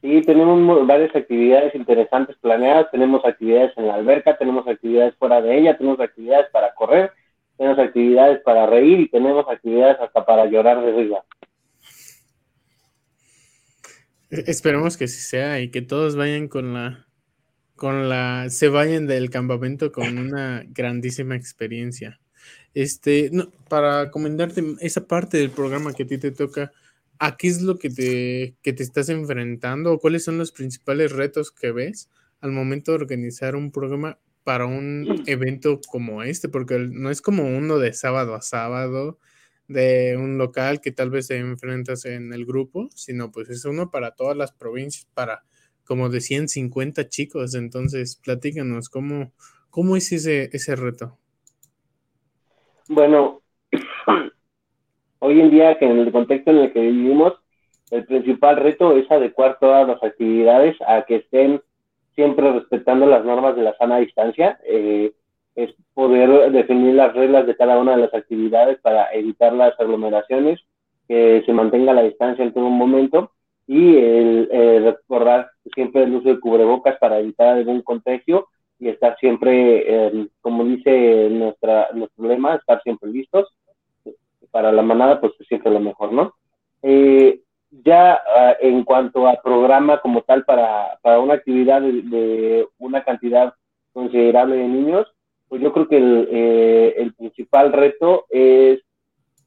Sí, 0.00 0.22
tenemos 0.22 0.86
varias 0.86 1.14
actividades 1.14 1.74
interesantes 1.74 2.36
planeadas, 2.40 2.90
tenemos 2.92 3.24
actividades 3.24 3.76
en 3.76 3.88
la 3.88 3.94
alberca, 3.94 4.38
tenemos 4.38 4.66
actividades 4.68 5.14
fuera 5.16 5.40
de 5.40 5.58
ella, 5.58 5.76
tenemos 5.76 5.98
actividades 5.98 6.46
para 6.52 6.72
correr, 6.74 7.10
tenemos 7.56 7.78
actividades 7.80 8.40
para 8.42 8.66
reír 8.66 9.00
y 9.00 9.08
tenemos 9.08 9.44
actividades 9.48 9.98
hasta 10.00 10.24
para 10.24 10.46
llorar 10.46 10.80
de 10.84 10.92
risa. 10.92 11.24
Esperemos 14.30 14.96
que 14.96 15.08
sí 15.08 15.20
sea 15.20 15.58
y 15.60 15.70
que 15.70 15.82
todos 15.82 16.14
vayan 16.14 16.48
con 16.48 16.74
la 16.74 17.06
con 17.74 18.08
la 18.08 18.50
se 18.50 18.68
vayan 18.68 19.06
del 19.06 19.30
campamento 19.30 19.90
con 19.90 20.18
una 20.18 20.64
grandísima 20.68 21.34
experiencia. 21.34 22.20
Este, 22.74 23.30
no, 23.32 23.50
para 23.68 24.10
comentarte 24.10 24.62
esa 24.80 25.06
parte 25.06 25.38
del 25.38 25.50
programa 25.50 25.92
que 25.92 26.02
a 26.02 26.06
ti 26.06 26.18
te 26.18 26.30
toca, 26.30 26.72
¿a 27.18 27.36
qué 27.36 27.48
es 27.48 27.62
lo 27.62 27.78
que 27.78 27.90
te, 27.90 28.56
que 28.62 28.72
te 28.72 28.82
estás 28.82 29.08
enfrentando 29.08 29.92
o 29.92 29.98
cuáles 29.98 30.24
son 30.24 30.38
los 30.38 30.52
principales 30.52 31.12
retos 31.12 31.52
que 31.52 31.72
ves 31.72 32.10
al 32.40 32.52
momento 32.52 32.92
de 32.92 32.98
organizar 32.98 33.56
un 33.56 33.72
programa 33.72 34.18
para 34.44 34.66
un 34.66 35.24
evento 35.26 35.80
como 35.88 36.22
este, 36.22 36.48
porque 36.48 36.78
no 36.78 37.10
es 37.10 37.20
como 37.20 37.44
uno 37.44 37.78
de 37.78 37.92
sábado 37.92 38.34
a 38.34 38.40
sábado 38.40 39.18
de 39.66 40.16
un 40.16 40.38
local 40.38 40.80
que 40.80 40.90
tal 40.90 41.10
vez 41.10 41.28
te 41.28 41.36
enfrentas 41.36 42.06
en 42.06 42.32
el 42.32 42.46
grupo, 42.46 42.88
sino 42.94 43.30
pues 43.30 43.50
es 43.50 43.64
uno 43.66 43.90
para 43.90 44.12
todas 44.12 44.36
las 44.36 44.52
provincias, 44.52 45.06
para 45.12 45.44
como 45.84 46.08
decían 46.08 46.48
50 46.48 47.08
chicos. 47.08 47.54
Entonces, 47.54 48.16
platícanos, 48.16 48.88
¿cómo, 48.88 49.32
cómo 49.70 49.96
es 49.96 50.12
ese, 50.12 50.48
ese 50.52 50.76
reto? 50.76 51.18
Bueno, 52.88 53.37
hoy 55.20 55.40
en 55.40 55.50
día, 55.50 55.78
que 55.78 55.86
en 55.86 55.98
el 55.98 56.12
contexto 56.12 56.50
en 56.50 56.58
el 56.58 56.72
que 56.72 56.80
vivimos, 56.80 57.34
el 57.90 58.04
principal 58.04 58.56
reto 58.56 58.96
es 58.96 59.10
adecuar 59.10 59.58
todas 59.58 59.86
las 59.86 60.02
actividades 60.02 60.76
a 60.86 61.02
que 61.02 61.16
estén 61.16 61.60
siempre 62.14 62.52
respetando 62.52 63.06
las 63.06 63.24
normas 63.24 63.56
de 63.56 63.62
la 63.62 63.76
sana 63.76 63.98
distancia. 63.98 64.58
Eh, 64.64 65.12
es 65.54 65.74
poder 65.94 66.52
definir 66.52 66.94
las 66.94 67.14
reglas 67.14 67.46
de 67.46 67.56
cada 67.56 67.78
una 67.78 67.96
de 67.96 68.02
las 68.02 68.14
actividades 68.14 68.78
para 68.80 69.12
evitar 69.12 69.52
las 69.52 69.78
aglomeraciones, 69.80 70.60
que 71.08 71.42
se 71.44 71.52
mantenga 71.52 71.92
la 71.92 72.02
distancia 72.02 72.44
en 72.44 72.52
todo 72.52 72.68
momento 72.68 73.32
y 73.66 73.96
el, 73.96 74.48
recordar 74.84 75.50
siempre 75.74 76.04
el 76.04 76.14
uso 76.14 76.28
de 76.28 76.40
cubrebocas 76.40 76.96
para 76.98 77.18
evitar 77.18 77.56
algún 77.56 77.82
contagio 77.82 78.46
y 78.78 78.88
estar 78.88 79.16
siempre, 79.18 79.84
eh, 79.86 80.28
como 80.40 80.64
dice 80.64 81.28
nuestra, 81.30 81.88
nuestro 81.92 82.28
lema, 82.28 82.54
estar 82.54 82.80
siempre 82.82 83.10
listos. 83.10 83.48
Para 84.50 84.72
la 84.72 84.82
manada, 84.82 85.20
pues 85.20 85.32
siempre 85.46 85.70
lo 85.70 85.80
mejor, 85.80 86.12
¿no? 86.12 86.34
Eh, 86.82 87.40
ya 87.70 88.14
ah, 88.14 88.56
en 88.60 88.84
cuanto 88.84 89.28
a 89.28 89.42
programa 89.42 90.00
como 90.00 90.22
tal 90.22 90.44
para, 90.44 90.98
para 91.02 91.20
una 91.20 91.34
actividad 91.34 91.82
de, 91.82 92.66
una 92.78 93.04
cantidad 93.04 93.54
considerable 93.92 94.56
de 94.56 94.68
niños, 94.68 95.06
pues 95.48 95.60
yo 95.62 95.72
creo 95.72 95.88
que 95.88 95.96
el, 95.96 96.28
eh, 96.30 96.94
el 96.98 97.14
principal 97.14 97.72
reto 97.72 98.26
es 98.30 98.80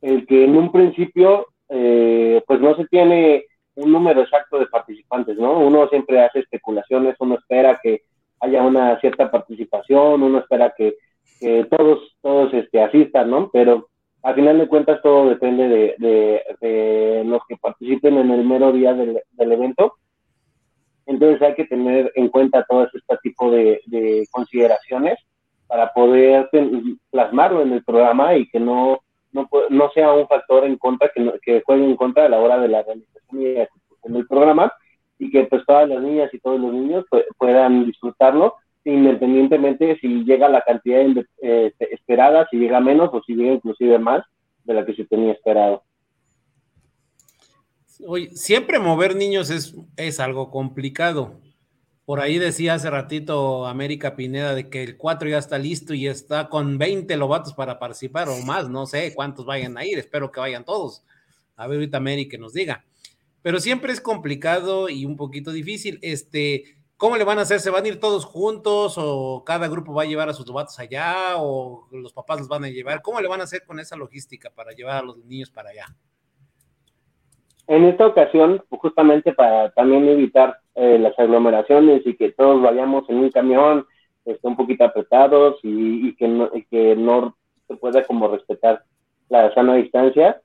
el 0.01 0.25
que 0.27 0.45
en 0.45 0.55
un 0.57 0.71
principio 0.71 1.47
pues 1.67 2.59
no 2.59 2.75
se 2.75 2.85
tiene 2.87 3.45
un 3.75 3.93
número 3.93 4.21
exacto 4.21 4.59
de 4.59 4.65
participantes, 4.67 5.37
¿no? 5.37 5.57
Uno 5.59 5.87
siempre 5.87 6.21
hace 6.21 6.39
especulaciones, 6.39 7.15
uno 7.19 7.35
espera 7.35 7.79
que 7.81 8.01
haya 8.41 8.61
una 8.63 8.99
cierta 8.99 9.31
participación, 9.31 10.21
uno 10.21 10.39
espera 10.39 10.73
que, 10.75 10.97
todos, 11.69 12.15
todos 12.21 12.53
este, 12.53 12.81
asistan, 12.81 13.29
¿no? 13.31 13.49
Pero 13.51 13.89
al 14.23 14.35
final 14.35 14.59
de 14.59 14.67
cuentas 14.67 15.01
todo 15.01 15.29
depende 15.29 15.95
de, 15.97 17.23
los 17.25 17.41
que 17.47 17.57
participen 17.57 18.17
en 18.17 18.31
el 18.31 18.45
mero 18.45 18.71
día 18.71 18.93
del, 18.93 19.21
evento. 19.37 19.93
Entonces 21.05 21.41
hay 21.41 21.55
que 21.55 21.65
tener 21.65 22.11
en 22.15 22.29
cuenta 22.29 22.65
todo 22.69 22.83
este 22.83 23.17
tipo 23.23 23.49
de, 23.51 24.27
consideraciones 24.31 25.17
para 25.67 25.91
poder 25.93 26.49
plasmarlo 27.09 27.61
en 27.61 27.73
el 27.73 27.83
programa 27.83 28.35
y 28.35 28.47
que 28.49 28.59
no, 28.59 28.99
no, 29.31 29.49
no 29.69 29.89
sea 29.91 30.13
un 30.13 30.27
factor 30.27 30.65
en 30.65 30.77
contra, 30.77 31.09
que, 31.13 31.33
que 31.41 31.61
juegue 31.65 31.85
en 31.85 31.95
contra 31.95 32.25
a 32.25 32.29
la 32.29 32.39
hora 32.39 32.59
de 32.59 32.67
la 32.67 32.83
realización 32.83 33.41
y 33.41 33.45
ejecución 33.45 34.13
del 34.13 34.27
programa 34.27 34.71
y 35.17 35.31
que 35.31 35.45
pues 35.45 35.63
todas 35.65 35.87
las 35.87 36.01
niñas 36.01 36.33
y 36.33 36.39
todos 36.39 36.59
los 36.59 36.73
niños 36.73 37.05
puedan 37.37 37.85
disfrutarlo 37.85 38.55
independientemente 38.83 39.97
si 39.99 40.23
llega 40.23 40.49
la 40.49 40.61
cantidad 40.61 41.01
eh, 41.41 41.73
esperada, 41.79 42.47
si 42.49 42.57
llega 42.57 42.79
menos 42.79 43.09
o 43.13 43.21
si 43.23 43.35
llega 43.35 43.53
inclusive 43.53 43.99
más 43.99 44.23
de 44.63 44.73
la 44.73 44.85
que 44.85 44.95
se 44.95 45.05
tenía 45.05 45.33
esperado. 45.33 45.83
Oye, 48.05 48.29
siempre 48.31 48.79
mover 48.79 49.15
niños 49.15 49.49
es, 49.49 49.75
es 49.95 50.19
algo 50.19 50.49
complicado. 50.49 51.39
Por 52.05 52.19
ahí 52.19 52.39
decía 52.39 52.73
hace 52.73 52.89
ratito 52.89 53.67
América 53.67 54.15
Pineda 54.15 54.55
de 54.55 54.69
que 54.69 54.83
el 54.83 54.97
4 54.97 55.29
ya 55.29 55.37
está 55.37 55.59
listo 55.59 55.93
y 55.93 56.07
está 56.07 56.49
con 56.49 56.77
20 56.77 57.15
lobatos 57.17 57.53
para 57.53 57.77
participar 57.77 58.27
o 58.27 58.37
más, 58.45 58.69
no 58.69 58.85
sé 58.87 59.13
cuántos 59.13 59.45
vayan 59.45 59.77
a 59.77 59.85
ir, 59.85 59.99
espero 59.99 60.31
que 60.31 60.39
vayan 60.39 60.65
todos. 60.65 61.05
A 61.55 61.67
ver 61.67 61.77
ahorita 61.77 61.97
América 61.97 62.37
nos 62.37 62.53
diga 62.53 62.83
pero 63.41 63.59
siempre 63.59 63.91
es 63.91 64.01
complicado 64.01 64.89
y 64.89 65.05
un 65.05 65.17
poquito 65.17 65.51
difícil. 65.51 65.99
Este, 66.01 66.75
¿Cómo 67.01 67.17
le 67.17 67.23
van 67.23 67.39
a 67.39 67.41
hacer? 67.41 67.59
¿Se 67.59 67.71
van 67.71 67.83
a 67.83 67.87
ir 67.87 67.99
todos 67.99 68.25
juntos 68.25 68.93
o 68.99 69.43
cada 69.43 69.67
grupo 69.67 69.91
va 69.91 70.03
a 70.03 70.05
llevar 70.05 70.29
a 70.29 70.33
sus 70.33 70.45
novatos 70.45 70.77
allá 70.77 71.33
o 71.37 71.87
los 71.91 72.13
papás 72.13 72.37
los 72.37 72.47
van 72.47 72.63
a 72.63 72.69
llevar? 72.69 73.01
¿Cómo 73.01 73.19
le 73.19 73.27
van 73.27 73.41
a 73.41 73.45
hacer 73.45 73.63
con 73.65 73.79
esa 73.79 73.95
logística 73.95 74.51
para 74.51 74.73
llevar 74.73 74.97
a 74.97 75.01
los 75.01 75.17
niños 75.25 75.49
para 75.49 75.71
allá? 75.71 75.87
En 77.65 77.85
esta 77.85 78.05
ocasión, 78.05 78.63
justamente 78.69 79.33
para 79.33 79.71
también 79.71 80.07
evitar 80.09 80.59
eh, 80.75 80.99
las 80.99 81.17
aglomeraciones 81.17 82.05
y 82.05 82.15
que 82.15 82.33
todos 82.33 82.61
vayamos 82.61 83.09
en 83.09 83.15
un 83.15 83.31
camión, 83.31 83.87
esté 84.23 84.47
un 84.47 84.55
poquito 84.55 84.83
apretados 84.83 85.57
y, 85.63 86.15
que 86.17 86.27
no, 86.27 86.51
y 86.53 86.65
que 86.65 86.95
no 86.95 87.35
se 87.67 87.77
pueda 87.77 88.05
como 88.05 88.27
respetar 88.27 88.83
la 89.27 89.51
sana 89.55 89.73
distancia, 89.73 90.39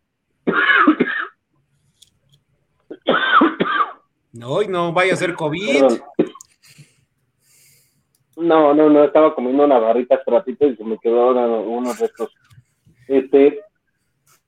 no, 4.32 4.62
no 4.62 4.94
vaya 4.94 5.12
a 5.12 5.16
ser 5.16 5.34
COVID. 5.34 5.84
No, 8.36 8.74
no, 8.74 8.90
no, 8.90 9.04
estaba 9.04 9.34
comiendo 9.34 9.64
una 9.64 9.78
barrita 9.78 10.20
ratito 10.26 10.66
y 10.66 10.76
se 10.76 10.84
me 10.84 10.98
quedó 10.98 11.30
unos 11.62 11.98
restos. 11.98 12.34
Este, 13.08 13.60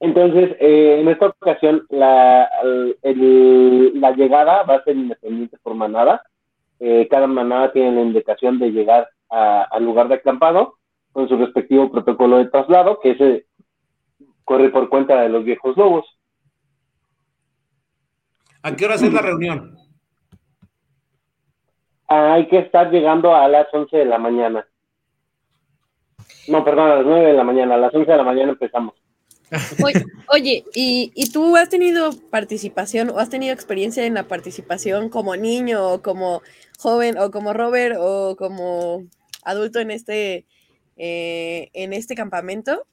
entonces, 0.00 0.56
eh, 0.60 1.00
en 1.00 1.08
esta 1.08 1.26
ocasión, 1.26 1.86
la, 1.88 2.48
la 3.02 4.12
llegada 4.12 4.62
va 4.62 4.76
a 4.76 4.84
ser 4.84 4.96
independiente 4.96 5.56
por 5.62 5.74
manada. 5.74 6.22
Eh, 6.80 7.08
cada 7.10 7.26
manada 7.26 7.72
tiene 7.72 7.92
la 7.92 8.02
indicación 8.02 8.58
de 8.58 8.70
llegar 8.70 9.08
al 9.30 9.84
lugar 9.84 10.08
de 10.08 10.14
acampado 10.14 10.74
con 11.12 11.28
su 11.28 11.36
respectivo 11.36 11.90
protocolo 11.90 12.38
de 12.38 12.46
traslado, 12.46 13.00
que 13.00 13.10
ese 13.10 13.46
corre 14.44 14.70
por 14.70 14.88
cuenta 14.88 15.20
de 15.20 15.28
los 15.28 15.44
viejos 15.44 15.76
lobos. 15.76 16.06
¿A 18.62 18.74
qué 18.76 18.84
hora 18.84 18.94
es 18.94 19.12
la 19.12 19.22
reunión? 19.22 19.76
Hay 22.08 22.48
que 22.48 22.58
estar 22.58 22.90
llegando 22.90 23.34
a 23.34 23.46
las 23.48 23.66
11 23.72 23.96
de 23.96 24.04
la 24.06 24.18
mañana. 24.18 24.66
No, 26.48 26.64
perdón, 26.64 26.90
a 26.90 26.96
las 26.96 27.06
9 27.06 27.26
de 27.26 27.32
la 27.34 27.44
mañana. 27.44 27.74
A 27.74 27.78
las 27.78 27.94
11 27.94 28.10
de 28.10 28.16
la 28.16 28.24
mañana 28.24 28.52
empezamos. 28.52 28.94
Oye, 30.32 30.64
¿y, 30.74 31.30
tú 31.32 31.56
has 31.56 31.68
tenido 31.68 32.10
participación 32.30 33.10
o 33.10 33.18
has 33.18 33.30
tenido 33.30 33.52
experiencia 33.52 34.04
en 34.04 34.14
la 34.14 34.24
participación 34.24 35.08
como 35.08 35.36
niño 35.36 35.86
o 35.86 36.02
como 36.02 36.42
joven 36.78 37.18
o 37.18 37.30
como 37.30 37.52
Robert 37.52 37.96
o 37.98 38.36
como 38.36 39.04
adulto 39.44 39.78
en 39.80 39.90
este, 39.90 40.46
eh, 40.96 41.70
en 41.72 41.92
este 41.92 42.14
campamento? 42.14 42.86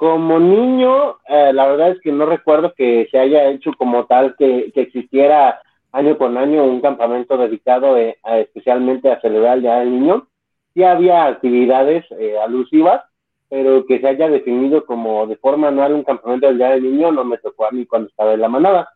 Como 0.00 0.40
niño, 0.40 1.18
eh, 1.28 1.52
la 1.52 1.66
verdad 1.66 1.90
es 1.90 2.00
que 2.00 2.10
no 2.10 2.24
recuerdo 2.24 2.72
que 2.72 3.06
se 3.10 3.18
haya 3.18 3.50
hecho 3.50 3.72
como 3.76 4.06
tal, 4.06 4.34
que, 4.38 4.72
existiera 4.74 5.60
año 5.92 6.16
con 6.16 6.38
año 6.38 6.64
un 6.64 6.80
campamento 6.80 7.36
dedicado 7.36 7.98
eh, 7.98 8.16
especialmente 8.24 9.10
a 9.12 9.20
celebrar 9.20 9.58
el 9.58 9.60
Día 9.60 9.80
del 9.80 9.90
Niño. 9.90 10.26
Sí 10.72 10.84
había 10.84 11.26
actividades 11.26 12.06
eh, 12.12 12.38
alusivas, 12.42 13.02
pero 13.50 13.84
que 13.84 14.00
se 14.00 14.08
haya 14.08 14.30
definido 14.30 14.86
como 14.86 15.26
de 15.26 15.36
forma 15.36 15.68
anual 15.68 15.92
un 15.92 16.04
campamento 16.04 16.46
del 16.46 16.56
Día 16.56 16.70
del 16.70 16.84
Niño 16.84 17.12
no 17.12 17.26
me 17.26 17.36
tocó 17.36 17.66
a 17.66 17.70
mí 17.70 17.84
cuando 17.84 18.08
estaba 18.08 18.32
en 18.32 18.40
la 18.40 18.48
manada. 18.48 18.88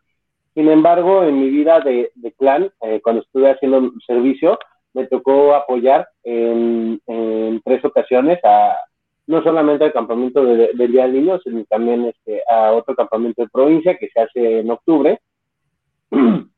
Sin 0.55 0.67
embargo, 0.69 1.23
en 1.23 1.39
mi 1.39 1.51
vida 1.51 1.81
de, 1.81 2.11
clan, 2.39 2.71
cuando 3.03 3.21
estuve 3.21 3.51
haciendo 3.51 3.91
servicio, 4.07 4.57
me 4.95 5.05
tocó 5.05 5.53
apoyar 5.53 6.09
en 6.23 6.99
tres 7.63 7.85
ocasiones 7.85 8.39
a, 8.43 8.75
no 9.27 9.43
solamente 9.43 9.85
al 9.85 9.93
campamento 9.93 10.43
del 10.43 10.91
Día 10.91 11.03
del 11.03 11.13
Niño, 11.13 11.39
sino 11.39 11.63
también 11.65 12.05
este, 12.05 12.41
a 12.49 12.71
otro 12.71 12.95
campamento 12.95 13.41
de 13.41 13.49
provincia 13.49 13.97
que 13.97 14.09
se 14.09 14.21
hace 14.21 14.59
en 14.59 14.69
octubre. 14.69 15.19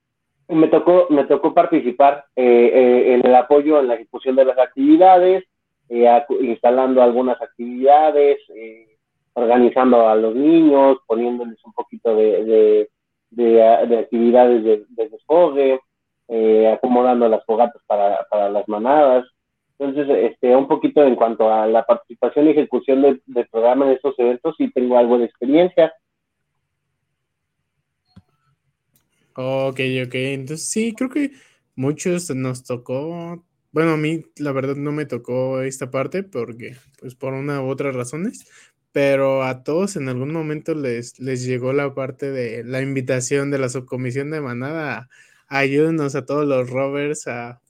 me 0.50 0.68
tocó, 0.68 1.08
me 1.10 1.26
tocó 1.26 1.54
participar 1.54 2.26
eh, 2.36 2.72
eh, 2.74 3.14
en 3.14 3.26
el 3.26 3.36
apoyo 3.36 3.80
en 3.80 3.88
la 3.88 3.96
ejecución 3.96 4.36
de 4.36 4.46
las 4.46 4.58
actividades, 4.58 5.44
eh, 5.90 6.26
instalando 6.42 7.02
algunas 7.02 7.42
actividades, 7.42 8.40
organizando 9.34 10.08
a 10.08 10.16
los 10.16 10.36
niños, 10.36 10.98
poniéndoles 11.06 11.64
un 11.64 11.74
poquito 11.74 12.16
de, 12.16 12.90
de, 13.30 13.98
actividades 13.98 14.64
de, 14.64 14.86
de 14.90 15.10
desfogue, 15.10 15.80
acomodando 16.74 17.30
las 17.30 17.46
fogatas 17.46 17.82
para, 17.86 18.26
para 18.30 18.50
las 18.50 18.68
manadas. 18.68 19.26
Entonces, 19.80 20.32
este, 20.32 20.56
un 20.56 20.68
poquito 20.68 21.04
en 21.04 21.16
cuanto 21.16 21.52
a 21.54 21.68
la 21.68 21.86
participación 21.86 22.48
y 22.48 22.52
ejecución 22.52 23.02
del 23.04 23.22
de 23.26 23.46
programa 23.46 23.86
en 23.86 23.92
estos 23.94 24.18
eventos, 24.18 24.56
sí 24.58 24.72
tengo 24.72 24.98
algo 24.98 25.20
de 25.20 25.26
experiencia. 25.26 25.94
Ok, 29.36 29.80
ok. 30.06 30.16
Entonces, 30.16 30.68
sí, 30.68 30.94
creo 30.96 31.10
que 31.12 31.32
muchos 31.76 32.34
nos 32.36 32.64
tocó. 32.64 33.46
Bueno, 33.72 33.92
a 33.92 33.98
mí 33.98 34.24
la 34.38 34.52
verdad 34.52 34.76
no 34.76 34.92
me 34.92 35.06
tocó 35.06 35.62
esta 35.62 35.92
parte 35.92 36.24
porque, 36.24 36.76
pues, 37.00 37.14
por 37.14 37.34
una 37.34 37.62
u 37.62 37.70
otras 37.70 37.96
razones. 37.96 38.50
Pero 38.92 39.44
a 39.44 39.64
todos 39.64 39.96
en 39.96 40.10
algún 40.10 40.34
momento 40.34 40.74
les, 40.74 41.20
les 41.20 41.46
llegó 41.46 41.72
la 41.72 41.94
parte 41.94 42.32
de 42.32 42.64
la 42.64 42.82
invitación 42.82 43.52
de 43.52 43.60
la 43.60 43.70
subcomisión 43.70 44.32
de 44.32 44.42
manada. 44.42 45.08
Ayúdenos 45.48 46.16
a 46.16 46.26
todos 46.26 46.48
los 46.48 46.70
rovers 46.72 47.28
a 47.28 47.62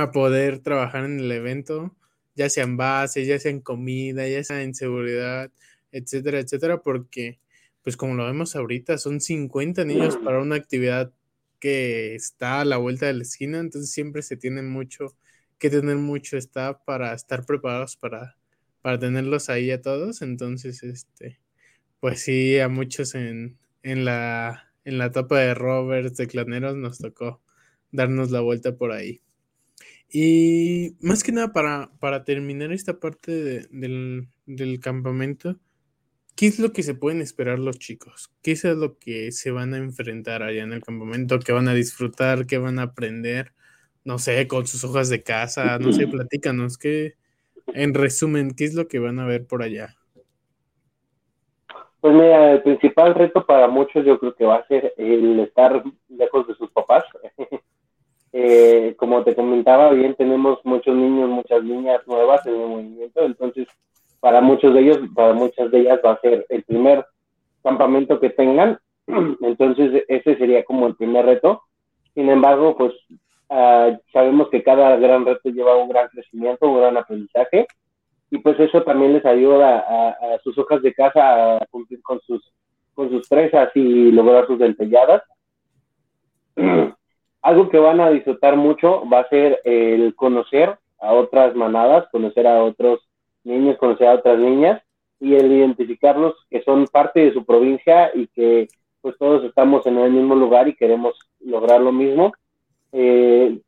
a 0.00 0.12
poder 0.12 0.60
trabajar 0.60 1.04
en 1.04 1.20
el 1.20 1.32
evento, 1.32 1.96
ya 2.34 2.48
sea 2.50 2.64
en 2.64 2.76
base, 2.76 3.26
ya 3.26 3.38
sea 3.38 3.50
en 3.50 3.60
comida, 3.60 4.26
ya 4.28 4.42
sea 4.44 4.62
en 4.62 4.74
seguridad, 4.74 5.50
etcétera, 5.92 6.40
etcétera, 6.40 6.82
porque, 6.82 7.40
pues 7.82 7.96
como 7.96 8.14
lo 8.14 8.26
vemos 8.26 8.56
ahorita, 8.56 8.98
son 8.98 9.20
50 9.20 9.84
niños 9.84 10.16
para 10.18 10.40
una 10.40 10.56
actividad 10.56 11.12
que 11.60 12.14
está 12.14 12.60
a 12.60 12.64
la 12.64 12.78
vuelta 12.78 13.06
de 13.06 13.14
la 13.14 13.22
esquina, 13.22 13.58
entonces 13.58 13.92
siempre 13.92 14.22
se 14.22 14.36
tiene 14.36 14.62
mucho 14.62 15.16
que 15.58 15.70
tener 15.70 15.96
mucho 15.96 16.36
staff 16.38 16.78
para 16.86 17.12
estar 17.14 17.44
preparados 17.44 17.96
para, 17.96 18.36
para 18.82 18.98
tenerlos 18.98 19.50
ahí 19.50 19.70
a 19.70 19.82
todos, 19.82 20.22
entonces, 20.22 20.82
este, 20.82 21.40
pues 22.00 22.22
sí, 22.22 22.58
a 22.58 22.68
muchos 22.68 23.14
en, 23.14 23.58
en 23.82 24.04
la, 24.04 24.72
en 24.84 24.98
la 24.98 25.06
etapa 25.06 25.38
de 25.38 25.54
Roberts, 25.54 26.16
de 26.16 26.26
Claneros, 26.26 26.76
nos 26.76 26.98
tocó 26.98 27.42
darnos 27.92 28.30
la 28.30 28.40
vuelta 28.40 28.76
por 28.76 28.92
ahí. 28.92 29.22
Y 30.12 30.96
más 31.00 31.22
que 31.22 31.32
nada 31.32 31.52
para, 31.52 31.90
para 32.00 32.24
terminar 32.24 32.72
esta 32.72 32.98
parte 32.98 33.66
del, 33.70 34.28
del 34.46 34.80
campamento, 34.80 35.56
¿qué 36.36 36.46
es 36.46 36.58
lo 36.58 36.72
que 36.72 36.82
se 36.82 36.94
pueden 36.94 37.20
esperar 37.20 37.58
los 37.58 37.78
chicos? 37.78 38.32
¿Qué 38.42 38.52
es 38.52 38.64
lo 38.64 38.98
que 38.98 39.30
se 39.30 39.50
van 39.50 39.74
a 39.74 39.78
enfrentar 39.78 40.42
allá 40.42 40.62
en 40.62 40.72
el 40.72 40.82
campamento? 40.82 41.38
¿Qué 41.38 41.52
van 41.52 41.68
a 41.68 41.74
disfrutar? 41.74 42.46
¿Qué 42.46 42.58
van 42.58 42.78
a 42.78 42.84
aprender? 42.84 43.52
No 44.04 44.18
sé, 44.18 44.48
con 44.48 44.66
sus 44.66 44.82
hojas 44.84 45.10
de 45.10 45.22
casa, 45.22 45.78
no 45.78 45.92
sé, 45.92 46.06
platícanos, 46.08 46.78
¿qué, 46.78 47.14
en 47.68 47.94
resumen, 47.94 48.52
qué 48.56 48.64
es 48.64 48.74
lo 48.74 48.88
que 48.88 48.98
van 48.98 49.18
a 49.18 49.26
ver 49.26 49.46
por 49.46 49.62
allá? 49.62 49.96
Pues 52.00 52.14
mira, 52.14 52.52
el 52.52 52.62
principal 52.62 53.14
reto 53.14 53.44
para 53.44 53.68
muchos 53.68 54.04
yo 54.06 54.18
creo 54.18 54.34
que 54.34 54.44
va 54.44 54.56
a 54.56 54.66
ser 54.66 54.94
el 54.96 55.40
estar 55.40 55.84
lejos 56.08 56.48
de 56.48 56.54
sus 56.54 56.70
papás. 56.70 57.04
Eh, 58.32 58.94
como 58.96 59.24
te 59.24 59.34
comentaba 59.34 59.90
bien, 59.90 60.14
tenemos 60.14 60.58
muchos 60.64 60.94
niños, 60.94 61.28
muchas 61.28 61.62
niñas 61.64 62.00
nuevas 62.06 62.46
en 62.46 62.60
el 62.60 62.68
movimiento, 62.68 63.22
entonces 63.22 63.66
para 64.20 64.40
muchos 64.40 64.74
de 64.74 64.80
ellos, 64.80 64.98
para 65.14 65.32
muchas 65.32 65.70
de 65.70 65.80
ellas 65.80 66.00
va 66.04 66.12
a 66.12 66.20
ser 66.20 66.46
el 66.48 66.62
primer 66.62 67.04
campamento 67.62 68.20
que 68.20 68.30
tengan, 68.30 68.78
entonces 69.40 70.04
ese 70.08 70.36
sería 70.36 70.64
como 70.64 70.86
el 70.86 70.94
primer 70.94 71.26
reto. 71.26 71.62
Sin 72.14 72.28
embargo, 72.28 72.76
pues 72.76 72.92
uh, 73.48 73.96
sabemos 74.12 74.48
que 74.50 74.62
cada 74.62 74.96
gran 74.96 75.24
reto 75.24 75.48
lleva 75.48 75.76
un 75.76 75.88
gran 75.88 76.08
crecimiento, 76.08 76.68
un 76.68 76.78
gran 76.78 76.96
aprendizaje 76.96 77.66
y 78.30 78.38
pues 78.38 78.58
eso 78.60 78.82
también 78.82 79.12
les 79.12 79.24
ayuda 79.26 79.78
a, 79.78 80.38
sus 80.44 80.56
hojas 80.56 80.82
de 80.82 80.94
casa 80.94 81.56
a 81.56 81.66
cumplir 81.70 82.00
con 82.02 82.20
sus, 82.20 82.52
con 82.94 83.10
sus 83.10 83.28
presas 83.28 83.70
y 83.74 84.12
lograr 84.12 84.46
sus 84.46 84.58
dentelladas. 84.58 85.22
Algo 87.42 87.68
que 87.70 87.78
van 87.78 88.00
a 88.00 88.10
disfrutar 88.10 88.56
mucho 88.56 89.08
va 89.08 89.20
a 89.20 89.28
ser 89.28 89.60
el 89.64 90.14
conocer 90.14 90.76
a 91.00 91.12
otras 91.14 91.54
manadas, 91.54 92.06
conocer 92.12 92.46
a 92.46 92.62
otros 92.62 93.00
niños, 93.44 93.78
conocer 93.78 94.08
a 94.08 94.14
otras 94.14 94.38
niñas 94.38 94.82
y 95.18 95.34
el 95.34 95.50
identificarlos 95.50 96.34
que 96.50 96.62
son 96.62 96.86
parte 96.86 97.20
de 97.20 97.32
su 97.32 97.44
provincia 97.44 98.10
y 98.14 98.26
que 98.28 98.68
pues 99.00 99.16
todos 99.18 99.44
estamos 99.44 99.86
en 99.86 99.98
el 99.98 100.10
mismo 100.10 100.34
lugar 100.34 100.68
y 100.68 100.76
queremos 100.76 101.14
lograr 101.40 101.80
lo 101.80 101.92
mismo. 101.92 102.32
Eh, 102.92 103.58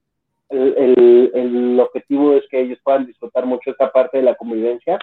el, 0.51 1.31
el, 1.35 1.81
objetivo 1.81 2.35
es 2.35 2.47
que 2.51 2.61
ellos 2.61 2.79
puedan 2.83 3.07
disfrutar 3.07 3.47
mucho 3.47 3.71
esta 3.71 3.91
parte 3.91 4.19
de 4.19 4.25
la 4.25 4.35
convivencia 4.35 4.99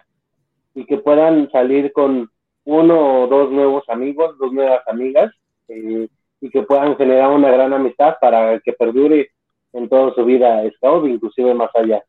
y 0.76 0.86
que 0.86 0.98
puedan 0.98 1.50
salir 1.52 1.92
con 1.92 2.30
uno 2.66 3.24
o 3.24 3.28
dos 3.28 3.52
nuevos 3.52 3.84
amigos, 3.90 4.38
dos 4.38 4.54
nuevas 4.54 4.88
amigas 4.88 5.34
eh, 5.68 6.08
y 6.42 6.50
que 6.50 6.64
puedan 6.64 6.96
generar 6.98 7.32
una 7.32 7.52
gran 7.52 7.74
amistad 7.74 8.16
para 8.20 8.60
que 8.60 8.74
perdure 8.74 9.32
en 9.74 9.90
toda 9.90 10.14
su 10.16 10.26
vida 10.26 10.64
scout, 10.78 11.08
inclusive 11.08 11.54
más 11.54 11.70
allá. 11.76 12.04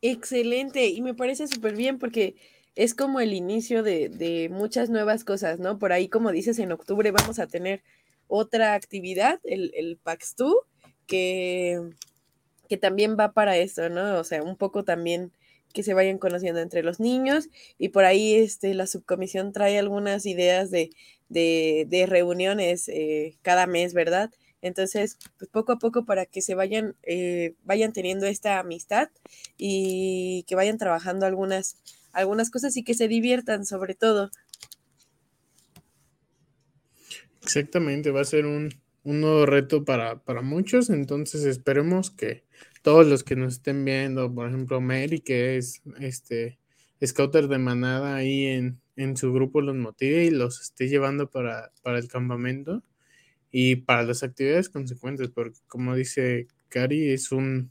Excelente, 0.00 0.88
y 0.88 1.00
me 1.00 1.14
parece 1.14 1.46
súper 1.46 1.76
bien 1.76 1.98
porque 1.98 2.34
es 2.74 2.94
como 2.94 3.20
el 3.20 3.32
inicio 3.34 3.82
de, 3.82 4.08
de, 4.08 4.48
muchas 4.48 4.90
nuevas 4.90 5.24
cosas, 5.24 5.60
¿no? 5.60 5.78
Por 5.78 5.92
ahí, 5.92 6.08
como 6.08 6.32
dices, 6.32 6.58
en 6.58 6.72
octubre 6.72 7.12
vamos 7.12 7.38
a 7.38 7.46
tener 7.46 7.82
otra 8.26 8.74
actividad, 8.74 9.38
el, 9.44 9.70
el 9.74 10.00
PAX2, 10.02 10.54
que, 11.06 11.90
que 12.68 12.76
también 12.78 13.16
va 13.18 13.32
para 13.32 13.56
eso, 13.58 13.90
¿no? 13.90 14.18
O 14.18 14.24
sea, 14.24 14.42
un 14.42 14.56
poco 14.56 14.84
también 14.84 15.32
que 15.72 15.82
se 15.82 15.94
vayan 15.94 16.18
conociendo 16.18 16.60
entre 16.60 16.82
los 16.82 17.00
niños 17.00 17.48
y 17.78 17.88
por 17.88 18.04
ahí 18.04 18.34
este, 18.34 18.74
la 18.74 18.86
subcomisión 18.86 19.52
trae 19.52 19.78
algunas 19.78 20.26
ideas 20.26 20.70
de, 20.70 20.90
de, 21.28 22.06
reuniones 22.06 22.88
eh, 22.88 23.36
cada 23.42 23.66
mes, 23.66 23.94
¿verdad? 23.94 24.30
Entonces, 24.60 25.18
pues 25.38 25.50
poco 25.50 25.72
a 25.72 25.78
poco 25.78 26.04
para 26.04 26.24
que 26.26 26.40
se 26.40 26.54
vayan, 26.54 26.94
eh, 27.02 27.54
vayan 27.64 27.92
teniendo 27.92 28.26
esta 28.26 28.60
amistad 28.60 29.08
y 29.58 30.44
que 30.46 30.54
vayan 30.54 30.78
trabajando 30.78 31.26
algunas, 31.26 31.76
algunas 32.12 32.50
cosas 32.50 32.76
y 32.76 32.84
que 32.84 32.94
se 32.94 33.08
diviertan 33.08 33.66
sobre 33.66 33.94
todo. 33.94 34.30
Exactamente, 37.42 38.12
va 38.12 38.20
a 38.20 38.24
ser 38.24 38.46
un, 38.46 38.72
nuevo 39.04 39.46
reto 39.46 39.84
para, 39.84 40.20
muchos, 40.42 40.90
entonces 40.90 41.44
esperemos 41.44 42.12
que 42.12 42.44
todos 42.82 43.06
los 43.06 43.24
que 43.24 43.36
nos 43.36 43.54
estén 43.54 43.84
viendo, 43.84 44.34
por 44.34 44.48
ejemplo, 44.48 44.80
Mary, 44.80 45.20
que 45.20 45.56
es 45.56 45.82
este 46.00 46.58
scouter 47.04 47.48
de 47.48 47.58
manada 47.58 48.16
ahí 48.16 48.46
en, 48.46 48.80
en 48.96 49.16
su 49.16 49.32
grupo, 49.32 49.60
los 49.60 49.76
motive 49.76 50.24
y 50.24 50.30
los 50.30 50.60
esté 50.60 50.88
llevando 50.88 51.30
para, 51.30 51.72
para 51.82 51.98
el 51.98 52.08
campamento 52.08 52.82
y 53.50 53.76
para 53.76 54.02
las 54.04 54.22
actividades 54.22 54.68
consecuentes, 54.70 55.30
porque 55.30 55.58
como 55.68 55.94
dice 55.94 56.48
Cari, 56.68 57.10
es 57.12 57.32
un, 57.32 57.70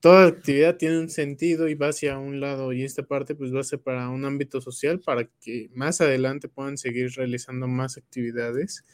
toda 0.00 0.26
actividad 0.26 0.76
tiene 0.76 0.98
un 1.00 1.10
sentido 1.10 1.68
y 1.68 1.74
va 1.74 1.88
hacia 1.88 2.18
un 2.18 2.40
lado 2.40 2.72
y 2.72 2.84
esta 2.84 3.02
parte 3.04 3.34
pues 3.34 3.54
va 3.54 3.60
a 3.60 3.64
ser 3.64 3.80
para 3.80 4.08
un 4.10 4.24
ámbito 4.24 4.60
social 4.60 5.00
para 5.00 5.24
que 5.40 5.70
más 5.74 6.00
adelante 6.00 6.48
puedan 6.48 6.78
seguir 6.78 7.10
realizando 7.16 7.68
más 7.68 7.96
actividades 7.98 8.84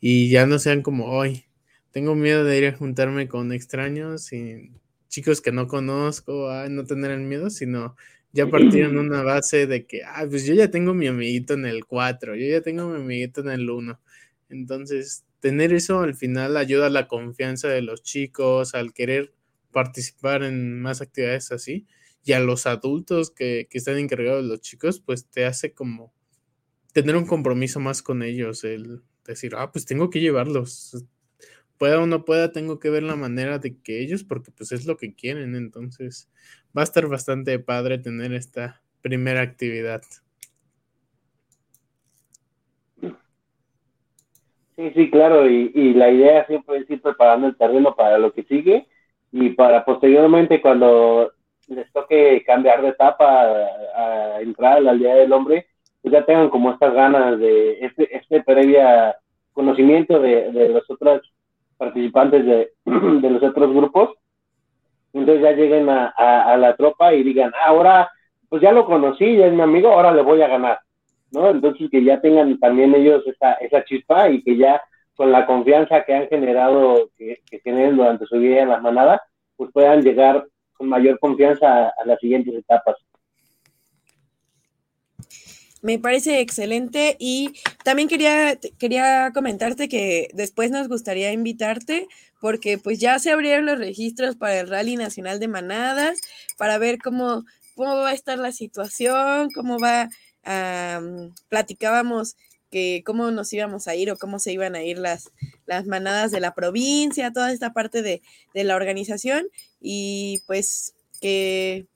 y 0.00 0.30
ya 0.30 0.46
no 0.46 0.58
sean 0.58 0.82
como 0.82 1.06
hoy. 1.06 1.44
Tengo 1.92 2.14
miedo 2.14 2.44
de 2.44 2.58
ir 2.58 2.66
a 2.66 2.76
juntarme 2.76 3.28
con 3.28 3.52
extraños 3.52 4.32
y 4.32 4.70
chicos 5.08 5.40
que 5.40 5.52
no 5.52 5.66
conozco, 5.66 6.50
a 6.50 6.68
no 6.68 6.84
tener 6.84 7.10
el 7.10 7.20
miedo, 7.20 7.50
sino 7.50 7.96
ya 8.32 8.48
partieron 8.48 8.98
una 8.98 9.22
base 9.22 9.66
de 9.66 9.86
que, 9.86 10.02
ah, 10.04 10.24
pues 10.28 10.46
yo 10.46 10.54
ya 10.54 10.70
tengo 10.70 10.94
mi 10.94 11.08
amiguito 11.08 11.54
en 11.54 11.66
el 11.66 11.84
4, 11.84 12.36
yo 12.36 12.46
ya 12.46 12.60
tengo 12.62 12.88
mi 12.88 12.96
amiguito 12.96 13.40
en 13.40 13.50
el 13.50 13.68
1. 13.68 14.00
Entonces, 14.50 15.24
tener 15.40 15.72
eso 15.72 16.00
al 16.00 16.14
final 16.14 16.56
ayuda 16.56 16.86
a 16.86 16.90
la 16.90 17.08
confianza 17.08 17.68
de 17.68 17.82
los 17.82 18.02
chicos, 18.02 18.74
al 18.74 18.92
querer 18.92 19.32
participar 19.72 20.42
en 20.44 20.80
más 20.80 21.00
actividades 21.00 21.52
así. 21.52 21.86
Y 22.24 22.32
a 22.32 22.40
los 22.40 22.66
adultos 22.66 23.30
que, 23.30 23.66
están 23.72 23.98
encargados 23.98 24.44
de 24.44 24.48
los 24.48 24.60
chicos, 24.60 25.00
pues 25.00 25.26
te 25.26 25.46
hace 25.46 25.72
como 25.72 26.12
tener 26.92 27.16
un 27.16 27.26
compromiso 27.26 27.80
más 27.80 28.02
con 28.02 28.22
ellos, 28.22 28.64
el 28.64 29.02
decir, 29.24 29.54
ah, 29.56 29.72
pues 29.72 29.86
tengo 29.86 30.10
que 30.10 30.20
llevarlos. 30.20 31.04
Pueda 31.80 31.98
o 31.98 32.06
no 32.06 32.26
pueda, 32.26 32.52
tengo 32.52 32.78
que 32.78 32.90
ver 32.90 33.02
la 33.02 33.16
manera 33.16 33.58
de 33.58 33.74
que 33.80 34.02
ellos, 34.02 34.22
porque 34.22 34.50
pues 34.54 34.70
es 34.70 34.84
lo 34.84 34.98
que 34.98 35.14
quieren. 35.14 35.54
Entonces, 35.54 36.30
va 36.76 36.82
a 36.82 36.84
estar 36.84 37.06
bastante 37.06 37.58
padre 37.58 37.96
tener 37.96 38.34
esta 38.34 38.82
primera 39.00 39.40
actividad. 39.40 40.02
Sí, 44.76 44.92
sí, 44.94 45.10
claro, 45.10 45.48
y, 45.48 45.94
la 45.94 46.10
idea 46.10 46.46
siempre 46.48 46.76
es 46.76 46.90
ir 46.90 47.00
preparando 47.00 47.46
el 47.46 47.56
terreno 47.56 47.96
para 47.96 48.18
lo 48.18 48.34
que 48.34 48.42
sigue 48.42 48.86
y 49.32 49.48
para 49.48 49.82
posteriormente 49.82 50.60
cuando 50.60 51.32
les 51.68 51.90
toque 51.92 52.42
cambiar 52.44 52.82
de 52.82 52.88
etapa 52.88 53.46
a, 53.96 54.42
entrar 54.42 54.76
a 54.76 54.80
la 54.80 54.90
aldea 54.90 55.14
del 55.14 55.32
hombre, 55.32 55.66
pues 56.02 56.12
ya 56.12 56.26
tengan 56.26 56.50
como 56.50 56.72
estas 56.72 56.92
ganas 56.92 57.38
de 57.38 57.78
este, 57.80 58.14
este 58.14 58.42
previa 58.42 59.16
conocimiento 59.54 60.20
de, 60.20 60.52
de 60.52 60.68
los 60.68 60.90
otros 60.90 61.22
participantes 61.80 62.44
de, 62.84 63.30
los 63.30 63.42
otros 63.42 63.72
grupos. 63.72 64.10
Entonces 65.14 65.42
ya 65.42 65.52
lleguen 65.52 65.88
a, 65.88 66.56
la 66.56 66.76
tropa 66.76 67.12
y 67.14 67.24
digan, 67.24 67.50
ah, 67.56 67.68
ahora, 67.68 68.10
pues 68.48 68.62
ya 68.62 68.70
lo 68.70 68.84
conocí, 68.84 69.36
ya 69.36 69.46
es 69.46 69.52
mi 69.52 69.62
amigo, 69.62 69.90
ahora 69.90 70.12
le 70.12 70.22
voy 70.22 70.42
a 70.42 70.48
ganar, 70.48 70.78
¿no? 71.32 71.48
Entonces 71.48 71.90
que 71.90 72.04
ya 72.04 72.20
tengan 72.20 72.60
también 72.60 72.94
ellos 72.94 73.26
esa, 73.26 73.54
esa 73.54 73.82
chispa 73.84 74.28
y 74.28 74.42
que 74.42 74.56
ya 74.56 74.80
con 75.16 75.32
la 75.32 75.46
confianza 75.46 76.04
que 76.04 76.14
han 76.14 76.28
generado, 76.28 77.10
que, 77.16 77.40
tienen 77.64 77.96
durante 77.96 78.26
su 78.26 78.38
vida 78.38 78.62
en 78.62 78.68
las 78.68 78.82
manadas, 78.82 79.20
pues 79.56 79.70
puedan 79.72 80.02
llegar 80.02 80.46
con 80.74 80.88
mayor 80.88 81.18
confianza 81.18 81.88
a, 81.88 82.04
las 82.04 82.20
siguientes 82.20 82.54
etapas. 82.54 82.96
Me 85.82 85.98
parece 85.98 86.40
excelente 86.40 87.16
y 87.18 87.54
también 87.84 88.08
quería, 88.08 88.58
quería 88.78 89.30
comentarte 89.32 89.88
que 89.88 90.28
después 90.34 90.70
nos 90.70 90.88
gustaría 90.88 91.32
invitarte 91.32 92.06
porque 92.40 92.78
pues 92.78 92.98
ya 92.98 93.18
se 93.18 93.30
abrieron 93.30 93.66
los 93.66 93.78
registros 93.78 94.36
para 94.36 94.60
el 94.60 94.68
Rally 94.68 94.96
Nacional 94.96 95.40
de 95.40 95.48
Manadas, 95.48 96.20
para 96.56 96.78
ver 96.78 96.98
cómo, 96.98 97.44
cómo 97.74 97.96
va 97.96 98.10
a 98.10 98.14
estar 98.14 98.38
la 98.38 98.52
situación, 98.52 99.50
cómo 99.54 99.78
va, 99.78 100.08
platicábamos 101.48 102.36
que 102.70 103.02
cómo 103.04 103.30
nos 103.30 103.52
íbamos 103.52 103.88
a 103.88 103.94
ir 103.94 104.10
o 104.10 104.16
cómo 104.16 104.38
se 104.38 104.52
iban 104.52 104.74
a 104.74 104.82
ir 104.82 104.98
las, 104.98 105.30
las 105.66 105.86
manadas 105.86 106.30
de 106.30 106.40
la 106.40 106.54
provincia, 106.54 107.32
toda 107.32 107.52
esta 107.52 107.72
parte 107.72 108.02
de, 108.02 108.22
la 108.54 108.76
organización 108.76 109.46
y 109.80 110.42
pues 110.46 110.94
que, 111.20 111.86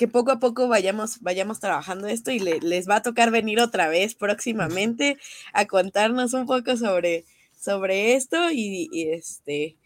que, 0.00 0.08
poco 0.08 0.30
a 0.30 0.40
poco 0.40 0.66
vayamos, 0.66 1.20
vayamos 1.20 1.60
trabajando 1.60 2.08
esto 2.08 2.30
y 2.30 2.38
les 2.38 2.88
va 2.88 2.96
a 2.96 3.02
tocar 3.02 3.30
venir 3.30 3.60
otra 3.60 3.88
vez 3.88 4.14
próximamente 4.14 5.18
a 5.52 5.66
contarnos 5.66 6.32
un 6.32 6.46
poco 6.46 6.78
sobre, 6.78 7.26
sobre 7.60 8.14
esto 8.14 8.50
y, 8.50 8.88
este 9.12 9.76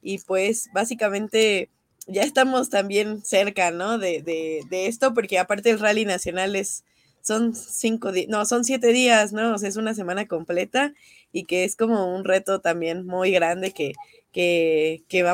y 0.00 0.18
pues 0.18 0.68
básicamente 0.72 1.70
ya 2.06 2.22
estamos 2.22 2.70
también 2.70 3.24
cerca, 3.24 3.72
¿no? 3.72 3.98
De, 3.98 4.22
de, 4.22 4.86
esto, 4.86 5.12
porque 5.12 5.40
aparte 5.40 5.70
el 5.70 5.80
rally 5.80 6.04
nacional 6.04 6.54
es, 6.54 6.84
son 7.20 7.52
cinco 7.56 8.12
días, 8.12 8.28
no, 8.28 8.46
son 8.46 8.64
siete 8.64 8.92
días, 8.92 9.32
¿no? 9.32 9.54
O 9.54 9.58
sea, 9.58 9.68
es 9.68 9.76
una 9.76 9.94
semana 9.94 10.28
completa 10.28 10.94
y 11.32 11.46
que 11.46 11.64
es 11.64 11.74
como 11.74 12.14
un 12.14 12.24
reto 12.24 12.60
también 12.60 13.06
muy 13.06 13.32
grande 13.32 13.72
que, 13.72 13.92
que, 14.30 15.02
que, 15.08 15.24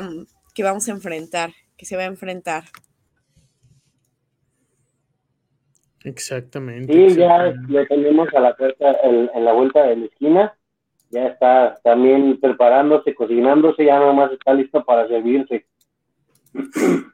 que 0.55 0.63
vamos 0.63 0.89
a 0.89 0.93
enfrentar, 0.93 1.53
que 1.77 1.85
se 1.85 1.97
va 1.97 2.05
a 2.05 2.07
enfrentar. 2.07 2.65
Exactamente. 6.05 6.93
Sí, 6.93 7.17
ya 7.17 7.53
le 7.69 7.87
tenemos 7.87 8.29
a 8.35 8.41
la 8.41 8.57
puerta 8.57 8.97
en, 9.03 9.45
la 9.45 9.53
vuelta 9.53 9.85
de 9.85 9.97
la 9.97 10.05
esquina. 10.07 10.57
Ya 11.11 11.27
está 11.27 11.79
también 11.83 12.39
preparándose, 12.41 13.15
cocinándose, 13.15 13.85
ya 13.85 13.99
nomás 13.99 14.33
está 14.33 14.55
listo 14.55 14.85
para 14.85 15.09
servirse. 15.09 15.67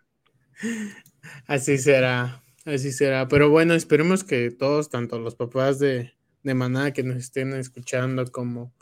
Así 1.49 1.77
será, 1.79 2.41
así 2.65 2.93
será. 2.93 3.29
Pero 3.29 3.51
bueno, 3.51 3.75
esperemos 3.75 4.25
que 4.25 4.51
todos, 4.51 4.89
tanto 4.89 5.19
los 5.19 5.35
papás 5.35 5.79
de, 5.79 6.13
de 6.43 6.55
Maná 6.55 6.93
que 6.93 7.03
nos 7.03 7.17
estén 7.17 7.53
escuchando, 7.53 8.25
como 8.31 8.73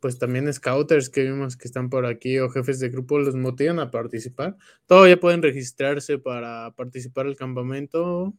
pues 0.00 0.18
también 0.18 0.52
scouters 0.52 1.08
que 1.08 1.22
vimos 1.22 1.56
que 1.56 1.66
están 1.66 1.88
por 1.88 2.04
aquí 2.04 2.38
o 2.38 2.50
jefes 2.50 2.78
de 2.78 2.90
grupo 2.90 3.18
los 3.18 3.34
motivan 3.36 3.78
a 3.78 3.90
participar. 3.90 4.56
Todavía 4.86 5.18
pueden 5.18 5.40
registrarse 5.40 6.18
para 6.18 6.72
participar 6.76 7.26
el 7.26 7.36
campamento, 7.36 8.34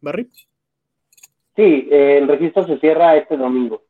Barry. 0.00 0.30
Sí, 1.56 1.88
el 1.90 2.28
registro 2.28 2.66
se 2.66 2.78
cierra 2.78 3.16
este 3.16 3.36
domingo. 3.36 3.84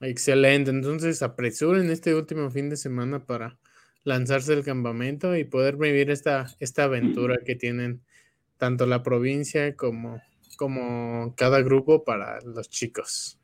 Excelente, 0.00 0.70
entonces 0.70 1.22
apresuren 1.22 1.90
este 1.90 2.14
último 2.14 2.50
fin 2.50 2.68
de 2.68 2.76
semana 2.76 3.24
para 3.24 3.58
lanzarse 4.04 4.52
al 4.52 4.64
campamento 4.64 5.36
y 5.36 5.44
poder 5.44 5.76
vivir 5.76 6.10
esta, 6.10 6.46
esta 6.58 6.84
aventura 6.84 7.38
que 7.44 7.54
tienen 7.54 8.02
tanto 8.58 8.84
la 8.86 9.02
provincia 9.02 9.74
como, 9.76 10.20
como 10.56 11.34
cada 11.36 11.62
grupo 11.62 12.04
para 12.04 12.40
los 12.42 12.68
chicos. 12.68 13.38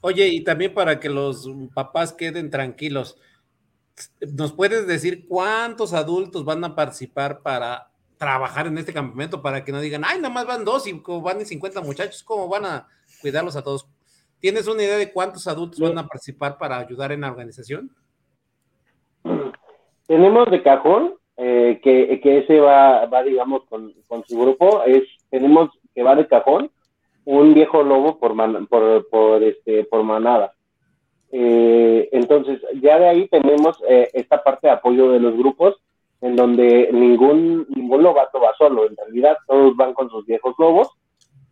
Oye, 0.00 0.28
y 0.28 0.44
también 0.44 0.72
para 0.72 1.00
que 1.00 1.08
los 1.08 1.50
papás 1.74 2.12
queden 2.12 2.50
tranquilos, 2.50 3.18
¿nos 4.20 4.52
puedes 4.52 4.86
decir 4.86 5.26
cuántos 5.26 5.92
adultos 5.92 6.44
van 6.44 6.62
a 6.64 6.76
participar 6.76 7.42
para 7.42 7.87
trabajar 8.18 8.66
en 8.66 8.78
este 8.78 8.92
campamento? 8.92 9.40
Para 9.40 9.64
que 9.64 9.72
no 9.72 9.80
digan, 9.80 10.04
ay, 10.04 10.18
nada 10.18 10.32
más 10.32 10.46
van 10.46 10.64
dos 10.64 10.86
y 10.86 11.02
van 11.06 11.44
50 11.44 11.80
muchachos, 11.80 12.22
¿cómo 12.22 12.48
van 12.48 12.64
a 12.66 12.88
cuidarlos 13.20 13.56
a 13.56 13.62
todos? 13.62 13.88
¿Tienes 14.40 14.68
una 14.68 14.82
idea 14.82 14.96
de 14.96 15.12
cuántos 15.12 15.46
adultos 15.46 15.80
van 15.80 15.98
a 15.98 16.06
participar 16.06 16.58
para 16.58 16.78
ayudar 16.78 17.12
en 17.12 17.22
la 17.22 17.30
organización? 17.30 17.90
Tenemos 20.06 20.50
de 20.50 20.62
cajón, 20.62 21.14
eh, 21.36 21.80
que, 21.82 22.20
que, 22.20 22.38
ese 22.38 22.60
va, 22.60 23.06
va 23.06 23.22
digamos, 23.22 23.64
con, 23.64 23.92
con, 24.06 24.24
su 24.24 24.38
grupo, 24.38 24.82
es, 24.84 25.04
tenemos 25.30 25.70
que 25.94 26.02
va 26.02 26.14
de 26.14 26.26
cajón 26.26 26.70
un 27.24 27.52
viejo 27.52 27.82
lobo 27.82 28.18
por, 28.18 28.34
por, 28.68 29.08
por, 29.10 29.42
este, 29.42 29.84
por 29.84 30.02
manada. 30.02 30.54
Eh, 31.30 32.08
entonces, 32.12 32.58
ya 32.80 32.98
de 32.98 33.08
ahí 33.08 33.28
tenemos 33.28 33.78
eh, 33.86 34.08
esta 34.14 34.42
parte 34.42 34.68
de 34.68 34.72
apoyo 34.72 35.10
de 35.10 35.20
los 35.20 35.36
grupos, 35.36 35.76
en 36.20 36.36
donde 36.36 36.90
ningún, 36.92 37.66
ningún 37.68 38.02
lobato 38.02 38.40
va 38.40 38.52
solo, 38.58 38.86
en 38.86 38.96
realidad 38.96 39.36
todos 39.46 39.76
van 39.76 39.94
con 39.94 40.10
sus 40.10 40.26
viejos 40.26 40.54
lobos. 40.58 40.88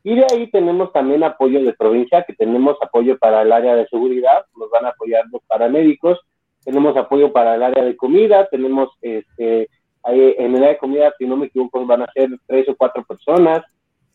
Y 0.03 0.15
de 0.15 0.25
ahí 0.33 0.51
tenemos 0.51 0.93
también 0.93 1.25
apoyo 1.25 1.63
de 1.63 1.73
provincia, 1.73 2.23
que 2.23 2.35
tenemos 2.35 2.77
apoyo 2.81 3.19
para 3.19 3.43
el 3.43 3.53
área 3.53 3.75
de 3.75 3.89
seguridad, 3.89 4.45
nos 4.57 4.71
van 4.71 4.87
a 4.87 4.91
apoyar 4.91 5.25
los 5.33 5.43
paramédicos, 5.49 6.21
tenemos 6.65 6.97
apoyo 6.97 7.33
para 7.33 7.55
el 7.55 7.63
área 7.63 7.85
de 7.85 7.97
comida, 7.97 8.47
tenemos 8.49 8.91
este, 9.01 9.69
en 10.05 10.55
el 10.55 10.57
área 10.57 10.69
de 10.71 10.79
comida, 10.79 11.15
si 11.19 11.27
no 11.27 11.37
me 11.37 11.47
equivoco, 11.47 11.85
van 11.87 12.03
a 12.03 12.13
ser 12.13 12.31
tres 12.47 12.69
o 12.69 12.77
cuatro 12.77 13.05
personas. 13.05 13.65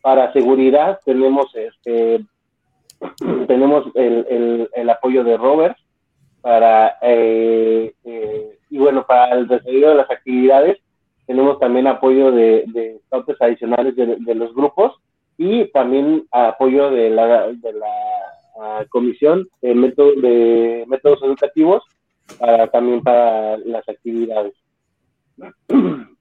Para 0.02 0.34
seguridad 0.34 0.99
tenemos 1.06 1.54
este 1.56 2.26
tenemos 3.47 3.86
el, 3.95 4.70
el, 4.74 4.89
apoyo 4.89 5.24
de 5.24 5.38
Robert 5.38 5.76
para 6.41 6.97
eh, 7.02 7.93
eh, 8.04 8.58
y 8.72 8.80
bueno 8.80 9.05
para 9.05 9.36
el 9.38 9.47
desarrollo 9.47 9.89
de 9.89 9.95
las 9.95 10.09
actividades 10.09 10.80
tenemos 11.28 11.59
también 11.59 11.88
apoyo 11.88 12.32
de, 12.32 12.63
de 12.67 12.99
adicionales 13.39 13.95
de, 13.95 14.36
los 14.36 14.53
grupos 14.53 14.93
y 15.38 15.65
también 15.72 16.26
apoyo 16.32 16.89
de 16.89 17.09
la, 17.09 17.53
ah, 18.59 18.86
comisión 18.89 19.47
de, 19.61 19.74
método, 19.76 20.13
de 20.13 20.84
métodos 20.88 21.22
educativos 21.24 21.84
para 22.39 22.67
también 22.67 23.01
para 23.01 23.57
las 23.57 23.88
actividades. 23.88 24.53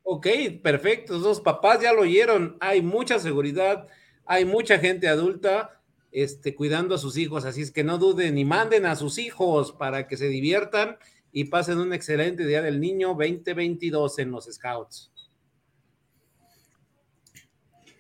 Ok, 0.03 0.27
perfecto. 0.63 1.19
Los 1.19 1.41
papás 1.41 1.81
ya 1.81 1.93
lo 1.93 2.03
oyeron. 2.03 2.57
Hay 2.61 2.83
mucha 2.83 3.19
seguridad, 3.19 3.87
hay 4.25 4.45
mucha 4.45 4.79
gente 4.79 5.09
adulta 5.09 5.81
este, 6.11 6.55
cuidando 6.55 6.95
a 6.95 6.99
sus 6.99 7.17
hijos. 7.17 7.45
Así 7.45 7.63
es 7.63 7.71
que 7.71 7.85
no 7.85 7.99
duden 7.99 8.37
y 8.39 8.45
manden 8.45 8.87
a 8.87 8.97
sus 8.97 9.19
hijos 9.19 9.73
para 9.73 10.09
que 10.09 10.17
se 10.17 10.29
diviertan 10.29 10.99
y 11.33 11.45
pasen 11.45 11.79
un 11.79 11.93
excelente 11.93 12.47
Día 12.47 12.63
del 12.63 12.81
Niño 12.81 13.09
2022 13.09 14.19
en 14.19 14.31
los 14.31 14.47
Scouts. 14.47 15.13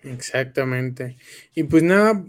Exactamente. 0.02 1.16
Y 1.54 1.64
pues 1.64 1.82
nada, 1.82 2.24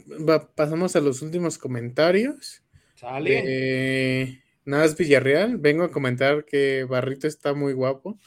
pasamos 0.56 0.95
a 0.95 1.02
los 1.02 1.22
últimos 1.22 1.58
comentarios. 1.58 2.64
Sale. 2.95 3.43
Eh, 3.45 4.43
nada 4.66 4.86
es 4.86 4.97
Villarreal. 4.97 5.58
Vengo 5.58 5.84
a 5.84 5.91
comentar 5.91 6.45
que 6.45 6.84
Barrito 6.84 7.28
está 7.28 7.54
muy 7.54 7.74
guapo 7.74 8.20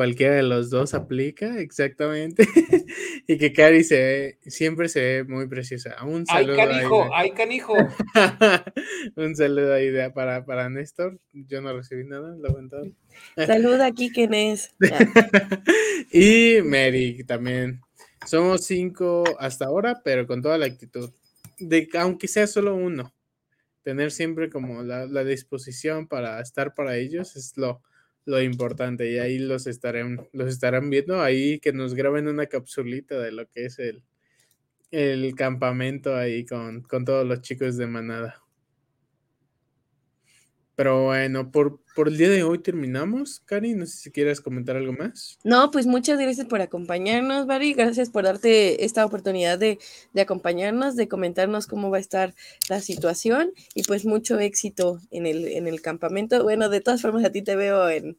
cualquiera 0.00 0.36
de 0.36 0.42
los 0.42 0.70
dos 0.70 0.94
aplica, 0.94 1.60
exactamente. 1.60 2.48
y 3.26 3.36
que 3.36 3.52
Cari 3.52 3.84
se 3.84 4.38
siempre 4.46 4.88
se 4.88 5.00
ve 5.02 5.24
muy 5.24 5.46
preciosa. 5.46 5.94
Un 6.02 6.24
saludo. 6.24 6.58
¡Ay, 6.58 6.66
canijo! 6.66 7.08
¡Ay, 7.14 7.30
canijo! 7.36 7.74
Un 9.16 9.36
saludo 9.36 9.74
ahí 9.74 9.92
para, 10.14 10.46
para 10.46 10.70
Néstor. 10.70 11.20
Yo 11.34 11.60
no 11.60 11.76
recibí 11.76 12.04
nada, 12.04 12.34
lamentado. 12.40 12.86
Saluda 13.36 13.84
aquí, 13.84 14.08
¿quién 14.08 14.32
es? 14.32 14.74
y 16.10 16.62
Mary 16.64 17.22
también. 17.24 17.82
Somos 18.24 18.64
cinco 18.64 19.24
hasta 19.38 19.66
ahora, 19.66 20.00
pero 20.02 20.26
con 20.26 20.40
toda 20.40 20.56
la 20.56 20.64
actitud. 20.64 21.10
De 21.58 21.86
aunque 21.98 22.26
sea 22.26 22.46
solo 22.46 22.74
uno, 22.74 23.12
tener 23.82 24.12
siempre 24.12 24.48
como 24.48 24.82
la, 24.82 25.04
la 25.04 25.24
disposición 25.24 26.08
para 26.08 26.40
estar 26.40 26.72
para 26.72 26.96
ellos 26.96 27.36
es 27.36 27.54
lo, 27.58 27.82
lo 28.24 28.40
importante 28.42 29.10
y 29.10 29.18
ahí 29.18 29.38
los 29.38 29.66
estarán, 29.66 30.28
los 30.32 30.48
estarán 30.48 30.90
viendo, 30.90 31.22
ahí 31.22 31.58
que 31.60 31.72
nos 31.72 31.94
graben 31.94 32.28
una 32.28 32.46
capsulita 32.46 33.18
de 33.18 33.32
lo 33.32 33.46
que 33.48 33.66
es 33.66 33.78
el, 33.78 34.02
el 34.90 35.34
campamento 35.34 36.16
ahí 36.16 36.44
con, 36.44 36.82
con 36.82 37.04
todos 37.04 37.26
los 37.26 37.40
chicos 37.42 37.76
de 37.76 37.86
manada. 37.86 38.39
Pero 40.80 41.04
bueno, 41.04 41.52
por, 41.52 41.78
por 41.94 42.08
el 42.08 42.16
día 42.16 42.30
de 42.30 42.42
hoy 42.42 42.58
terminamos. 42.58 43.40
Cari, 43.40 43.74
no 43.74 43.84
sé 43.84 43.98
si 43.98 44.10
quieres 44.10 44.40
comentar 44.40 44.78
algo 44.78 44.94
más. 44.94 45.38
No, 45.44 45.70
pues 45.70 45.84
muchas 45.86 46.18
gracias 46.18 46.46
por 46.46 46.62
acompañarnos, 46.62 47.46
Bari. 47.46 47.74
Gracias 47.74 48.08
por 48.08 48.24
darte 48.24 48.82
esta 48.82 49.04
oportunidad 49.04 49.58
de, 49.58 49.78
de, 50.14 50.20
acompañarnos, 50.22 50.96
de 50.96 51.06
comentarnos 51.06 51.66
cómo 51.66 51.90
va 51.90 51.98
a 51.98 52.00
estar 52.00 52.34
la 52.70 52.80
situación 52.80 53.52
y 53.74 53.82
pues 53.82 54.06
mucho 54.06 54.38
éxito 54.38 55.02
en 55.10 55.26
el, 55.26 55.48
en 55.48 55.66
el 55.66 55.82
campamento. 55.82 56.42
Bueno, 56.42 56.70
de 56.70 56.80
todas 56.80 57.02
formas 57.02 57.26
a 57.26 57.30
ti 57.30 57.42
te 57.42 57.56
veo 57.56 57.90
en, 57.90 58.16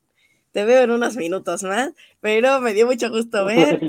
te 0.51 0.64
veo 0.64 0.84
en 0.84 0.91
unos 0.91 1.16
minutos 1.16 1.64
más, 1.64 1.93
pero 2.20 2.62
me 2.62 2.76
dio 2.76 2.86
mucho 2.86 3.09
gusto 3.09 3.43
verte. 3.47 3.88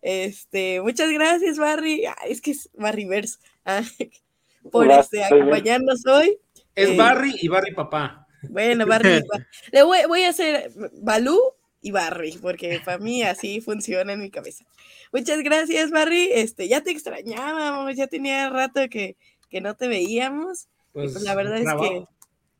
Este, 0.00 0.80
muchas 0.80 1.12
gracias, 1.12 1.58
Barry. 1.58 2.04
es 2.26 2.40
que 2.40 2.52
es 2.52 2.70
Barryverse. 2.78 3.40
Ah, 3.66 3.82
por 4.72 4.90
este, 4.90 5.22
acompañarnos 5.22 6.06
hoy. 6.06 6.38
Es 6.76 6.90
eh, 6.90 6.96
Barry 6.96 7.34
y 7.40 7.48
Barry 7.48 7.74
papá. 7.74 8.28
Bueno, 8.42 8.86
Barry. 8.86 9.22
Le 9.72 9.82
voy, 9.82 9.98
voy, 10.06 10.22
a 10.22 10.28
hacer 10.28 10.70
Balú 11.00 11.40
y 11.80 11.90
Barry, 11.90 12.38
porque 12.40 12.80
para 12.84 12.98
mí 12.98 13.22
así 13.22 13.60
funciona 13.60 14.12
en 14.12 14.20
mi 14.20 14.30
cabeza. 14.30 14.64
Muchas 15.12 15.42
gracias, 15.42 15.90
Barry. 15.90 16.30
Este, 16.32 16.68
ya 16.68 16.82
te 16.82 16.90
extrañábamos, 16.90 17.96
ya 17.96 18.06
tenía 18.06 18.50
rato 18.50 18.82
que, 18.90 19.16
que 19.48 19.60
no 19.60 19.74
te 19.74 19.88
veíamos. 19.88 20.68
Pues, 20.92 21.12
pues 21.12 21.24
la 21.24 21.34
verdad 21.34 21.58
es 21.58 21.66
que 21.80 22.04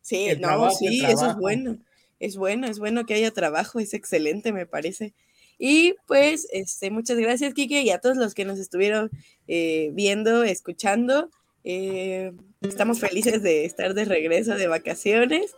sí, 0.01 0.29
no, 0.41 0.71
sí, 0.71 1.05
eso 1.05 1.31
es 1.31 1.37
bueno. 1.37 1.79
Es 2.19 2.37
bueno, 2.37 2.67
es 2.67 2.79
bueno 2.79 3.05
que 3.05 3.15
haya 3.15 3.31
trabajo, 3.31 3.79
es 3.79 3.93
excelente, 3.93 4.51
me 4.51 4.65
parece. 4.65 5.13
Y 5.59 5.95
pues, 6.07 6.49
este, 6.53 6.91
muchas 6.91 7.19
gracias, 7.19 7.53
Kike, 7.53 7.83
y 7.83 7.91
a 7.91 7.99
todos 7.99 8.17
los 8.17 8.35
que 8.35 8.47
nos 8.47 8.59
estuvieron 8.59 9.11
eh, 9.47 9.91
viendo, 9.93 10.43
escuchando. 10.43 11.31
Eh, 11.69 12.33
estamos 12.63 13.01
felices 13.01 13.43
de 13.43 13.65
estar 13.65 13.93
de 13.93 14.05
regreso 14.05 14.55
de 14.55 14.69
vacaciones 14.69 15.57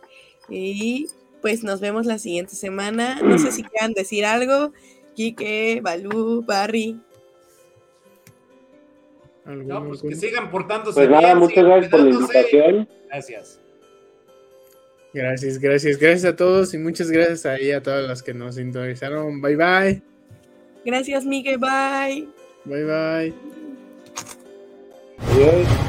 y 0.49 1.05
pues 1.39 1.63
nos 1.63 1.79
vemos 1.79 2.07
la 2.07 2.17
siguiente 2.17 2.55
semana. 2.55 3.21
No 3.21 3.37
sé 3.37 3.51
si 3.51 3.63
quieran 3.63 3.93
decir 3.93 4.25
algo. 4.25 4.73
Quique, 5.15 5.81
Balú, 5.83 6.43
Barry. 6.45 6.99
No, 9.45 9.87
pues 9.87 10.01
que 10.01 10.15
sigan 10.15 10.49
portándose 10.49 10.95
pues 10.95 11.09
nada, 11.09 11.35
muchas 11.35 11.63
gracias 11.63 11.91
por 11.91 11.99
la 12.01 12.09
invitación. 12.09 12.89
Gracias. 13.07 13.59
Gracias, 15.13 15.59
gracias, 15.59 15.97
gracias 15.97 16.25
a 16.25 16.35
todos 16.35 16.73
y 16.73 16.77
muchas 16.77 17.09
gracias 17.09 17.45
ahí 17.45 17.71
a 17.71 17.81
todas 17.81 18.07
las 18.07 18.23
que 18.23 18.33
nos 18.33 18.55
sintonizaron. 18.55 19.41
Bye 19.41 19.55
bye. 19.55 20.01
Gracias, 20.85 21.25
Miguel. 21.25 21.59
Bye. 21.59 22.27
Bye 22.65 22.83
bye. 22.83 23.33
Adiós. 25.17 25.88